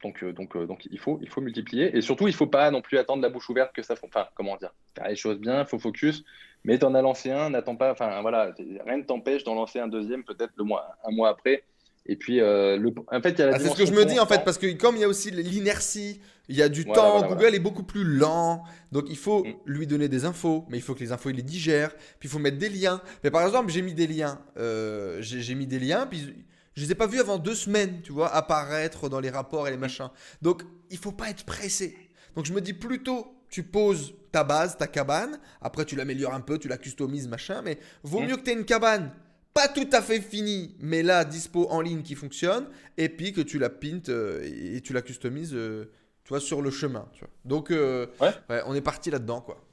[0.03, 1.95] Donc, donc, donc il, faut, il faut multiplier.
[1.97, 3.95] Et surtout, il ne faut pas non plus attendre la bouche ouverte que ça.
[4.03, 6.23] Enfin, comment dire Faire les choses bien, il faut focus.
[6.63, 7.91] Mais tu en as lancé un, n'attends pas.
[7.91, 8.53] Enfin, voilà,
[8.85, 11.63] rien ne t'empêche d'en lancer un deuxième, peut-être le mois, un mois après.
[12.07, 12.93] Et puis, euh, le...
[13.11, 14.43] en fait, il y a la ah, C'est ce que je me dis, en fait,
[14.43, 17.59] parce que comme il y a aussi l'inertie, il y a du temps, Google est
[17.59, 18.63] beaucoup plus lent.
[18.91, 19.53] Donc, il faut mm.
[19.65, 21.95] lui donner des infos, mais il faut que les infos, il les digère.
[22.19, 23.01] Puis, il faut mettre des liens.
[23.23, 24.39] Mais par exemple, j'ai mis des liens.
[24.57, 26.45] Euh, j'ai mis des liens, puis
[26.75, 29.71] je les ai pas vus avant deux semaines, tu vois, apparaître dans les rapports et
[29.71, 30.09] les machins.
[30.41, 31.97] Donc, il faut pas être pressé.
[32.35, 35.39] Donc, je me dis plutôt, tu poses ta base, ta cabane.
[35.61, 37.61] Après, tu l'améliores un peu, tu la customises, machin.
[37.63, 39.11] Mais vaut mieux que tu aies une cabane
[39.55, 42.67] pas tout à fait finie, mais là, dispo en ligne qui fonctionne.
[42.97, 45.85] Et puis que tu la pintes euh, et tu la customises, euh,
[46.25, 47.07] tu vois, sur le chemin.
[47.13, 47.29] Tu vois.
[47.45, 48.61] Donc, euh, ouais.
[48.65, 49.64] on est parti là-dedans, quoi.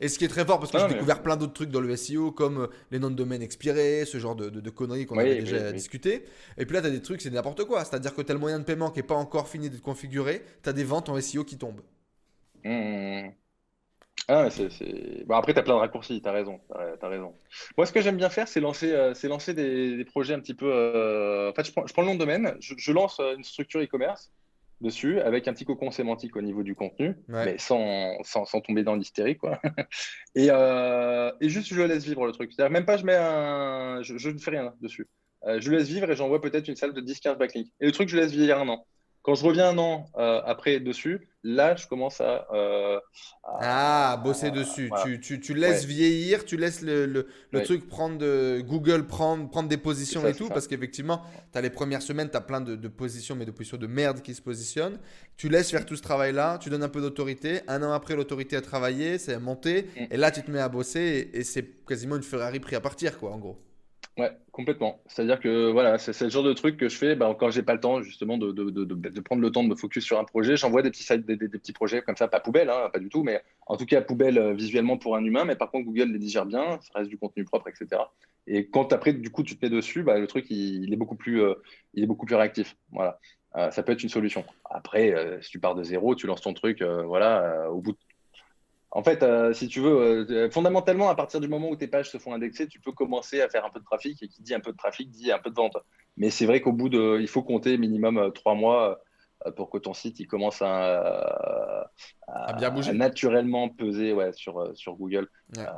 [0.00, 1.80] Et ce qui est très fort, parce que Non, j'ai découvert plein d'autres trucs dans
[1.80, 5.06] le SEO, comme euh, les noms de domaine expirés, ce genre de, de- de conneries
[5.06, 5.72] qu'on Oui, avait déjà oui.
[5.72, 6.24] discuté.
[6.58, 7.84] Et puis là, tu as des trucs, c'est n'importe quoi.
[7.84, 10.42] C'est-à-dire que tu as le moyen de paiement qui n'est pas encore fini d'être configuré,
[10.62, 11.82] tu as des ventes en SEO qui tombent.
[12.64, 13.34] Mmh.
[14.28, 16.60] Ah, mais c'est, c'est- Bon, après, tu as plein de raccourcis, tu as raison,
[17.00, 17.38] t'as raison.
[17.76, 20.40] Moi, ce que j'aime bien faire, c'est lancer, euh, c'est lancer des, des projets un
[20.40, 20.66] petit peu.
[20.72, 23.36] euh, En fait, je prends, je prends le nom de domaine, je, je lance euh,
[23.36, 24.32] une structure e-commerce
[24.80, 27.44] dessus avec un petit cocon sémantique au niveau du contenu, Ouais.
[27.44, 29.60] mais sans, sans, sans tomber dans l'hystérie, quoi.
[30.34, 32.52] Et, euh, et juste, je le laisse vivre le truc.
[32.52, 34.02] C'est-à-dire, même pas, je mets un.
[34.02, 35.06] Je, je ne fais rien dessus.
[35.46, 37.68] Euh, je le laisse vivre et j'envoie peut-être une salle de 10-15 backlinks.
[37.80, 38.86] Et le truc, je le laisse vieillir un an.
[39.24, 42.46] Quand je reviens un an euh, après dessus, là, je commence à.
[42.52, 42.98] euh,
[43.42, 44.88] à- Ah, bosser dessus.
[44.88, 45.02] voilà.
[45.02, 45.86] Tu, tu, tu laisses Ouais.
[45.88, 47.64] vieillir, tu laisses le, le, le Ouais.
[47.64, 50.52] truc prendre de Google, prendre, prendre des positions ça, et tout, ça.
[50.52, 51.22] parce qu'effectivement,
[51.52, 53.86] tu as les premières semaines, tu as plein de, de positions, mais de positions de
[53.86, 54.98] merde qui se positionnent.
[55.38, 57.62] Tu laisses faire tout ce travail-là, tu donnes un peu d'autorité.
[57.66, 60.04] Un an après, l'autorité a travaillé, c'est monté, Mm.
[60.10, 62.80] et là, tu te mets à bosser, et, et c'est quasiment une Ferrari pris à
[62.82, 63.58] partir, quoi, en gros.
[64.16, 65.02] Ouais, complètement.
[65.08, 67.74] C'est-à-dire que voilà, c'est le genre de truc que je fais bah, quand j'ai pas
[67.74, 70.56] le temps justement de, de, de, prendre le temps de me focus sur un projet.
[70.56, 73.08] J'envoie des petits des, des- des petits projets comme ça, pas poubelle, hein, pas du
[73.08, 75.44] tout, mais en tout cas poubelle euh, visuellement pour un humain.
[75.44, 78.12] Mais par contre, Google les digère bien, ça reste du contenu propre, etc.
[78.46, 80.96] Et quand après, du coup, tu te mets dessus, bah, le truc il, il est
[80.96, 81.54] beaucoup plus, euh,
[81.94, 82.76] il est beaucoup plus réactif.
[82.92, 83.18] Voilà,
[83.56, 84.44] Euh, ça peut être une solution.
[84.70, 85.12] Après,
[85.42, 87.98] si tu pars de zéro, tu lances ton truc, voilà, au bout de
[88.94, 92.10] en fait, euh, si tu veux, euh, fondamentalement, à partir du moment où tes pages
[92.10, 94.54] se font indexer, tu peux commencer à faire un peu de trafic et qui dit
[94.54, 95.76] un peu de trafic dit un peu de vente.
[96.16, 99.00] Mais c'est vrai qu'au bout de, il faut compter minimum euh, trois mois
[99.46, 101.90] euh, pour que ton site il commence à,
[102.28, 102.92] À bien bouger.
[102.92, 105.28] naturellement peser ouais, sur, euh, sur Google.
[105.56, 105.64] Ouais.
[105.64, 105.70] Euh,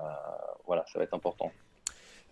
[0.67, 1.51] voilà, ça va être important.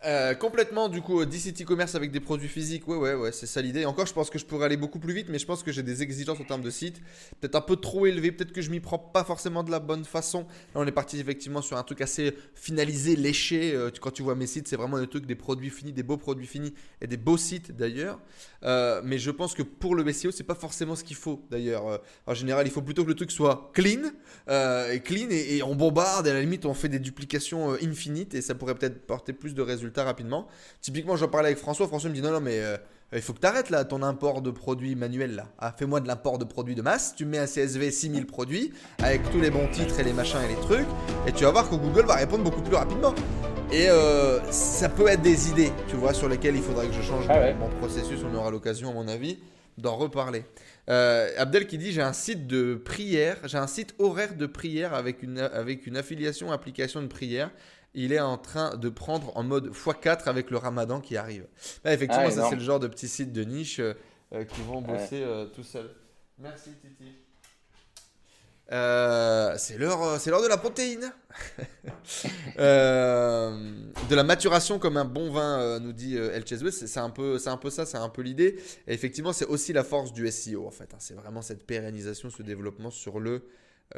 [0.07, 3.63] Euh, complètement, du coup, DCT commerce avec des produits physiques, ouais, ouais, ouais, c'est ça
[3.63, 3.87] l'idée.
[3.87, 5.83] Encore, je pense que je pourrais aller beaucoup plus vite, mais je pense que j'ai
[5.83, 7.01] des exigences en termes de site,
[7.41, 10.05] peut-être un peu trop élevées, peut-être que je m'y prends pas forcément de la bonne
[10.05, 10.41] façon.
[10.75, 13.73] Là, on est parti effectivement sur un truc assez finalisé, léché.
[13.75, 16.19] Euh, quand tu vois mes sites, c'est vraiment des trucs, des produits finis, des beaux
[16.19, 18.21] produits finis et des beaux sites d'ailleurs.
[18.65, 21.89] Euh, mais je pense que pour le SEO, c'est pas forcément ce qu'il faut d'ailleurs.
[21.89, 24.11] Euh, en général, il faut plutôt que le truc soit clean,
[24.49, 27.79] euh, et clean et, on bombarde et à la limite on fait des duplications euh,
[27.83, 30.47] infinites et ça pourrait peut-être porter plus de résultats rapidement.
[30.81, 31.87] Typiquement, j'en parlais avec François.
[31.87, 32.61] François me dit non, non, mais
[33.13, 35.47] il faut que tu arrêtes là ton import de produits manuels là.
[35.59, 37.15] Ah, fais-moi de l'import de produits de masse.
[37.17, 40.49] Tu mets un CSV 6000 produits avec tous les bons titres et les machins et
[40.49, 40.87] les trucs
[41.27, 43.15] et tu vas voir que Google va répondre beaucoup plus rapidement.
[43.77, 47.03] Et euh, ça peut être des idées, tu vois, sur lesquelles il faudrait que je
[47.03, 47.55] change Ah mon- ouais.
[47.55, 48.21] mon processus.
[48.25, 49.39] On aura l'occasion, à mon avis,
[49.79, 50.45] d'en reparler.
[50.89, 54.95] Euh, Abdel qui dit j'ai un site de prière, j'ai un site horaire de prière
[54.95, 57.51] avec une, avec une affiliation application de prière.
[57.95, 61.47] Il est en train de prendre en mode x4 avec le ramadan qui arrive.
[61.85, 64.83] Là, effectivement, Ah, ça c'est le genre de petits sites de niche euh, qui vont
[64.83, 65.25] bosser
[65.55, 65.91] tout seuls.
[66.39, 67.11] Merci Titi.
[68.73, 71.13] Euh, c'est l'heure, euh, c'est l'heure de la protéine.
[72.59, 73.73] Euh,
[74.09, 76.45] de la maturation comme un bon vin, nous dit El.
[76.47, 78.61] C'est un peu, c'est un peu ça, c'est un peu l'idée.
[78.87, 80.93] Et effectivement, c'est aussi la force du SEO en fait.
[80.93, 80.99] hein.
[81.01, 83.49] C'est vraiment cette pérennisation, ce développement sur le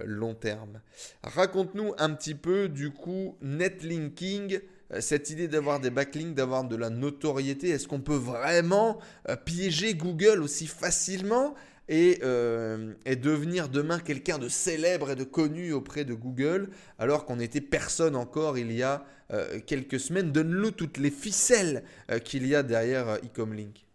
[0.05, 0.81] long terme.
[1.23, 4.61] Raconte-nous un petit peu du coup netlinking.
[5.01, 8.99] Cette idée d'avoir des backlinks, d'avoir de la notoriété, est-ce qu'on peut vraiment
[9.45, 11.55] piéger Google aussi facilement?
[11.89, 16.69] Et, euh, et devenir demain quelqu'un de célèbre et de connu auprès de Google,
[16.99, 20.33] alors qu'on n'était personne encore il y a euh, quelques semaines.
[20.33, 23.87] Donne-nous toutes les ficelles euh, qu'il y a derrière Ecomlink.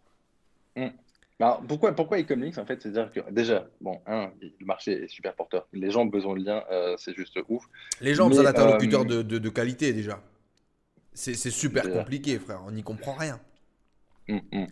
[1.40, 2.80] Alors, pourquoi, pourquoi Ecomlinks en fait?
[2.80, 5.66] C'est-à-dire que déjà, bon, un, le marché est super porteur.
[5.72, 6.62] Les gens ont besoin de liens,
[6.98, 7.64] c'est juste ouf.
[8.00, 10.22] Les gens ont besoin d'interlocuteurs de, de- de qualité déjà.
[11.14, 11.98] C'est super Déjà.
[11.98, 12.62] compliqué, frère.
[12.66, 13.40] On n'y comprend rien.
[14.28, 14.66] Mm, mm.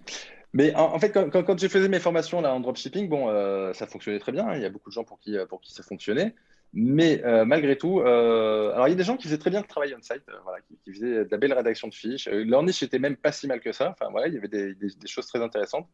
[0.52, 4.18] Mais en, fait, quand, je faisais mes formations là, en dropshipping, bon, euh, ça fonctionnait
[4.18, 4.48] très bien.
[4.48, 4.56] hein.
[4.56, 6.34] Il y a beaucoup de gens pour qui, euh, pour qui ça fonctionnait.
[6.72, 9.66] Mais euh, malgré tout, alors il y a des gens qui faisaient très bien le
[9.66, 12.28] travail on-site, voilà, qui, faisaient de la belle rédaction de fiches.
[12.28, 13.90] Leur niche était même pas si mal que ça.
[13.90, 15.88] Enfin, voilà, il y avait des, choses très intéressantes.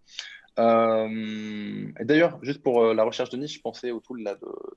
[0.57, 4.23] D'ailleurs, juste pour la recherche de niche, je pensais au tool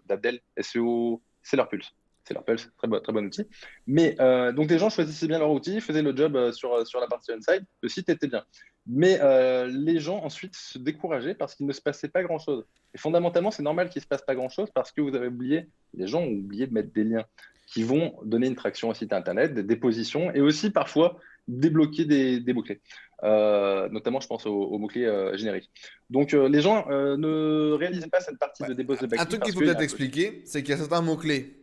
[0.06, 1.94] d'Abdel, SEO, c'est leur pulse.
[2.26, 3.44] C'est leur pulse, très bon, très bon outil.
[3.88, 7.00] Mais euh, donc, les gens choisissaient bien leur outil, faisaient le job euh, sur, sur
[7.00, 8.44] la partie on-site, le site était bien.
[8.86, 12.66] Mais euh, les gens ensuite se décourageaient parce qu'il ne se passait pas grand-chose.
[12.94, 15.70] Et fondamentalement, c'est normal qu'il ne se passe pas grand-chose parce que vous avez oublié,
[15.94, 17.26] les gens ont oublié de mettre des liens
[17.68, 22.06] qui vont donner une traction au site internet, des, des positions et aussi parfois débloquer
[22.06, 22.82] des, des mots-clés.
[23.24, 25.70] Euh, notamment, je pense aux, aux mots-clés euh, génériques.
[26.10, 29.44] Donc, euh, les gens euh, ne réalisaient pas cette partie de débauche de Un truc
[29.44, 31.59] qu'il faut peut-être expliquer, c'est qu'il y a certains mots-clés.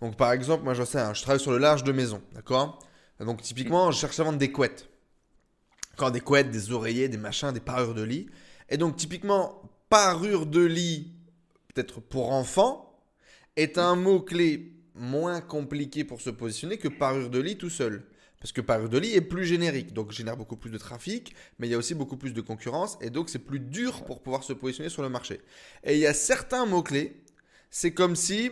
[0.00, 2.78] Donc, par exemple, moi, je sais, hein, je travaille sur le large de maison, d'accord?
[3.18, 4.88] Donc, typiquement, je cherche à vendre des couettes.
[5.92, 8.30] Encore des couettes, des oreillers, des machins, des parures de lit.
[8.70, 11.12] Et donc, typiquement, parure de lit,
[11.74, 12.98] peut-être pour enfants,
[13.56, 18.06] est un mot-clé moins compliqué pour se positionner que parure de lit tout seul.
[18.40, 21.66] Parce que parure de lit est plus générique, donc génère beaucoup plus de trafic, mais
[21.68, 24.44] il y a aussi beaucoup plus de concurrence, et donc c'est plus dur pour pouvoir
[24.44, 25.42] se positionner sur le marché.
[25.84, 27.22] Et il y a certains mots-clés,
[27.70, 28.50] c'est comme si,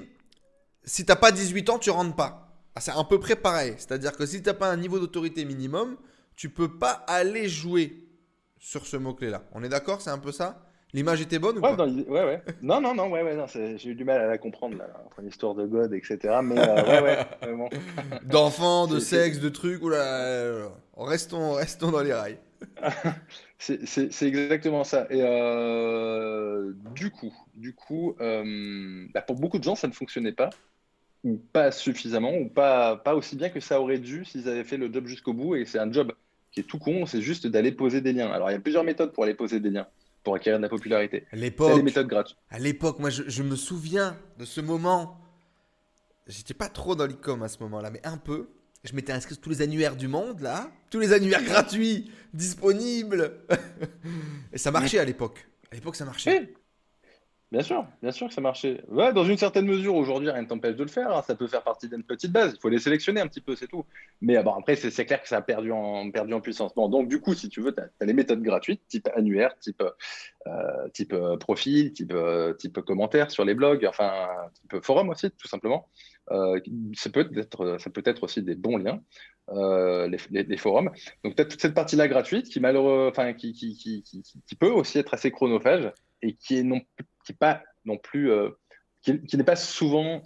[0.88, 2.48] si t'as pas 18 ans, tu rentres pas.
[2.74, 3.74] Ah, c'est à peu près pareil.
[3.76, 5.96] C'est-à-dire que si t'as pas un niveau d'autorité minimum,
[6.36, 8.04] tu peux pas aller jouer
[8.58, 9.42] sur ce mot-clé-là.
[9.52, 10.64] On est d'accord C'est un peu ça?
[10.94, 11.76] L'image était bonne ou Ouais, pas?
[11.76, 12.42] dans ouais, ouais.
[12.62, 15.20] Non, non, non, ouais, ouais, non, j'ai eu du mal à la comprendre, là, entre
[15.20, 16.40] l'histoire de God, etc.
[16.42, 17.68] Mais euh, ouais, ouais, vraiment.
[18.24, 22.38] D'enfants, de sexe, de trucs, oula, restons, restons dans les rails.
[23.58, 25.06] C'est exactement ça.
[25.10, 30.32] Et euh, du coup, du coup euh, bah, pour beaucoup de gens, ça ne fonctionnait
[30.32, 30.50] pas,
[31.24, 34.76] ou pas suffisamment, ou pas, pas aussi bien que ça aurait dû s'ils avaient fait
[34.76, 35.56] le job jusqu'au bout.
[35.56, 36.12] Et c'est un job
[36.52, 38.30] qui est tout con, c'est juste d'aller poser des liens.
[38.30, 39.86] Alors, il y a plusieurs méthodes pour aller poser des liens,
[40.22, 41.24] pour acquérir de la popularité.
[41.32, 42.38] À l'époque, les méthodes gratuites.
[42.50, 45.18] à l'époque, moi je, je me souviens de ce moment.
[46.26, 48.48] J'étais pas trop dans l'e-com à ce moment-là, mais un peu.
[48.84, 50.70] Je m'étais inscrit sur tous les annuaires du monde, là.
[50.90, 53.32] Tous les annuaires gratuits, disponibles.
[54.52, 55.48] Et ça marchait à l'époque.
[55.70, 56.54] À l'époque, ça marchait.
[57.50, 58.82] Bien sûr, bien sûr que ça marchait.
[58.90, 61.16] Dans une certaine mesure, aujourd'hui, rien ne t'empêche de le faire.
[61.16, 61.22] hein.
[61.22, 62.52] Ça peut faire partie d'une petite base.
[62.54, 63.86] Il faut les sélectionner un petit peu, c'est tout.
[64.20, 66.74] Mais ah bon, après, c'est clair que ça a perdu en, perdu en puissance.
[66.74, 69.82] Bon, donc, du coup, si tu veux, tu as, les méthodes gratuites, type annuaire, type,
[70.46, 74.28] euh, type euh, profil, type, euh, type commentaire sur les blogs, enfin,
[74.60, 75.88] type forum aussi, tout simplement.
[76.28, 79.00] Ça, peut être, aussi des bons liens,
[79.50, 80.90] les, forums.
[81.24, 85.30] Donc, tu as toute cette partie-là gratuite qui, malheureux, qui, qui, peut aussi être assez
[85.30, 86.80] chronophage et qui est non
[87.28, 88.48] qui est pas non plus euh,
[89.02, 90.22] qui, qui n'est pas souvent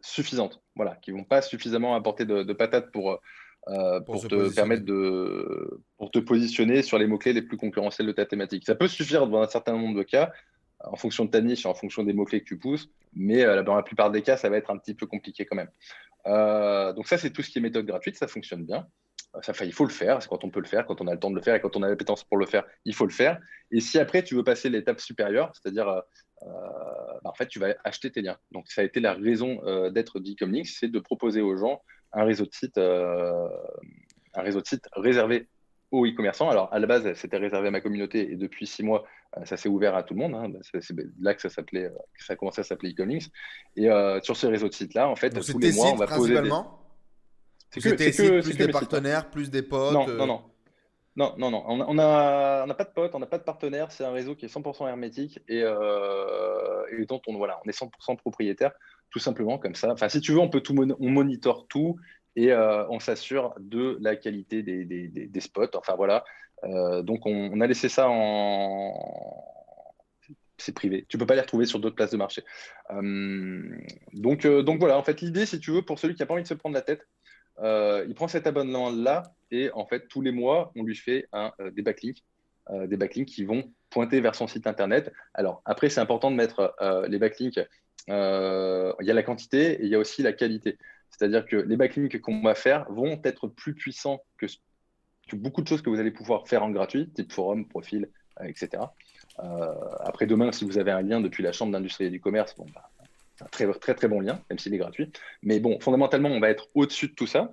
[0.00, 0.62] suffisante.
[0.74, 3.20] Voilà qui vont pas suffisamment apporter de, de patates pour
[3.68, 7.58] euh, Pour pour, te permettre de pour te positionner sur les mots clés les plus
[7.58, 8.64] concurrentiels de ta thématique.
[8.64, 10.32] Ça peut suffire dans un certain nombre de cas
[10.80, 13.44] en fonction de ta niche et en fonction des mots clés que tu pousses mais
[13.44, 15.70] euh, dans la plupart des cas ça va être un petit peu compliqué quand même.
[16.26, 18.86] Euh, donc ça c'est tout ce qui est méthode gratuite ça fonctionne bien.
[19.42, 21.20] Ça, il faut le faire, c'est quand on peut le faire, quand on a le
[21.20, 23.12] temps de le faire et quand on a l'appétence pour le faire, il faut le
[23.12, 23.38] faire.
[23.70, 26.02] Et si après tu veux passer l'étape supérieure, c'est-à-dire euh, euh,
[26.42, 28.38] bah, en fait tu vas acheter tes liens.
[28.52, 31.82] Donc ça a été la raison euh, d'être d'Ecomlinks, c'est de proposer aux gens
[32.12, 33.48] un réseau de sites, euh,
[34.34, 35.48] un réseau de sites réservé
[35.90, 36.50] aux e-commerçants.
[36.50, 39.04] Alors à la base c'était réservé à ma communauté et depuis six mois
[39.36, 40.34] euh, ça s'est ouvert à tout le monde.
[40.34, 40.52] hein.
[40.62, 43.28] C'est là que ça s'appelait, euh, ça a commencé à s'appeler Ecomlinks.
[43.76, 45.96] Et euh, sur ce réseau de sites là, en fait Donc tous les mois on
[45.96, 46.50] va poser des...
[47.70, 48.70] C'est que- sites plus des sites, hein.
[48.72, 49.92] partenaires, plus des potes.
[49.92, 50.42] Non, euh, non, non.
[51.16, 51.64] Non, non, non.
[51.66, 53.90] On n'a pas de potes, on n'a pas de partenaires.
[53.90, 57.34] C'est un réseau qui est 100% hermétique et, euh, et dont on,
[57.66, 58.72] est 100% propriétaire,
[59.10, 59.92] tout simplement comme ça.
[59.92, 61.96] Enfin, si tu veux, on peut tout, mon- tout
[62.36, 65.74] et euh, on s'assure de la qualité des, spots.
[65.74, 66.22] Enfin, voilà.
[66.64, 68.92] Euh, donc, on, a laissé ça en.
[70.58, 71.06] C'est privé.
[71.08, 72.42] Tu peux pas les retrouver sur d'autres places de marché.
[72.90, 74.98] Donc, donc voilà.
[74.98, 76.74] En fait, l'idée, si tu veux, pour celui qui a pas envie de se prendre
[76.74, 77.06] la tête,
[77.60, 81.70] euh, il prend cet abonnement-là et en fait, tous les mois, on lui fait euh,
[81.70, 82.22] des backlinks,
[82.70, 85.12] euh, des backlinks qui vont pointer vers son site internet.
[85.34, 86.74] Alors après, c'est important de mettre
[87.08, 87.60] les backlinks.
[88.08, 90.78] il y a la quantité et il y a aussi la qualité.
[91.10, 94.46] C'est-à-dire que les backlinks qu'on va faire vont être plus puissants que,
[95.28, 98.10] que beaucoup de choses que vous allez pouvoir faire en gratuit, type forum, profil,
[98.44, 98.82] etc.
[100.00, 102.66] Après demain, si vous avez un lien depuis la chambre d'industrie et du commerce, bon,
[102.74, 102.90] bah,
[103.40, 105.10] un très, très très bon lien, même s'il est gratuit.
[105.42, 107.52] Mais bon, fondamentalement, on va être au-dessus de tout ça.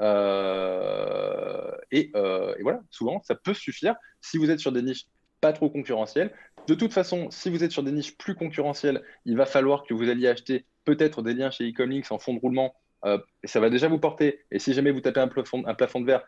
[0.00, 5.06] Euh, et, euh, et voilà, souvent, ça peut suffire si vous êtes sur des niches
[5.40, 6.32] pas trop concurrentielles.
[6.66, 9.94] De toute façon, si vous êtes sur des niches plus concurrentielles, il va falloir que
[9.94, 12.74] vous alliez acheter peut-être des liens chez Ecomlinks en fond de roulement.
[13.04, 14.40] euh, et ça va déjà vous porter.
[14.50, 16.24] Et si jamais vous tapez un plafond, un plafond de verre,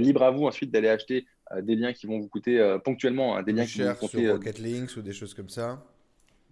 [0.00, 1.26] libre à vous ensuite d'aller acheter
[1.60, 4.32] des liens qui vont vous coûter ponctuellement, hein, des liens qui vont vous coûter sur
[4.32, 5.84] Rocket Links ou des choses comme ça.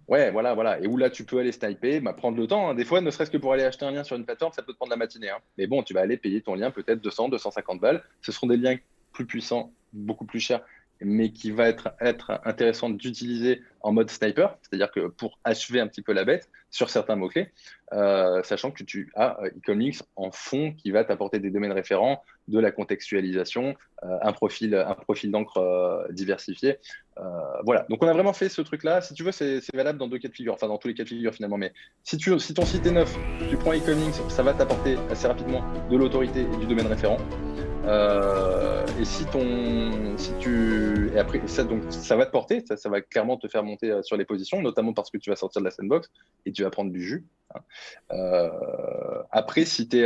[0.07, 0.79] Ouais, voilà, voilà.
[0.79, 2.69] Et où là, tu peux aller sniper, bah, prendre le temps.
[2.69, 2.75] hein.
[2.75, 4.71] Des fois, ne serait-ce que pour aller acheter un lien sur une plateforme, ça peut
[4.71, 5.29] te prendre la matinée.
[5.29, 5.39] hein.
[5.57, 8.01] Mais bon, tu vas aller payer ton lien peut-être 200, 250 balles.
[8.21, 8.77] Ce seront des liens
[9.11, 10.61] plus puissants, beaucoup plus chers,
[11.01, 15.87] mais qui va être, être intéressant d'utiliser en mode sniper, c'est-à-dire que pour achever un
[15.87, 17.51] petit peu la bête sur certains mots-clés,
[17.93, 22.23] euh, sachant que tu as euh, Ecomlinks en fond qui va t'apporter des domaines référents,
[22.47, 26.77] de la contextualisation, euh, un profil, un profil d'encre diversifié.
[27.65, 29.01] Voilà, donc on a vraiment fait ce truc-là.
[29.01, 31.03] Si tu veux, c'est valable dans deux cas de figure, enfin dans tous les cas
[31.03, 31.57] de figure finalement.
[31.57, 33.17] Mais si, ton site est neuf,
[33.49, 37.17] tu prends Ecomlinks, ça va t'apporter assez rapidement de l'autorité et du domaine référent.
[37.85, 42.75] Euh, et si ton, si tu, et après ça donc ça va te porter, ça,
[42.75, 45.35] ça va clairement te faire monter euh, sur les positions, notamment parce que tu vas
[45.35, 46.09] sortir de la sandbox
[46.45, 47.25] et tu vas prendre du jus.
[47.53, 47.59] hein.
[48.11, 50.05] Euh, après, si tu es,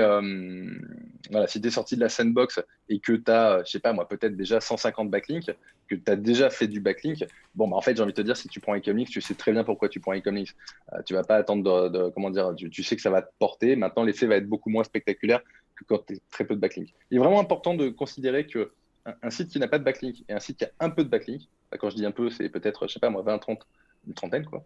[1.31, 3.93] voilà, si tu es sorti de la sandbox et que tu as, je sais pas
[3.93, 5.51] moi, peut-être déjà 150 backlinks,
[5.91, 7.25] que tu as déjà fait du backlink,
[7.55, 9.35] bon, bah, en fait, j'ai envie de te dire, si tu prends Ecomlinks, tu sais
[9.35, 10.55] très bien pourquoi tu prends Ecomlinks.
[10.93, 13.75] Euh, tu vas pas attendre de, comment dire, tu, sais que ça va te porter.
[13.75, 15.41] Maintenant, l'effet va être beaucoup moins spectaculaire
[15.81, 16.93] que quand tu as très peu de backlinks.
[17.09, 18.71] Il est vraiment important de considérer que
[19.05, 21.09] un, site qui n'a pas de backlink et un site qui a un peu de
[21.09, 21.41] backlink,
[21.71, 23.67] bah, quand je dis un peu, c'est peut-être, je sais pas moi, 20, 30,
[24.07, 24.63] une trentaine, quoi.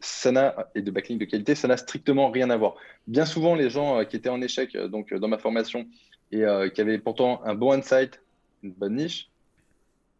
[0.00, 2.76] Ça n'a, et de backlink de qualité, ça n'a strictement rien à voir.
[3.06, 5.86] Bien souvent, les gens euh, qui étaient en échec euh, donc, dans ma formation
[6.32, 6.42] et
[6.74, 8.20] qui avaient pourtant un bon insight,
[8.64, 9.30] une bonne niche,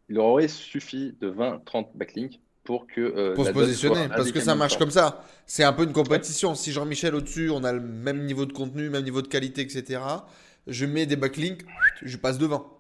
[0.09, 3.01] il leur aurait suffi de 20-30 backlinks pour que.
[3.01, 5.25] Euh, pour se positionner, parce que ça marche comme ça.
[5.47, 6.55] C'est un peu une compétition.
[6.55, 10.01] Si Jean-Michel au-dessus, on a le même niveau de contenu, même niveau de qualité, etc.,
[10.67, 11.65] je mets des backlinks,
[12.03, 12.75] je passe devant.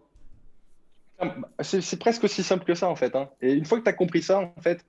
[1.19, 3.15] Ah, c'est presque aussi simple que ça, en fait.
[3.15, 3.29] Hein.
[3.41, 4.85] Et une fois que tu as compris ça, en fait,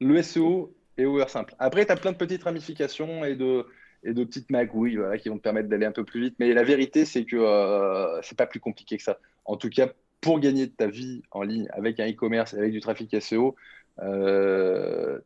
[0.00, 1.54] le SEO est over simple.
[1.58, 3.66] Après, tu as plein de petites ramifications et de,
[4.04, 6.34] et de petites magouilles voilà, qui vont te permettre d'aller un peu plus vite.
[6.38, 9.18] Mais la vérité, c'est que euh, c'est pas plus compliqué que ça.
[9.44, 9.88] En tout cas,
[10.20, 13.56] pour gagner de ta vie en ligne avec un e-commerce, avec du trafic SEO,
[14.00, 15.18] euh,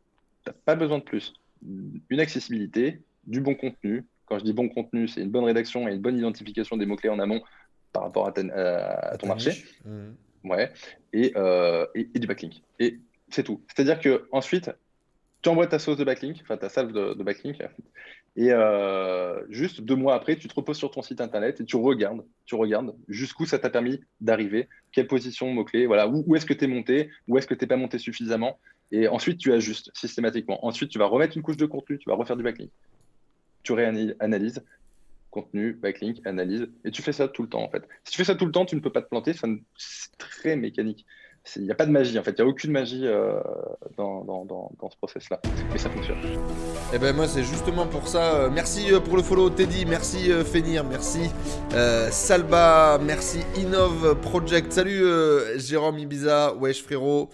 [0.43, 1.33] tu n'as pas besoin de plus.
[2.09, 4.05] Une accessibilité, du bon contenu.
[4.25, 7.09] Quand je dis bon contenu, c'est une bonne rédaction et une bonne identification des mots-clés
[7.09, 7.41] en amont
[7.93, 9.63] par rapport à, ton marché.
[9.85, 10.09] Mmh.
[10.43, 10.71] Ouais.
[11.15, 12.61] Euh, et, du backlink.
[12.79, 12.99] Et
[13.29, 13.61] c'est tout.
[13.67, 14.71] C'est-à-dire que ensuite,
[15.41, 17.61] tu envoies ta sauce de backlink, enfin ta salve de, de backlink,
[18.37, 21.75] et euh, juste deux mois après, tu te reposes sur ton site internet et tu
[21.75, 26.53] regardes, tu regardes jusqu'où ça t'a permis d'arriver, quelle position mot-clé, voilà, où, est-ce que
[26.53, 28.59] tu es monté, où est-ce que tu n'es pas monté suffisamment.
[28.91, 30.63] Et ensuite, tu ajustes systématiquement.
[30.63, 32.69] Ensuite, tu vas remettre une couche de contenu, tu vas refaire du backlink.
[33.63, 34.63] Tu réanalyses,
[35.31, 37.87] contenu, backlink, analyse, et tu fais ça tout le temps en fait.
[38.03, 40.55] Si tu fais ça tout le temps, tu ne peux pas te planter, c'est très
[40.55, 41.07] mécanique
[41.55, 43.39] il n'y a pas de magie en fait, il n'y a aucune magie euh,
[43.97, 45.39] dans, dans, dans, ce process-là,
[45.71, 46.17] mais ça fonctionne.
[46.17, 48.35] Et eh ben moi c'est justement pour ça.
[48.35, 51.29] Euh, merci euh, pour le follow Teddy, merci Fenir, merci
[52.11, 55.03] Salba, merci Innov Project, salut
[55.57, 57.29] Jérôme Ibiza, wesh frérot,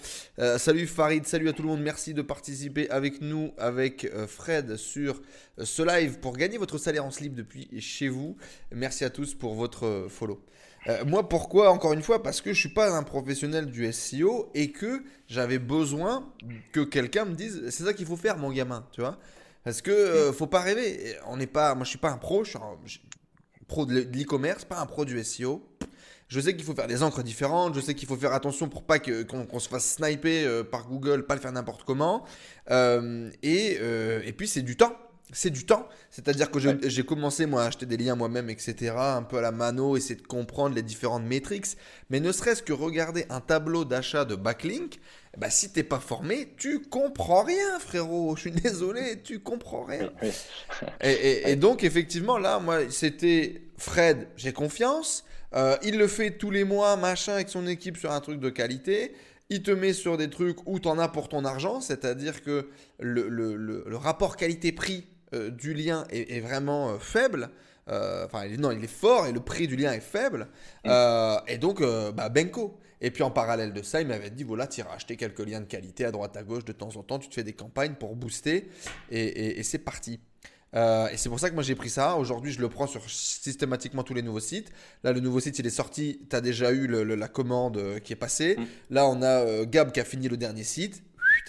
[0.58, 5.22] salut Farid, salut à tout le monde, merci de participer avec nous, avec Fred sur
[5.58, 8.36] ce live pour gagner votre salaire en slip depuis chez vous.
[8.72, 10.44] Merci à tous pour votre follow.
[10.88, 14.50] Euh, moi, pourquoi Encore une fois, parce que je suis pas un professionnel du SEO
[14.54, 16.30] et que j'avais besoin
[16.72, 19.18] que quelqu'un me dise c'est ça qu'il faut faire, mon gamin, tu vois
[19.64, 21.16] Parce que euh, faut pas rêver.
[21.28, 24.66] On n'est pas, moi, je suis pas un pro, je suis un pro de l'e-commerce,
[24.66, 25.66] pas un pro du SEO.
[26.28, 28.84] Je sais qu'il faut faire des encres différentes, je sais qu'il faut faire attention pour
[28.84, 32.26] pas qu'on se fasse sniper euh, par Google, pas le faire n'importe comment.
[32.70, 34.96] et, et puis c'est du temps
[35.34, 35.90] c'est du temps.
[36.10, 38.94] C'est-à-dire que j'ai commencé moi à acheter des liens moi-même, etc.
[38.98, 41.76] Un peu à la mano, essayer de comprendre les différentes métriques.
[42.10, 45.00] Mais ne serait-ce que regarder un tableau d'achat de backlink,
[45.38, 48.36] bah, si t'es pas formé, tu comprends rien, frérot.
[48.36, 50.12] Je suis désolé, tu comprends rien.
[51.02, 55.26] et, donc effectivement là, moi c'était Fred, j'ai confiance.
[55.56, 58.50] Euh, il le fait tous les mois, machin, avec son équipe sur un truc de
[58.50, 59.14] qualité
[59.50, 62.70] il te met sur des trucs où tu en as pour ton argent, c'est-à-dire que
[63.00, 67.50] le, le rapport qualité-prix euh, du lien est, vraiment euh, faible.
[67.90, 70.48] Euh, enfin, non, il est fort et le prix du lien est faible.
[70.86, 72.80] et donc, bah, Benko.
[73.02, 75.60] Et puis en parallèle de ça, il m'avait dit voilà, tu iras acheter quelques liens
[75.60, 77.96] de qualité à droite à gauche de temps en temps, tu te fais des campagnes
[77.96, 78.70] pour booster
[79.12, 80.22] et, c'est parti.
[80.74, 82.16] et c'est pour ça que moi j'ai pris ça.
[82.16, 84.72] Aujourd'hui, je le prends sur systématiquement tous les nouveaux sites.
[85.04, 86.22] Là, le nouveau site, il est sorti.
[86.30, 88.56] Tu as déjà eu la commande qui est passée.
[88.58, 88.66] Mm.
[88.92, 91.04] Là, on a Gab qui a fini le dernier site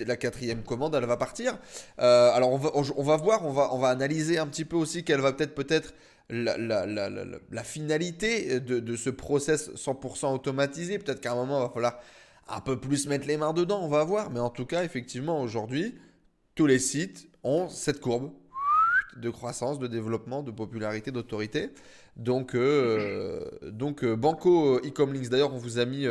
[0.06, 1.58] la quatrième commande, elle va partir.
[1.98, 2.56] Euh, alors on
[3.02, 5.94] va, voir, on va, analyser un petit peu aussi quelle va peut-être peut-être
[6.30, 10.98] la, finalité de, ce process 100% automatisé.
[10.98, 12.00] Peut-être qu'à un moment, il va falloir
[12.48, 14.30] un peu plus mettre les mains dedans, on va voir.
[14.30, 15.94] Mais en tout cas, effectivement, aujourd'hui,
[16.54, 18.32] tous les sites ont cette courbe
[19.16, 21.70] de croissance, de développement, de popularité, d'autorité.
[22.16, 25.28] Donc, euh, donc euh, Banco euh, Ecomlinks.
[25.28, 26.06] D'ailleurs, on vous a mis,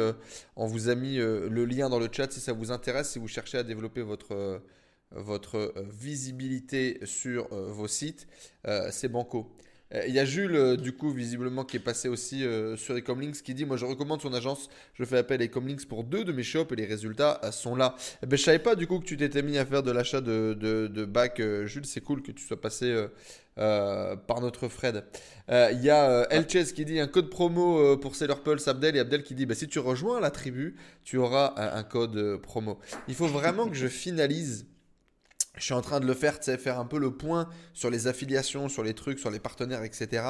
[0.56, 3.28] on vous a mis le lien dans le chat si ça vous intéresse, si vous
[3.28, 8.28] cherchez à développer votre visibilité sur vos sites.
[8.92, 9.56] C'est Banco.
[9.94, 12.96] Euh, il y a Jules, euh, du coup, visiblement, qui est passé aussi euh, sur
[12.96, 16.24] Ecomlinks, qui dit Moi, je recommande son agence, je fais appel à Ecomlinks pour deux
[16.24, 17.96] de mes shops et les résultats sont là.
[18.24, 20.22] Eh ben, je savais pas, du coup, que tu t'étais mis à faire de l'achat
[20.22, 21.42] de, de, bac.
[21.66, 23.06] Jules, c'est cool que tu sois passé
[23.56, 25.04] par notre Fred.
[25.50, 29.24] Il y a Elches qui dit Un code promo pour Sailor Pulse, Abdel, et Abdel
[29.24, 32.80] qui dit bah, Si tu rejoins la tribu, tu auras un code promo.
[33.08, 34.66] Il faut vraiment que je finalise
[35.58, 38.08] je suis en train de le faire, tu faire un peu le point sur les
[38.08, 40.24] affiliations, sur les trucs, sur les partenaires, etc.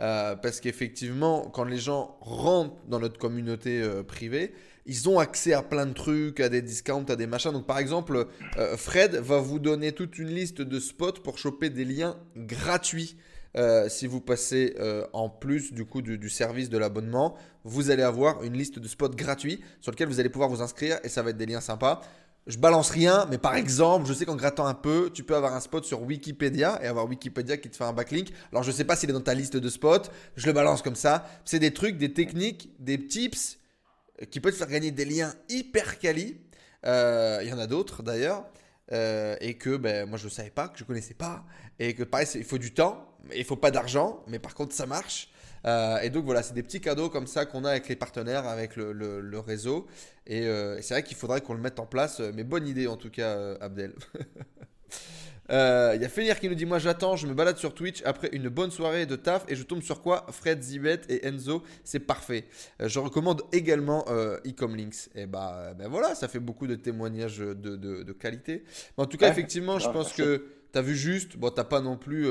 [0.00, 4.52] Euh, parce qu'effectivement, quand les gens rentrent dans notre communauté euh, privée,
[4.84, 7.52] ils ont accès à plein de trucs, à des discounts, à des machins.
[7.52, 8.26] Donc par exemple,
[8.58, 13.16] euh, Fred va vous donner toute une liste de spots pour choper des liens gratuits.
[13.88, 14.76] si vous passez
[15.12, 18.86] en plus du coup du, du service de l'abonnement, vous allez avoir une liste de
[18.86, 21.62] spots gratuits sur lesquels vous allez pouvoir vous inscrire et ça va être des liens
[21.62, 22.00] sympas.
[22.48, 25.54] Je balance rien, mais par exemple, je sais qu'en grattant un peu, tu peux avoir
[25.54, 28.32] un spot sur Wikipédia et avoir Wikipédia qui te fait un backlink.
[28.52, 30.96] Alors je sais pas s'il est dans ta liste de spots, je le balance comme
[30.96, 31.26] ça.
[31.44, 33.58] C'est des trucs, des techniques, des tips
[34.30, 36.40] qui peuvent te faire gagner des liens hyper quali.
[36.86, 38.46] Euh, Il y en a d'autres d'ailleurs.
[38.90, 41.44] Euh, et que ben, moi je ne savais pas, que je connaissais pas,
[41.78, 43.06] et que pareil, il faut du temps,
[43.36, 45.28] il faut pas d'argent, mais par contre ça marche.
[45.66, 48.46] Euh, et donc voilà, c'est des petits cadeaux comme ça qu'on a avec les partenaires,
[48.46, 49.86] avec le, le- le réseau.
[50.26, 52.66] Et, euh, et c'est vrai qu'il faudrait qu'on le mette en place, euh, mais bonne
[52.66, 53.94] idée en tout cas, euh, Abdel.
[55.50, 58.28] Il y a Fenir qui nous dit Moi j'attends, je me balade sur Twitch après
[58.32, 60.26] une bonne soirée de taf et je tombe sur quoi?
[60.30, 62.44] Fred, Zibet et Enzo, c'est parfait.
[62.80, 65.08] Je recommande également euh, Ecomlinks.
[65.14, 68.62] Et bah, ben voilà, ça fait beaucoup de témoignages de, de- de qualité.
[68.96, 71.80] Mais en tout cas, effectivement, je pense que tu as vu juste, bon, t'as pas
[71.80, 72.26] non plus.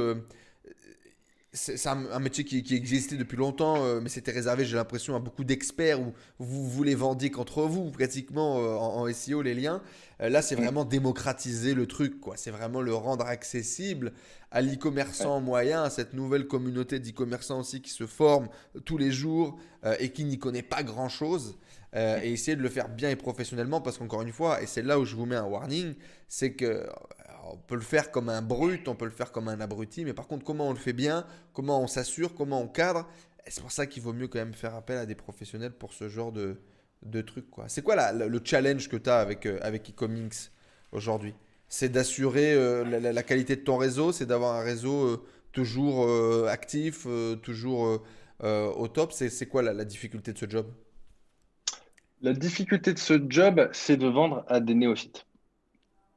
[1.58, 5.16] C'est un, un métier qui, qui existait depuis longtemps, euh, mais c'était réservé, j'ai l'impression,
[5.16, 9.42] à beaucoup d'experts où vous vous les vendiez qu'entre vous, pratiquement euh, en, en SEO,
[9.42, 9.82] les liens.
[10.22, 10.62] Euh, là, c'est Mm.
[10.64, 12.38] vraiment démocratiser le truc, quoi.
[12.38, 14.14] C'est vraiment le rendre accessible
[14.52, 18.48] à l'e-commerçant moyen, à cette nouvelle communauté d'e-commerçants aussi qui se forme
[18.86, 19.58] tous les jours
[20.00, 21.58] et qui n'y connaît pas grand-chose.
[21.96, 24.82] euh, et essayer de le faire bien et professionnellement, parce qu'encore une fois, et c'est
[24.84, 25.94] là où je vous mets un warning,
[26.28, 26.86] c'est que
[27.52, 30.14] on peut le faire comme un brut, on peut le faire comme un abruti, mais
[30.14, 33.08] par contre, comment on le fait bien, comment on s'assure, comment on cadre,
[33.46, 35.94] et c'est pour ça qu'il vaut mieux quand même faire appel à des professionnels pour
[35.94, 36.58] ce genre de,
[37.04, 37.46] de trucs.
[37.68, 40.52] C'est quoi le challenge que tu as avec, euh, avec Ecominx
[40.92, 41.34] aujourd'hui?
[41.70, 46.08] C'est d'assurer euh, la, qualité de ton réseau, c'est d'avoir un réseau euh, toujours
[46.48, 47.08] actif,
[47.42, 48.00] toujours
[48.42, 49.12] au top?
[49.12, 50.68] C'est quoi la difficulté de ce job?
[52.22, 55.26] La difficulté de ce job, c'est de vendre à des néophytes.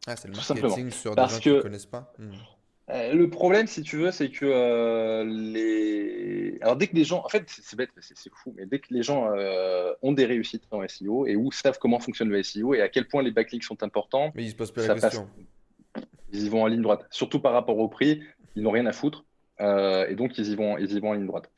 [0.06, 0.90] Ah, C'est le Tout marketing simplement.
[0.90, 2.12] sur des Parce gens qui ne que- connaissent pas.
[2.18, 2.30] Hmm.
[2.90, 6.58] Euh, le problème, si tu veux, c'est que euh, les.
[6.60, 7.22] Alors, dès que les gens.
[7.24, 10.64] En fait, c'est bête, c'est fou, mais dès que les gens euh, ont des réussites
[10.72, 13.62] en SEO et où savent comment fonctionne le SEO et à quel point les backlinks
[13.62, 15.02] sont importants, Mais ils se posent pas la passe.
[15.02, 15.28] question.
[16.32, 17.06] ils y vont en ligne droite.
[17.10, 18.22] Surtout par rapport au prix,
[18.56, 19.24] ils n'ont rien à foutre.
[19.60, 21.48] euh, et donc, ils y vont, ils y vont en ligne droite.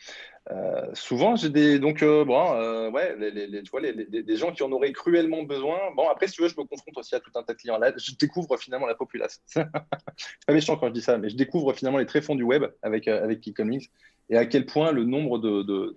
[0.50, 1.78] Euh, souvent, j'ai des.
[1.78, 5.78] Donc, euh, bon, euh, ouais, les, tu vois, les, gens qui en auraient cruellement besoin.
[5.96, 7.78] Bon, après, si tu veux, je me confronte aussi à tout un tas de clients.
[7.78, 9.40] Là, je découvre finalement la populace.
[9.46, 12.64] c'est pas méchant quand je dis ça, mais je découvre finalement les tréfonds du web
[12.82, 13.90] avec, avec Ecomlinks
[14.30, 15.94] et à quel point le nombre de, de,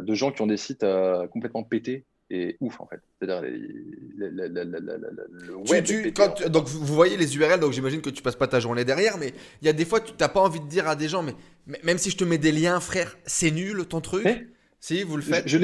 [0.00, 0.84] de gens qui ont des sites
[1.30, 3.00] complètement pétés est ouf, en fait.
[3.20, 5.84] C'est-à-dire, le Tu- web.
[5.84, 8.48] tu- pété, quand tu- donc vous voyez les URL, donc j'imagine que tu passes pas
[8.48, 9.32] ta journée derrière, mais
[9.62, 11.34] il y a des fois tu n'as pas envie de dire à des gens, mais,
[11.66, 14.24] mais même si je te mets des liens, frère, c'est nul ton truc.
[14.26, 14.46] Eh
[14.80, 15.46] si vous le faites.
[15.48, 15.58] je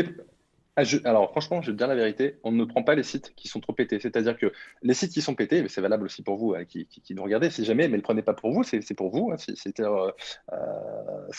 [0.74, 3.02] Ah, je- Alors, franchement, je vais te dire la vérité, on ne prend pas les
[3.02, 4.00] sites qui sont trop pétés.
[4.00, 4.50] C'est-à-dire que
[4.82, 7.14] les sites qui sont pétés, mais c'est valable aussi pour vous hein, qui, qui- qui
[7.14, 9.32] nous regardez, si jamais, mais ne le prenez pas pour vous, c'est pour vous.
[9.32, 10.10] hein, c'est euh,
[10.50, 10.56] euh,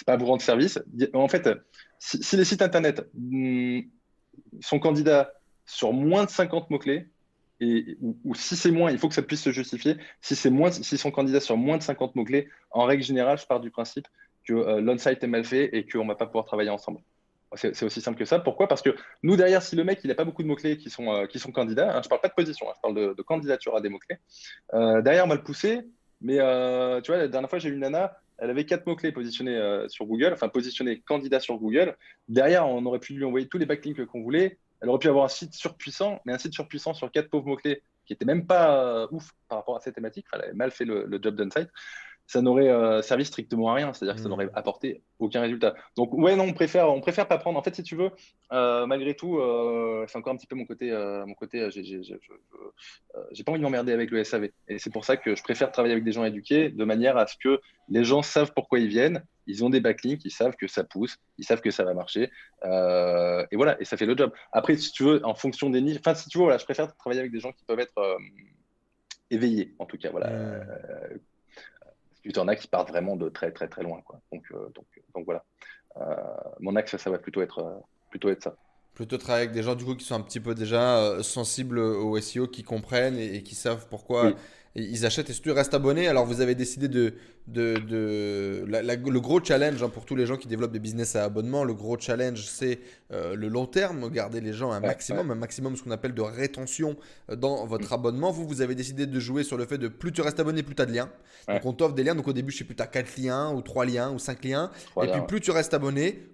[0.06, 0.78] pas à vous rendre service.
[1.16, 1.50] En fait,
[1.98, 3.80] si, si les sites internet hmm,
[4.61, 5.34] sont candidats
[5.65, 7.07] sur moins de 50 mots-clés,
[7.60, 9.97] et, ou, si c'est moins, il faut que ça puisse se justifier.
[10.22, 13.45] Si c'est moins, s'ils sont candidats sur moins de 50 mots-clés, en règle générale, je
[13.45, 14.07] pars du principe
[14.45, 16.99] que euh, l'on-site est mal fait et qu'on ne va pas pouvoir travailler ensemble.
[17.55, 18.39] C'est aussi simple que ça.
[18.39, 18.68] Pourquoi?
[18.68, 21.14] Parce que nous, derrière, si le mec, il n'a pas beaucoup de mots-clés qui sont,
[21.14, 23.14] euh, qui sont candidats, hein, je ne parle pas de position, hein, je parle de,
[23.14, 24.18] de candidature à des mots-clés,
[24.73, 25.81] euh, derrière, on va le pousser.
[26.23, 29.14] Mais euh, tu vois, la dernière fois, j'ai eu une nana, elle avait quatre mots-clés
[29.14, 31.95] positionnés euh, sur Google, enfin positionnés candidat sur Google.
[32.28, 34.57] Derrière, on aurait pu lui envoyer tous les backlinks qu'on voulait.
[34.82, 37.82] Elle aurait pu avoir un site surpuissant, mais un site surpuissant sur quatre pauvres mots-clés
[38.06, 40.26] qui n'était même pas euh, ouf par rapport à cette thématique.
[40.28, 41.70] Enfin, elle avait mal fait le, le job done-site
[42.28, 44.32] ça n'aurait euh, servi strictement à rien, c'est-à-dire que ça Mm.
[44.32, 45.76] n'aurait apporté aucun résultat.
[45.95, 47.60] Donc ouais, non, on préfère, on préfère pas prendre.
[47.60, 48.12] En fait, si tu veux,
[48.52, 50.91] euh, malgré tout, euh, c'est encore un petit peu mon côté,
[51.28, 55.36] mon côté, j'ai, pas envie de m'emmerder avec le SAV, et c'est pour ça que
[55.36, 57.60] je préfère travailler avec des gens éduqués, de manière à ce que
[57.90, 61.18] les gens savent pourquoi ils viennent, ils ont des backlinks, ils savent que ça pousse,
[61.38, 62.32] ils savent que ça va marcher,
[62.64, 64.32] et voilà, et ça fait le job.
[64.52, 66.95] Après, si tu veux, en fonction des niches, enfin, si tu veux, voilà, je préfère
[66.95, 68.18] travailler avec des gens qui peuvent être
[69.30, 70.30] éveillés, en tout cas, voilà.
[70.30, 71.20] Mm.
[72.24, 74.02] Tu en as qui partent vraiment de très très très loin.
[74.02, 74.20] Quoi.
[74.32, 75.44] Donc, euh, donc, donc voilà.
[75.98, 76.16] Euh,
[76.60, 77.80] mon axe, ça va plutôt être, euh,
[78.10, 78.56] plutôt être ça.
[78.95, 81.80] Plutôt travailler avec des gens du coup qui sont un petit peu déjà euh, sensibles
[81.80, 84.34] au SEO, qui comprennent et, et qui savent pourquoi Oui.
[84.76, 85.30] ils achètent.
[85.32, 86.07] Et surtout, restent abonnés.
[86.07, 87.15] Alors, vous avez décidé de.
[87.48, 90.80] de, de la- la- le gros challenge hein, pour tous les gens qui développent des
[90.80, 92.80] business à abonnement, le gros challenge, c'est
[93.11, 94.10] euh, le long terme.
[94.11, 96.95] Garder les gens un Ouais, maximum, un maximum, ce qu'on appelle de rétention
[97.32, 98.30] euh, dans votre abonnement.
[98.32, 100.76] Vous, vous avez décidé de jouer sur le fait de plus tu restes abonné, plus
[100.76, 101.10] tu as de liens.
[101.48, 101.56] Ouais.
[101.56, 102.14] Donc, on t'offre des liens.
[102.15, 104.45] Donc, au début, je sais plus, tu as 4 liens ou 3 liens ou 5
[104.45, 104.70] liens.
[104.95, 105.10] Voilà.
[105.10, 106.28] Et puis plus tu restes abonné,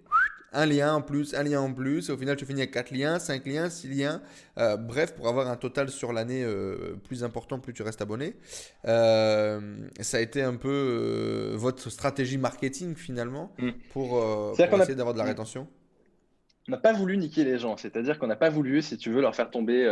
[0.53, 2.91] un lien en plus, un lien en plus, et au final tu finis avec 4
[2.91, 4.21] liens, 5 liens, 6 liens,
[4.57, 8.35] Euh, bref, pour avoir un total sur l'année euh, plus important, plus tu restes abonné.
[8.85, 9.59] Euh,
[10.01, 13.69] ça a été un peu votre stratégie marketing finalement Mm.
[13.93, 15.29] pour, a- essayer d'avoir de la Mm.
[15.29, 15.67] rétention
[16.67, 19.21] On n'a pas voulu niquer les gens, c'est-à-dire qu'on n'a pas voulu, si tu veux,
[19.21, 19.85] leur faire tomber,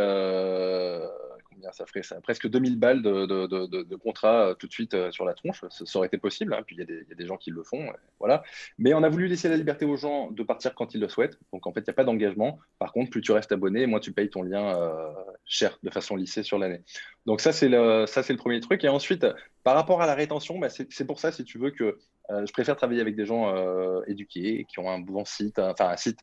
[1.72, 5.34] ça ferait presque 2000 balles de, de, contrat euh, tout de suite euh, sur la
[5.34, 5.64] tronche.
[5.70, 8.42] Ça, aurait été possible, hein, puis il y, a des- gens qui le font, voilà.
[8.78, 11.38] Mais on a voulu laisser la liberté aux gens de partir quand ils le souhaitent.
[11.52, 12.58] Donc en fait, il n'y a pas d'engagement.
[12.78, 15.12] Par contre, plus tu restes abonné, moins tu payes ton lien euh,
[15.44, 16.82] cher, de façon lissée sur l'année.
[17.26, 18.84] Donc ça, c'est le, premier truc.
[18.84, 19.26] Et ensuite,
[19.64, 21.98] par rapport à la rétention, bah, c'est pour ça, si tu veux, que
[22.30, 23.54] je préfère travailler avec des gens
[24.06, 26.20] éduqués, qui ont un bon site, enfin un site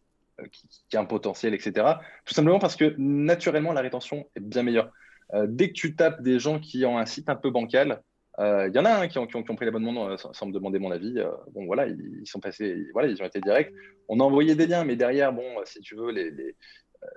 [0.90, 2.00] qui a un potentiel, etc.
[2.26, 4.92] Tout simplement parce que naturellement, la rétention est bien meilleure.
[5.34, 8.02] Euh, dès que tu tapes des gens qui ont un site un peu bancal,
[8.40, 10.18] euh, il y en a un qui, ont, qui ont- qui ont pris l'abonnement euh,
[10.18, 11.18] sans, sans me demander mon avis.
[11.20, 13.72] Euh, bon, voilà, ils, sont passés, voilà, ils ont été directs.
[14.10, 16.52] On a envoyé des liens, mais derrière, bon, euh, si tu veux, euh,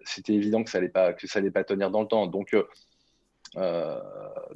[0.05, 2.27] c'était évident que ça allait pas, tenir dans le temps.
[2.29, 2.65] Donc, euh,
[3.57, 4.01] euh,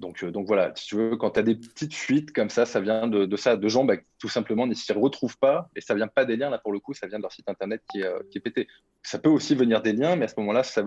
[0.02, 3.08] euh, voilà, si tu veux, quand tu as des petites fuites comme ça, ça vient
[3.08, 6.24] de, ça, de gens bah, tout simplement ne s'y retrouvent pas, et ça vient pas
[6.24, 8.20] des liens, là pour le coup, ça vient de leur site internet qui est, euh,
[8.42, 8.68] pété.
[9.02, 10.84] Ça peut aussi venir des liens, mais à ce moment-là, ça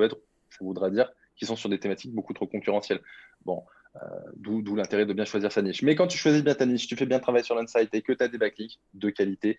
[0.61, 3.01] voudra dire qu'ils sont sur des thématiques beaucoup trop concurrentielles.
[3.45, 3.63] Bon,
[3.95, 3.99] euh,
[4.35, 5.81] d'où l'intérêt de bien choisir sa niche.
[5.81, 8.11] Mais quand tu choisis bien ta niche, tu fais bien travailler sur l'insite et que
[8.13, 9.57] tu as des backlinks de qualité,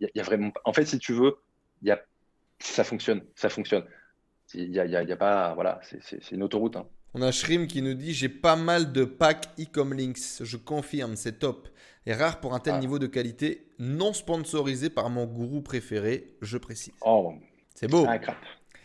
[0.00, 0.52] il y, a vraiment.
[0.64, 1.36] En fait, si tu veux,
[1.82, 1.98] y a...
[2.58, 3.84] ça fonctionne, ça fonctionne.
[4.52, 6.76] Il y a, a, y a pas, voilà, c'est- une autoroute.
[6.76, 6.86] hein.
[7.14, 10.42] On a Shrim qui nous dit J'ai pas mal de packs e-com links.
[10.42, 11.68] Je confirme, c'est top.
[12.06, 12.78] Et rare pour un tel Ah.
[12.78, 16.92] niveau de qualité, non sponsorisé par mon gourou préféré, je précise.
[17.02, 17.32] Oh,
[17.74, 18.04] C'est beau.
[18.06, 18.36] un crap.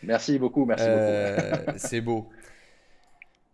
[0.02, 0.98] Merci beaucoup, merci beaucoup.
[1.00, 2.28] Euh, c'est beau.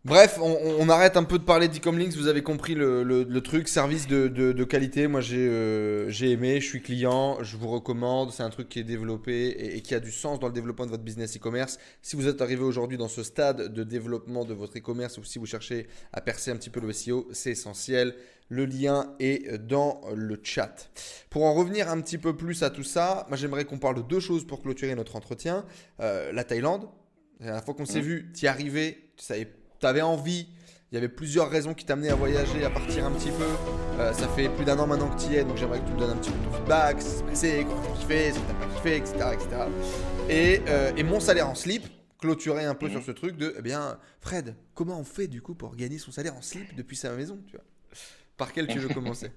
[0.05, 2.15] Bref, on, arrête un peu de parler d'e-com links.
[2.17, 5.07] Vous avez compris le, le- truc, service de, de- qualité.
[5.07, 8.33] Moi, j'ai euh, j'ai aimé, je suis client, je vous recommande.
[8.33, 10.87] C'est un truc qui est développé et, et qui a du sens dans le développement
[10.87, 11.79] de votre business e-commerce.
[12.03, 15.39] Si vous êtes arrivé aujourd'hui dans ce stade de développement de votre e-commerce ou si
[15.39, 18.17] vous cherchez à percer un petit peu le SEO, c'est essentiel.
[18.55, 20.91] Le lien est dans le chat.
[21.31, 24.03] Pour en revenir un petit peu plus à tout ça, moi j'aimerais qu'on parle de
[24.03, 25.65] deux choses pour clôturer notre entretien.
[26.01, 26.87] Euh, la Thaïlande,
[27.41, 28.05] la dernière fois qu'on s'est Mhm.
[28.05, 29.49] vu, tu y arrivais, tu savais,
[29.83, 30.49] avais envie.
[30.91, 33.47] Il y avait plusieurs raisons qui t'amenaient à voyager, à partir un petit peu.
[33.99, 35.93] Euh, ça fait plus d'un an maintenant que tu y es, donc j'aimerais que tu
[35.93, 38.39] me donnes un petit peu ton feedback, ce qui s'est passé, comment t'as kiffé, ce
[38.39, 39.15] que t'as pas kiffé, etc.
[39.33, 39.49] etc.
[40.29, 41.85] Et, euh, et mon salaire en slip,
[42.19, 42.93] clôturer un peu Mhm.
[42.93, 46.13] sur ce truc de, eh bien, Fred, comment on fait du coup pour gagner son
[46.13, 47.65] salaire en slip depuis sa maison tu vois?
[48.37, 49.31] Par quel tu veux commencer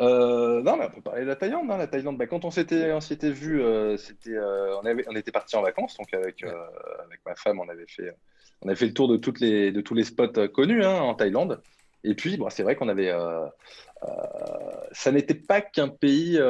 [0.00, 1.70] Euh, non, mais on peut parler de la Thaïlande.
[1.70, 1.76] hein.
[1.76, 5.14] La Thaïlande, bah, quand on s'était on s'était vu, euh, c'était, euh, on avait, on
[5.14, 6.66] était parti en vacances, donc avec, euh,
[7.04, 8.14] avec ma femme, on avait fait,
[8.62, 11.14] on avait fait le tour de toutes les, de tous les spots connus hein, en
[11.14, 11.62] Thaïlande.
[12.04, 13.12] Et puis, bon, c'est vrai qu'on avait,
[14.92, 16.40] ça n'était pas qu'un pays, c'est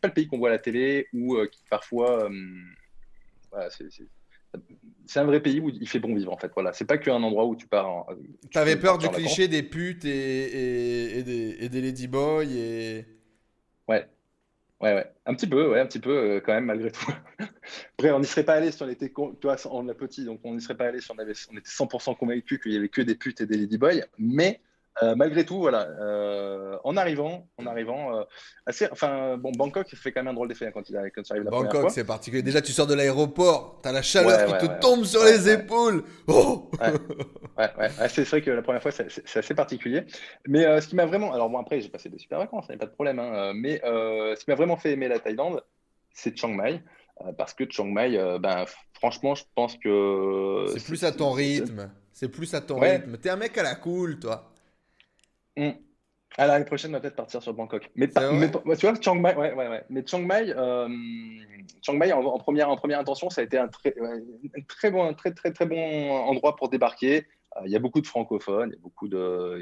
[0.00, 2.28] pas le pays qu'on voit à la télé ou qui parfois,
[3.50, 3.88] voilà, c'est,
[5.06, 6.50] c'est- un vrai pays où il fait bon vivre en fait.
[6.54, 7.88] Voilà, c'est pas qu'un endroit où tu pars.
[7.88, 8.06] En,
[8.52, 13.06] T'avais peur du cliché des putes et, et, et des, et des ladyboys et...
[13.88, 14.08] Ouais.
[14.80, 15.06] Ouais, ouais.
[15.24, 17.10] Un petit peu, ouais, un petit peu euh, quand même, malgré tout.
[17.98, 20.24] Après, on n'y serait pas allé si on était, con- tu vois, on a petit,
[20.24, 22.76] donc on n'y serait pas allé si on avait, on était 100% convaincu qu'il y
[22.76, 24.04] avait que des putes et des ladyboys.
[24.18, 24.60] Mais
[25.02, 28.22] euh, malgré tout, voilà, euh, en arrivant, en arrivant, euh,
[28.66, 31.32] assez, enfin, bon, Bangkok fait quand même un drôle d'effet hein, quand il, quand il
[31.32, 32.42] arrive la Bangkok, c'est particulier.
[32.42, 34.80] Déjà, tu sors de l'aéroport, t'as la chaleur Ouais, qui ouais, te ouais.
[34.80, 36.04] tombe sur les épaules.
[36.28, 40.04] Oh Ouais, ouais, ouais, c'est vrai que la première fois, c'est assez particulier.
[40.46, 41.32] Mais ce qui m'a vraiment.
[41.32, 43.18] Alors, bon, après, j'ai passé des super vacances, il n'y a pas de problème.
[43.18, 45.62] hein, mais ce qui m'a vraiment fait aimer la Thaïlande,
[46.12, 46.82] c'est Chiang Mai.
[47.38, 50.66] parce que Chiang Mai, euh, ben, franchement, je pense que.
[50.76, 51.90] C'est plus à ton rythme.
[52.12, 52.96] C'est plus à ton Ouais.
[52.96, 53.16] rythme.
[53.18, 54.50] T'es un mec à la cool, toi.
[55.56, 55.70] Hmm.
[56.36, 57.90] À l'année prochaine, on va peut-être partir sur Bangkok.
[57.94, 58.32] Mais, pas-
[58.64, 59.84] mais tu vois, Chiang Mai, ouais, ouais, ouais.
[59.88, 60.88] Mais Chiang Mai, euh,
[61.80, 64.90] Chiang Mai en, en première, en première intention, ça a été un très, un très
[64.90, 67.26] bon, un très, très, très bon endroit pour débarquer.
[67.56, 69.16] Euh, Il y a beaucoup de francophones, il y a beaucoup de,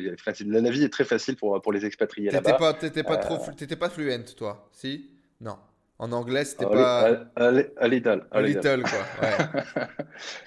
[0.08, 3.36] a- la vie est très facile pour, pour les expatriés T'étais pas, t'étais pas Euh.
[3.36, 4.70] trop, t'étais pas fluent, toi.
[4.72, 5.10] Si?
[5.42, 5.58] Non.
[5.98, 7.06] En anglais, c'était pas
[7.36, 8.82] a- a li- a little, a a little.
[8.82, 8.98] quoi.
[9.22, 9.86] Ouais.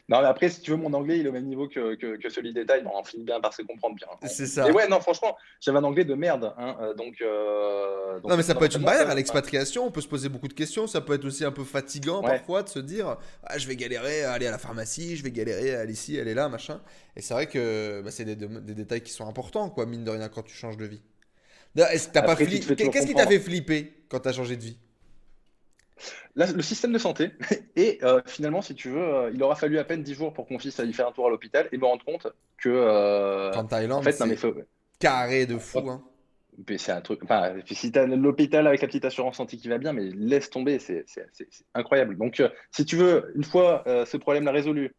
[0.10, 2.18] non, mais après, si tu veux, mon anglais, il est au même niveau que, que,
[2.18, 2.84] que celui des Thaïs.
[2.84, 4.08] Bon, on finit bien par se comprendre bien.
[4.28, 4.68] C'est ça.
[4.68, 6.54] Et ouais, non, franchement, j'avais un anglais de merde.
[6.58, 9.86] hein, euh, donc, euh, donc- Non, mais ça peut être une barrière à l'expatriation.
[9.86, 10.88] On peut se poser beaucoup de questions.
[10.88, 12.32] Ça peut être aussi un peu fatigant Ouais.
[12.38, 15.32] parfois de se dire ah, je vais galérer à aller à la pharmacie, je vais
[15.32, 16.82] galérer à aller ici, aller là, machin.
[17.16, 20.10] Et c'est vrai que bah, c'est des, des détails qui sont importants, quoi, mine de
[20.12, 21.02] rien, quand tu changes de vie.
[21.76, 22.08] Qu'est-ce
[23.08, 24.78] qui t'a fait flipper quand t'as changé de vie?
[26.36, 27.32] Le système de santé.
[27.76, 30.46] Et euh, finalement, si tu veux, euh, il aura fallu à peine 10 jours pour
[30.46, 32.28] qu'on puisse aller faire un tour à l'hôpital et me rendre compte
[32.58, 32.70] que.
[32.70, 34.54] euh, En Thaïlande, en fait, c'est faut-
[35.00, 35.90] carré de fou.
[35.90, 36.04] Hein.
[36.78, 37.22] c'est un truc.
[37.24, 40.50] Enfin, si tu as l'hôpital avec la petite assurance santé qui va bien, mais laisse
[40.50, 41.06] tomber, c'est
[41.74, 42.18] incroyable.
[42.18, 44.94] Donc, euh, si tu veux, une fois euh, ce problème-là résolu,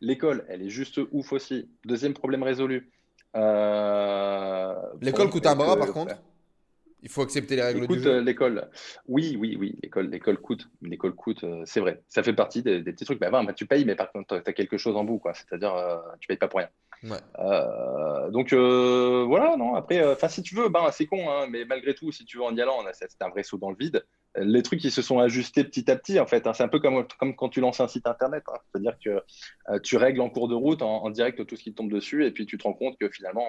[0.00, 1.68] l'école, elle est juste ouf aussi.
[1.84, 2.90] Deuxième problème résolu.
[3.36, 6.16] Euh, L'école coûte un bras, euh, par contre.
[7.04, 8.10] Il faut accepter les règles du jeu.
[8.14, 8.70] euh, l'école,
[9.08, 12.02] oui, oui, oui, l'école, l'école coûte, l'école coûte, euh, c'est vrai.
[12.08, 13.20] Ça fait partie des, des petits trucs.
[13.20, 15.34] Bah, bah, tu payes, mais par contre, tu as quelque chose en bout, quoi.
[15.34, 16.68] C'est-à-dire, euh, tu payes pas pour rien.
[17.02, 17.18] Ouais.
[17.40, 19.74] Euh, donc euh, voilà, non.
[19.74, 22.44] Après, enfin, si tu veux, ben, c'est con, hein, mais malgré tout, si tu veux
[22.44, 24.02] en y allant, c'est un vrai saut dans le vide.
[24.36, 26.46] Les trucs qui se sont ajustés petit à petit, en fait.
[26.46, 26.54] hein.
[26.54, 28.44] c'est un peu comme, comme quand tu lances un site internet.
[28.48, 28.56] hein.
[28.72, 31.76] C'est-à-dire que tu règles en cours de route, en, en direct, tout ce qui te
[31.76, 33.44] tombe dessus, et puis tu te rends compte que finalement,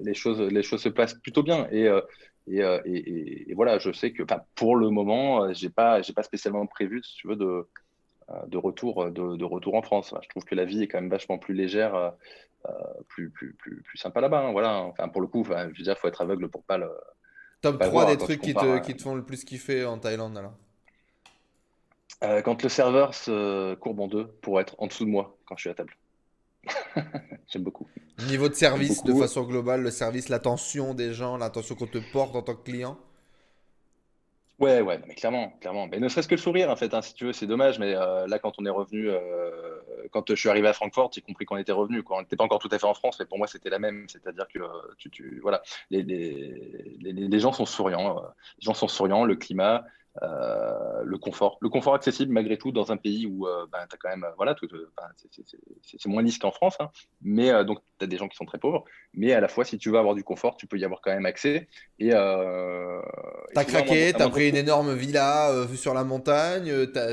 [0.00, 1.68] les choses, les choses se passent plutôt bien.
[1.70, 2.00] Et euh,
[2.48, 4.22] et, euh, et- et- et voilà, je sais que
[4.54, 7.44] pour le moment, euh, j'ai pas, j'ai pas spécialement prévu, si tu veux, de,
[8.30, 10.14] euh, de retour, euh, de, de retour en France.
[10.22, 12.10] Je trouve que la vie est quand même vachement plus légère, euh,
[12.68, 12.72] euh,
[13.08, 14.40] plus, plus, plus, plus sympa là-bas.
[14.48, 14.82] hein, voilà.
[14.82, 16.90] Enfin, pour le coup, je veux dire, faut être aveugle pour pas le.
[17.62, 19.98] Top Bah, 3 voir des trucs qui te, qui te font le plus kiffer en
[19.98, 20.54] Thaïlande alors.
[22.24, 25.56] Euh, quand le serveur se courbe en deux pour être en dessous de moi quand
[25.56, 25.94] je suis à table.
[27.48, 27.86] J'aime beaucoup.
[28.28, 32.34] Niveau de service, de façon globale, le service, l'attention des gens, l'attention qu'on te porte
[32.34, 32.98] en tant que client.
[34.58, 35.86] Ouais, ouais, mais clairement, clairement.
[35.86, 37.78] Mais ne serait-ce que le sourire, en fait, hein, si tu veux, c'est dommage.
[37.78, 39.50] Mais euh, là, quand on est revenu, euh,
[40.12, 42.02] quand je suis arrivé à Francfort, j'ai compris qu'on était revenu.
[42.02, 42.16] Quoi.
[42.16, 44.06] On n'était pas encore tout à fait en France, mais pour moi, c'était la même.
[44.08, 48.22] C'est-à-dire que euh, tu, tu, voilà, les, les, les, les gens sont souriants.
[48.58, 49.84] les gens sont souriants, le climat,
[50.22, 51.58] euh, le confort.
[51.60, 54.24] Le confort accessible, malgré tout, dans un pays où euh, ben, tu as quand même,
[54.24, 56.76] euh, voilà, ben, c'est- moins lisse qu'en France.
[56.80, 56.90] Hein,
[57.22, 58.84] mais euh, donc, tu as des gens qui sont très pauvres.
[59.14, 61.12] Mais à la fois, si tu veux avoir du confort, tu peux y avoir quand
[61.12, 61.68] même accès.
[61.98, 62.12] Et,
[63.54, 67.12] T'as craqué, t'as pris une énorme villa vue sur la montagne, t'as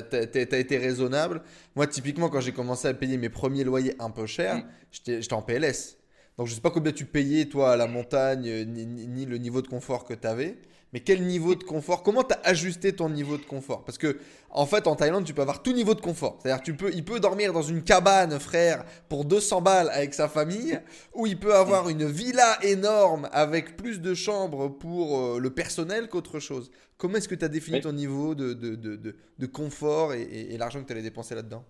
[0.60, 1.42] été raisonnable.
[1.76, 4.64] Moi, typiquement, quand j'ai commencé à payer mes premiers loyers un peu cher, Mm.
[4.92, 5.98] j'étais en PLS.
[6.38, 9.38] Donc, je sais pas combien tu payais, toi, à la montagne, ni, ni- ni le
[9.38, 10.58] niveau de confort que t'avais.
[10.94, 12.03] Mais quel niveau de confort?
[12.03, 13.84] Comment t'as ajusté ton niveau de confort?
[13.84, 14.20] Parce que,
[14.52, 16.38] en fait, en Thaïlande, tu peux avoir tout niveau de confort.
[16.41, 20.30] C'est-à-dire, tu peux, il peut dormir dans une cabane, frère, pour 200 balles avec sa
[20.30, 20.80] famille,
[21.15, 26.10] ou il peut avoir une villa énorme avec plus de chambres pour euh, le personnel
[26.10, 26.70] qu'autre chose.
[26.99, 30.22] Comment est-ce que tu as défini ton niveau de, de, de, de- de confort et,
[30.22, 31.65] et- et l'argent que tu allais dépenser là-dedans?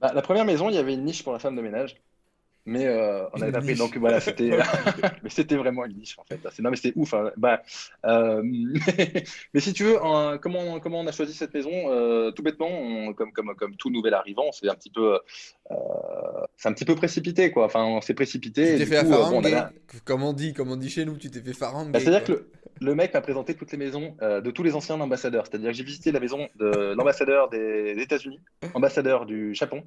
[0.00, 1.96] Bah, la première maison, il y avait une niche pour la femme de ménage.
[2.70, 3.68] Mais euh, on avait pas pris.
[3.70, 3.78] niche.
[3.78, 4.50] Donc voilà, c'était
[5.22, 6.38] mais c'était vraiment une niche en fait.
[6.52, 7.14] C'est non mais c'était ouf.
[7.14, 7.32] hein.
[7.36, 7.62] Bah,
[8.04, 8.42] euh,
[9.54, 12.68] mais si tu veux, en- comment comment on a choisi cette maison Euh, Tout bêtement,
[12.68, 15.18] on- comme comme comme tout nouvel arrivant, on s'est un petit peu
[16.56, 17.64] c'est un petit peu précipité quoi.
[17.66, 18.72] Enfin, on s'est précipité.
[18.72, 19.62] Tu t'es fait coup, euh, bon, avait-
[20.04, 21.92] comme on dit, comme on dit chez nous, tu t'es fait faranguer.
[21.92, 22.50] Bah, C'est-à-dire que le,
[22.80, 25.46] le mec m'a présenté toutes les maisons euh, de tous les anciens ambassadeurs.
[25.46, 28.40] C'est-à-dire que j'ai visité la maison de l'ambassadeur des États-Unis,
[28.74, 29.82] ambassadeur du Japon,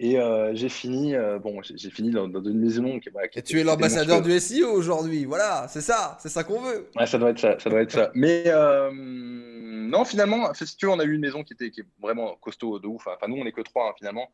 [0.00, 3.38] et euh, j'ai fini, euh, bon, j'ai fini dans, dans une maison qui, voilà, qui
[3.38, 6.88] Et était- tu es l'ambassadeur du SEO aujourd'hui, voilà, c'est ça, c'est ça qu'on veut.
[6.96, 8.10] Ouais, ça doit être ça, ça doit être ça.
[8.14, 11.80] Mais euh, non, finalement, si tu veux, on a eu une maison qui était qui
[11.80, 13.06] est vraiment costaud de ouf.
[13.06, 14.28] Enfin, nous, on n'est que trois hein, finalement,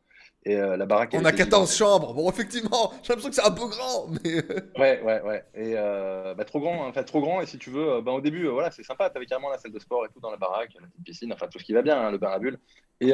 [0.45, 1.11] et euh, la baraque.
[1.13, 4.35] On a était 14 chambres, bon effectivement, j'ai l'impression que c'est un peu grand, mais...
[4.77, 5.43] Ouais, ouais, ouais.
[5.55, 6.89] Et euh, bah, trop grand, hein.
[6.89, 7.41] enfin trop grand.
[7.41, 9.09] Et si tu veux, bah, au début, euh, voilà, c'est sympa.
[9.09, 11.47] T'avais carrément la salle de sport et tout dans la baraque, la petite piscine, enfin
[11.47, 12.59] tout ce qui va bien, hein, le bain à bulles.
[13.01, 13.09] Et,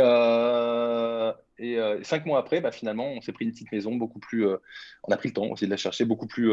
[1.58, 4.45] et cinq mois après, bah, finalement, on s'est pris une petite maison beaucoup plus.
[4.45, 6.52] on a pris le temps aussi de la chercher, beaucoup plus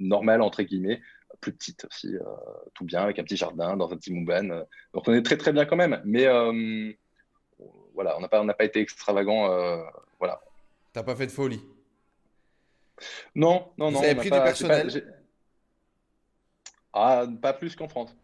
[0.00, 1.00] normale entre guillemets,
[1.40, 2.16] plus petite aussi,
[2.74, 4.64] tout bien avec un petit jardin dans un petit mouban.
[4.94, 6.00] donc on est très très bien quand même.
[6.04, 6.26] Mais
[7.98, 9.50] voilà, on n'a pas on pas été extravagant.
[9.50, 9.82] euh,
[10.20, 10.40] voilà.
[10.92, 11.60] T'as pas fait de folie?
[13.34, 13.98] Non, non, Vous non.
[14.02, 14.90] avez on n'a pris pas- du pas- personnel?
[14.90, 15.04] j'ai-
[16.92, 18.16] Ah, pas plus qu'en France.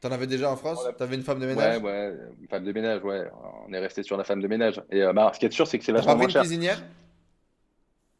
[0.00, 0.86] T'en avais déjà en France?
[0.86, 1.82] A- T'avais une femme de Ouais, ménage?
[1.82, 3.28] Ouais, une femme de ménage, ouais.
[3.66, 4.80] On est resté sur la femme de ménage.
[4.90, 6.42] Et euh, bah, ce qui est sûr, c'est que c'est vachement pas moins une cher.
[6.42, 6.80] cuisinière?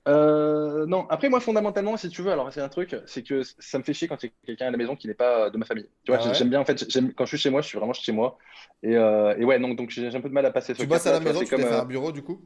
[0.09, 3.79] Euh, non, après, moi, fondamentalement, si tu veux, alors c'est un truc, c'est que ça
[3.79, 5.59] me fait chier quand il y a quelqu'un à la maison qui n'est pas de
[5.59, 5.89] ma famille.
[6.05, 6.87] Tu vois, Ah ouais j'aime bien, en fait,
[7.17, 8.39] quand je suis chez moi, je suis vraiment chez moi.
[8.83, 10.87] Et, euh, et ouais, donc, donc j'ai un peu de mal à passer ce Tu
[10.87, 12.41] bosses à la maison, c'est tu comme, euh, un bureau du coup?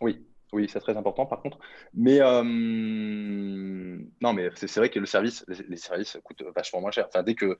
[0.00, 1.58] Oui, oui, c'est très important par contre.
[1.94, 2.42] Mais euh,
[4.20, 7.06] non, mais c'est vrai que le service, les, les services coûtent vachement moins cher.
[7.08, 7.56] Enfin, dès que euh,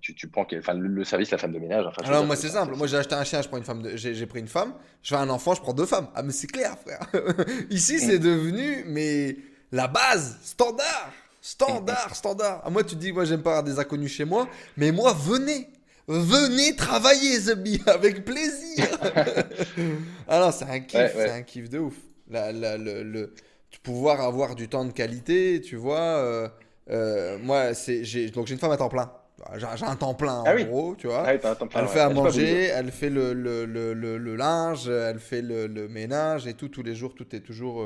[0.00, 1.84] tu, tu prends, enfin, le, le service, la femme de ménage.
[1.86, 3.96] Enfin, Alors moi c'est simple, moi j'ai acheté un chien, je prends une femme, de...
[3.96, 6.08] j'ai pris une femme, je fais un enfant, je prends deux femmes.
[6.14, 7.00] Ah mais c'est clair frère.
[7.70, 9.36] Ici c'est devenu mais
[9.70, 12.62] la base, standard, standard, standard.
[12.64, 15.12] Ah, moi tu te dis moi j'aime pas avoir des inconnus chez moi, mais moi
[15.12, 15.68] venez,
[16.08, 18.84] venez travailler Zebi avec plaisir.
[20.28, 21.12] non c'est un kiff, Ouais, ouais.
[21.14, 21.94] c'est un kiff de ouf.
[22.30, 23.34] La, la- le, le-
[23.82, 26.00] pouvoir avoir du temps de qualité, tu vois.
[26.00, 26.48] euh,
[26.90, 29.12] euh, moi c'est j'ai donc j'ai une femme à temps plein.
[29.56, 30.64] J'ai un temps plein en Ah oui.
[30.64, 31.22] gros, tu vois.
[31.26, 31.88] Ah oui, plein, Elle ouais.
[31.88, 35.88] fait à manger, elle fait le, le, le, le- le linge, elle fait le, le
[35.88, 37.82] ménage et tout, tous les jours, tout est toujours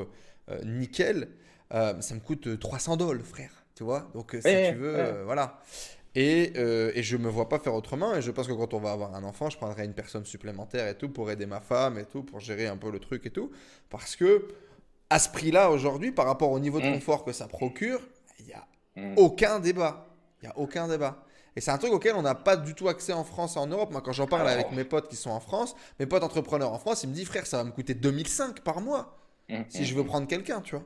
[0.49, 1.27] euh, nickel.
[1.71, 4.09] Ça me coûte euh, 300 dollars, frère, tu vois.
[4.15, 5.59] Donc, si tu veux, voilà.
[6.15, 8.13] Et, euh, et je me vois pas faire autrement.
[8.15, 10.87] Et je pense que quand on va avoir un enfant, je prendrai une personne supplémentaire
[10.87, 13.31] et tout pour aider ma femme et tout, pour gérer un peu le truc et
[13.31, 13.51] tout.
[13.89, 14.47] Parce que
[15.09, 16.93] à ce prix-là aujourd'hui, par rapport au niveau de Mm.
[16.93, 17.99] confort que ça procure,
[18.39, 18.65] il n'y a
[18.95, 19.13] Mm.
[19.17, 20.07] aucun débat.
[20.41, 21.23] Il n'y a aucun débat.
[21.55, 23.67] Et c'est un truc auquel on n'a pas du tout accès en France et en
[23.67, 23.91] Europe.
[23.91, 24.53] Moi, quand j'en parle Alors.
[24.65, 27.27] avec mes potes qui sont en France, mes potes entrepreneurs en France, ils me disent,
[27.27, 29.19] frère, ça va me coûter 2005 par mois
[29.49, 30.85] Mm, si je veux prendre quelqu'un, tu vois.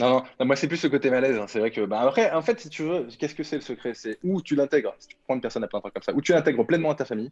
[0.00, 1.36] Non, non, non, moi c'est plus ce côté malaise.
[1.38, 1.44] hein.
[1.48, 3.92] C'est vrai que, bah, après, en fait, si tu veux, qu'est-ce que c'est le secret?
[3.94, 4.94] C'est où tu l'intègres.
[4.98, 6.94] Si tu prends une personne à plein temps comme ça, où tu l'intègres pleinement à
[6.94, 7.30] ta famille.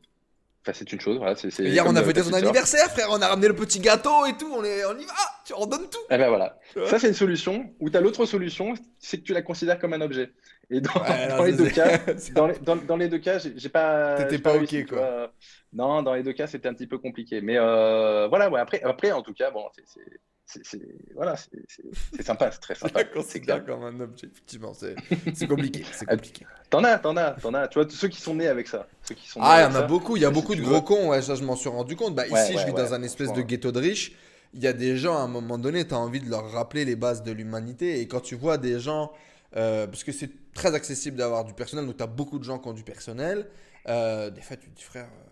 [0.62, 1.16] Enfin, c'est une chose.
[1.16, 3.06] Voilà, c'est, Hier, on a fêté son anniversaire, frère.
[3.10, 4.52] On a ramené le petit gâteau et tout.
[4.54, 5.14] On, est, on y va.
[5.46, 5.98] Tu en donnes tout.
[6.10, 6.58] Eh ben voilà.
[6.86, 7.72] Ça, c'est une solution.
[7.80, 10.30] Ou tu as l'autre solution, c'est que tu la considères comme un objet.
[10.70, 11.98] Et dans, Ouais, non, dans les deux cas,
[12.34, 14.16] dans les, dans, dans les deux cas, j'ai pas.
[14.16, 14.98] T'étais pas ok, quoi.
[14.98, 15.32] vois.
[15.72, 17.40] Non, dans les deux cas, c'était un petit peu compliqué.
[17.40, 20.80] Mais euh, voilà, ouais, après, après, en tout cas, bon, c'est,
[21.14, 23.02] voilà, c'est, sympa, c'est très sympa.
[23.14, 23.64] la C'est clair.
[23.64, 24.72] comme un objet, effectivement.
[24.74, 25.84] C'est compliqué.
[25.92, 26.46] C'est Ah, compliqué.
[26.70, 27.68] T'en as, t'en as, t'en as.
[27.68, 28.86] Tu vois, ceux qui sont nés avec ça.
[29.02, 30.16] Ceux qui sont Ah, il y en a beaucoup.
[30.16, 31.10] Il y a beaucoup de gros cons.
[31.10, 32.14] Ouais, ça, je m'en suis rendu compte.
[32.14, 34.12] Bah, ici, je ouais, dans un espèce de ghetto de riches.
[34.52, 36.84] Il y a des gens, à un moment donné, tu as envie de leur rappeler
[36.84, 38.00] les bases de l'humanité.
[38.00, 39.12] Et quand tu vois des gens,
[39.56, 42.58] euh, parce que c'est très accessible d'avoir du personnel, donc tu as beaucoup de gens
[42.58, 43.48] qui ont du personnel,
[43.88, 45.30] euh, des fois, tu te dis, frère, euh,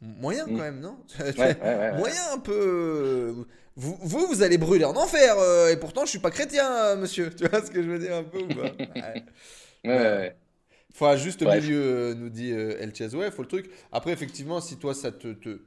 [0.00, 0.54] moyen Mm.
[0.54, 0.96] quand même, non?
[1.36, 1.92] Ouais, ouais, ouais.
[1.92, 2.52] Moyen un peu.
[2.52, 3.44] euh,
[3.76, 5.36] Vous, vous, vous allez brûler en enfer.
[5.38, 7.30] euh, et pourtant, je suis pas chrétien, monsieur.
[7.36, 8.74] Tu vois ce que je veux dire un peu ou pas?
[8.94, 9.22] Ouais.
[9.86, 10.36] Ouais, ouais, ouais.
[10.94, 13.14] Faut un juste milieu, nous dit El Chaz.
[13.16, 13.70] Ouais, faut le truc.
[13.92, 15.60] Après, effectivement, si toi, ça te, te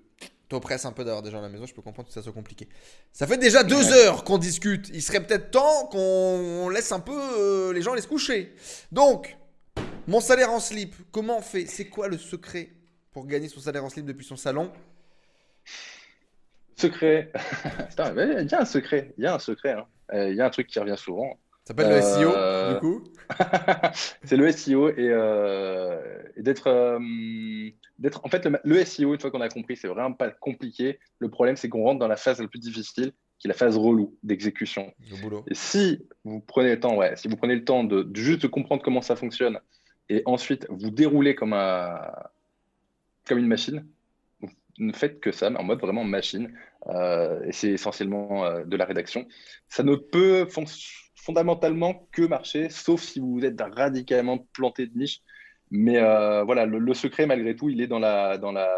[0.50, 2.32] t'oppresse un peu d'avoir des gens à la maison, je peux comprendre que ça soit
[2.34, 2.68] compliqué.
[3.12, 3.94] Ça fait déjà deux Ouais.
[3.94, 4.90] heures qu'on discute.
[4.94, 8.54] Il serait peut-être temps qu'on laisse un peu euh, les gens aller se coucher.
[8.92, 9.36] Donc,
[10.08, 11.66] mon salaire en slip, comment on fait?
[11.66, 12.70] C'est quoi le secret
[13.12, 14.72] pour gagner son salaire en slip depuis son salon?
[16.76, 17.32] Secret.
[18.00, 19.14] Il y a un secret.
[19.18, 19.72] Il y a un secret.
[19.74, 19.86] hein.
[20.14, 21.38] Euh, Il y a un truc qui revient souvent.
[21.66, 23.04] Ça s'appelle le SEO, Euh, du coup.
[24.24, 26.00] c'est le SEO et, euh,
[26.38, 26.70] et d'être,
[28.00, 28.22] d'être.
[28.26, 31.00] En fait, le, le SEO, une fois qu'on a compris, c'est vraiment pas compliqué.
[31.20, 33.78] Le problème, c'est qu'on rentre dans la phase la plus difficile, qui est la phase
[33.78, 34.94] relou d'exécution.
[35.48, 38.48] Et si vous prenez le temps, ouais, si vous prenez le temps de, de juste
[38.48, 39.60] comprendre comment ça fonctionne
[40.10, 42.00] et ensuite vous déroulez comme un,
[43.28, 43.86] comme une machine,
[44.40, 44.50] vous
[44.80, 46.54] ne faites que ça, mais en mode vraiment machine,
[46.88, 49.28] euh, et c'est essentiellement euh, de la rédaction.
[49.68, 50.64] Ça ne peut fon-
[51.16, 55.22] fondamentalement que marcher, sauf si vous êtes radicalement planté de niche.
[55.72, 58.70] Mais euh, voilà, le, le secret malgré tout, il est dans la, dans la,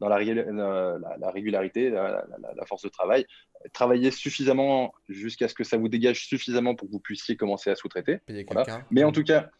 [0.00, 2.24] dans la, euh, la- la régularité, la-
[2.66, 3.26] force de travail
[3.74, 7.74] travailler suffisamment jusqu'à ce que ça vous dégage suffisamment pour que vous puissiez commencer à
[7.74, 8.20] sous-traiter.
[8.54, 8.64] Voilà.
[8.90, 9.50] Mais en tout cas,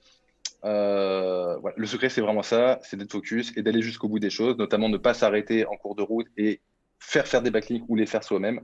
[0.65, 4.31] euh, voilà, le secret, c'est vraiment ça, c'est d'être focus et d'aller jusqu'au bout des
[4.31, 6.61] choses, notamment ne pas s'arrêter en cours de route et
[6.98, 8.61] faire faire des backlinks ou les faire soi-même.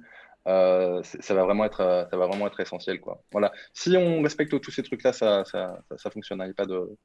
[0.46, 3.20] Euh, ça va vraiment être, ça va vraiment être essentiel, quoi.
[3.32, 3.50] Voilà.
[3.72, 6.40] Si on respecte tous ces trucs-là, ça, ça, ça, ça fonctionne.
[6.40, 6.44] hein.
[6.44, 6.96] Il n'y a pas de,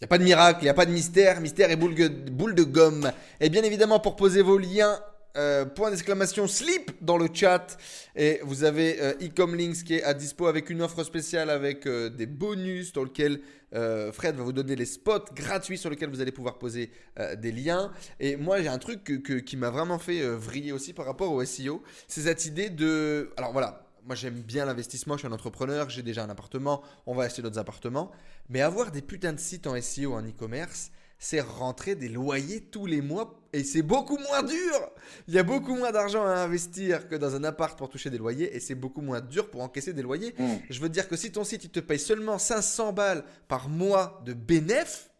[0.00, 1.40] Il n'y a pas de miracle, il n'y a pas de mystère.
[1.40, 3.10] Mystère et boule, de gomme.
[3.40, 4.98] Et bien évidemment, pour poser vos liens,
[5.36, 7.76] euh, point d'exclamation slip dans le chat.
[8.16, 11.86] Et vous avez euh, Ecom Links qui est à dispo avec une offre spéciale avec
[11.86, 13.40] euh, des bonus dans lequel
[13.74, 17.34] euh, Fred va vous donner les spots gratuits sur lesquels vous allez pouvoir poser euh,
[17.34, 17.90] des liens.
[18.20, 21.32] Et moi, j'ai un truc que- qui m'a vraiment fait euh, vriller aussi par rapport
[21.32, 21.82] au SEO.
[22.08, 23.30] C'est cette idée de.
[23.36, 23.80] Alors voilà.
[24.06, 25.14] Moi, j'aime bien l'investissement.
[25.14, 25.88] Je suis un entrepreneur.
[25.88, 26.82] J'ai déjà un appartement.
[27.06, 28.12] On va acheter d'autres appartements.
[28.48, 32.84] Mais avoir des putains de sites en SEO, en e-commerce, c'est rentrer des loyers tous
[32.84, 34.90] les mois et c'est beaucoup moins dur.
[35.26, 38.18] Il y a beaucoup moins d'argent à investir que dans un appart pour toucher des
[38.18, 40.34] loyers et c'est beaucoup moins dur pour encaisser des loyers.
[40.38, 40.56] Hmm.
[40.68, 44.20] Je veux dire que si ton site il te paye seulement 500 balles par mois
[44.26, 45.10] de bénéf,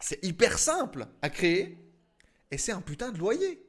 [0.00, 1.76] c'est hyper simple à créer
[2.50, 3.65] et c'est un putain de loyer.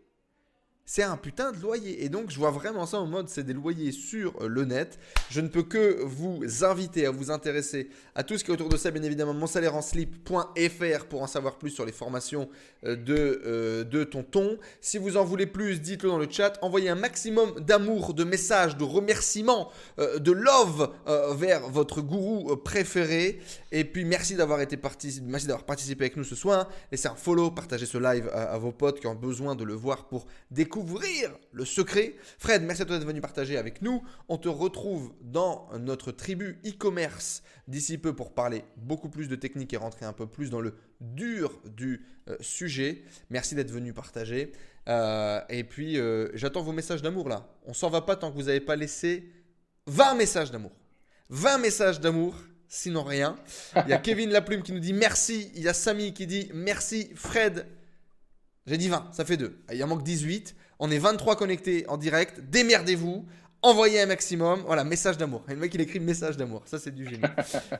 [0.89, 2.05] C'est un putain de loyer.
[2.05, 4.97] Et donc, je vois vraiment ça en mode c'est des loyers sur le net.
[5.29, 8.69] Je ne peux que vous inviter à vous intéresser à tout ce qui est autour
[8.69, 12.47] de ça, bien évidemment, monsalaireenslip.fr pour en savoir plus sur les formations
[12.85, 14.57] euh, de, euh, de Tonton.
[14.79, 16.57] Si vous en voulez plus, dites-le dans le chat.
[16.61, 19.69] Envoyez un maximum d'amour, de messages, de remerciements,
[19.99, 20.93] euh, de love
[21.35, 23.41] vers votre gourou préféré.
[23.71, 26.69] Et puis, merci d'avoir été participé, merci d'avoir participé avec nous ce soir.
[26.91, 30.07] Laissez un follow, partagez ce live à, vos potes qui ont besoin de le voir
[30.07, 32.15] pour découvrir le secret.
[32.37, 34.01] Fred, merci à toi d'être venu partager avec nous.
[34.29, 39.73] On te retrouve dans notre tribu e-commerce d'ici peu pour parler beaucoup plus de technique
[39.73, 43.03] et rentrer un peu plus dans le dur du euh, sujet.
[43.29, 44.53] Merci d'être venu partager.
[44.87, 47.49] Euh, et puis, euh, j'attends vos messages d'amour là.
[47.65, 49.29] On s'en va pas tant que vous n'avez pas laissé
[49.87, 50.71] 20 messages d'amour.
[51.29, 52.35] 20 messages d'amour,
[52.67, 53.35] sinon rien.
[53.85, 55.51] Il y a Kevin Laplume qui nous dit merci.
[55.55, 57.11] Il y a Samy qui dit merci.
[57.15, 57.65] Fred,
[58.65, 59.63] j'ai dit 20, ça fait 2.
[59.73, 60.55] Il en manque 18.
[60.79, 62.39] On est 23 connectés en direct.
[62.49, 63.25] Démerdez-vous.
[63.63, 64.61] Envoyez un maximum.
[64.65, 65.43] Voilà, message d'amour.
[65.49, 66.61] Et le mec, il écrit message d'amour.
[66.65, 67.23] Ça, c'est du génie.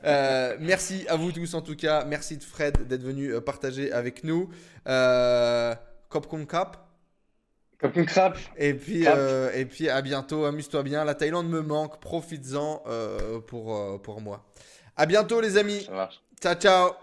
[0.04, 2.04] Euh, merci à vous tous, en tout cas.
[2.04, 4.48] Merci de Fred d'être venu euh, partager avec nous.
[4.88, 5.74] Euh,
[6.08, 6.88] Cop con Cap.
[7.78, 8.36] Comme une crabe.
[8.56, 10.44] Et puis, euh, et puis à bientôt.
[10.44, 11.04] Amuse-toi bien.
[11.04, 12.00] La Thaïlande me manque.
[12.00, 14.44] Profites-en euh, pour, euh, pour moi.
[14.98, 15.84] À bientôt, les amis.
[15.84, 16.20] Ça marche.
[16.42, 16.98] Ciao, ciao.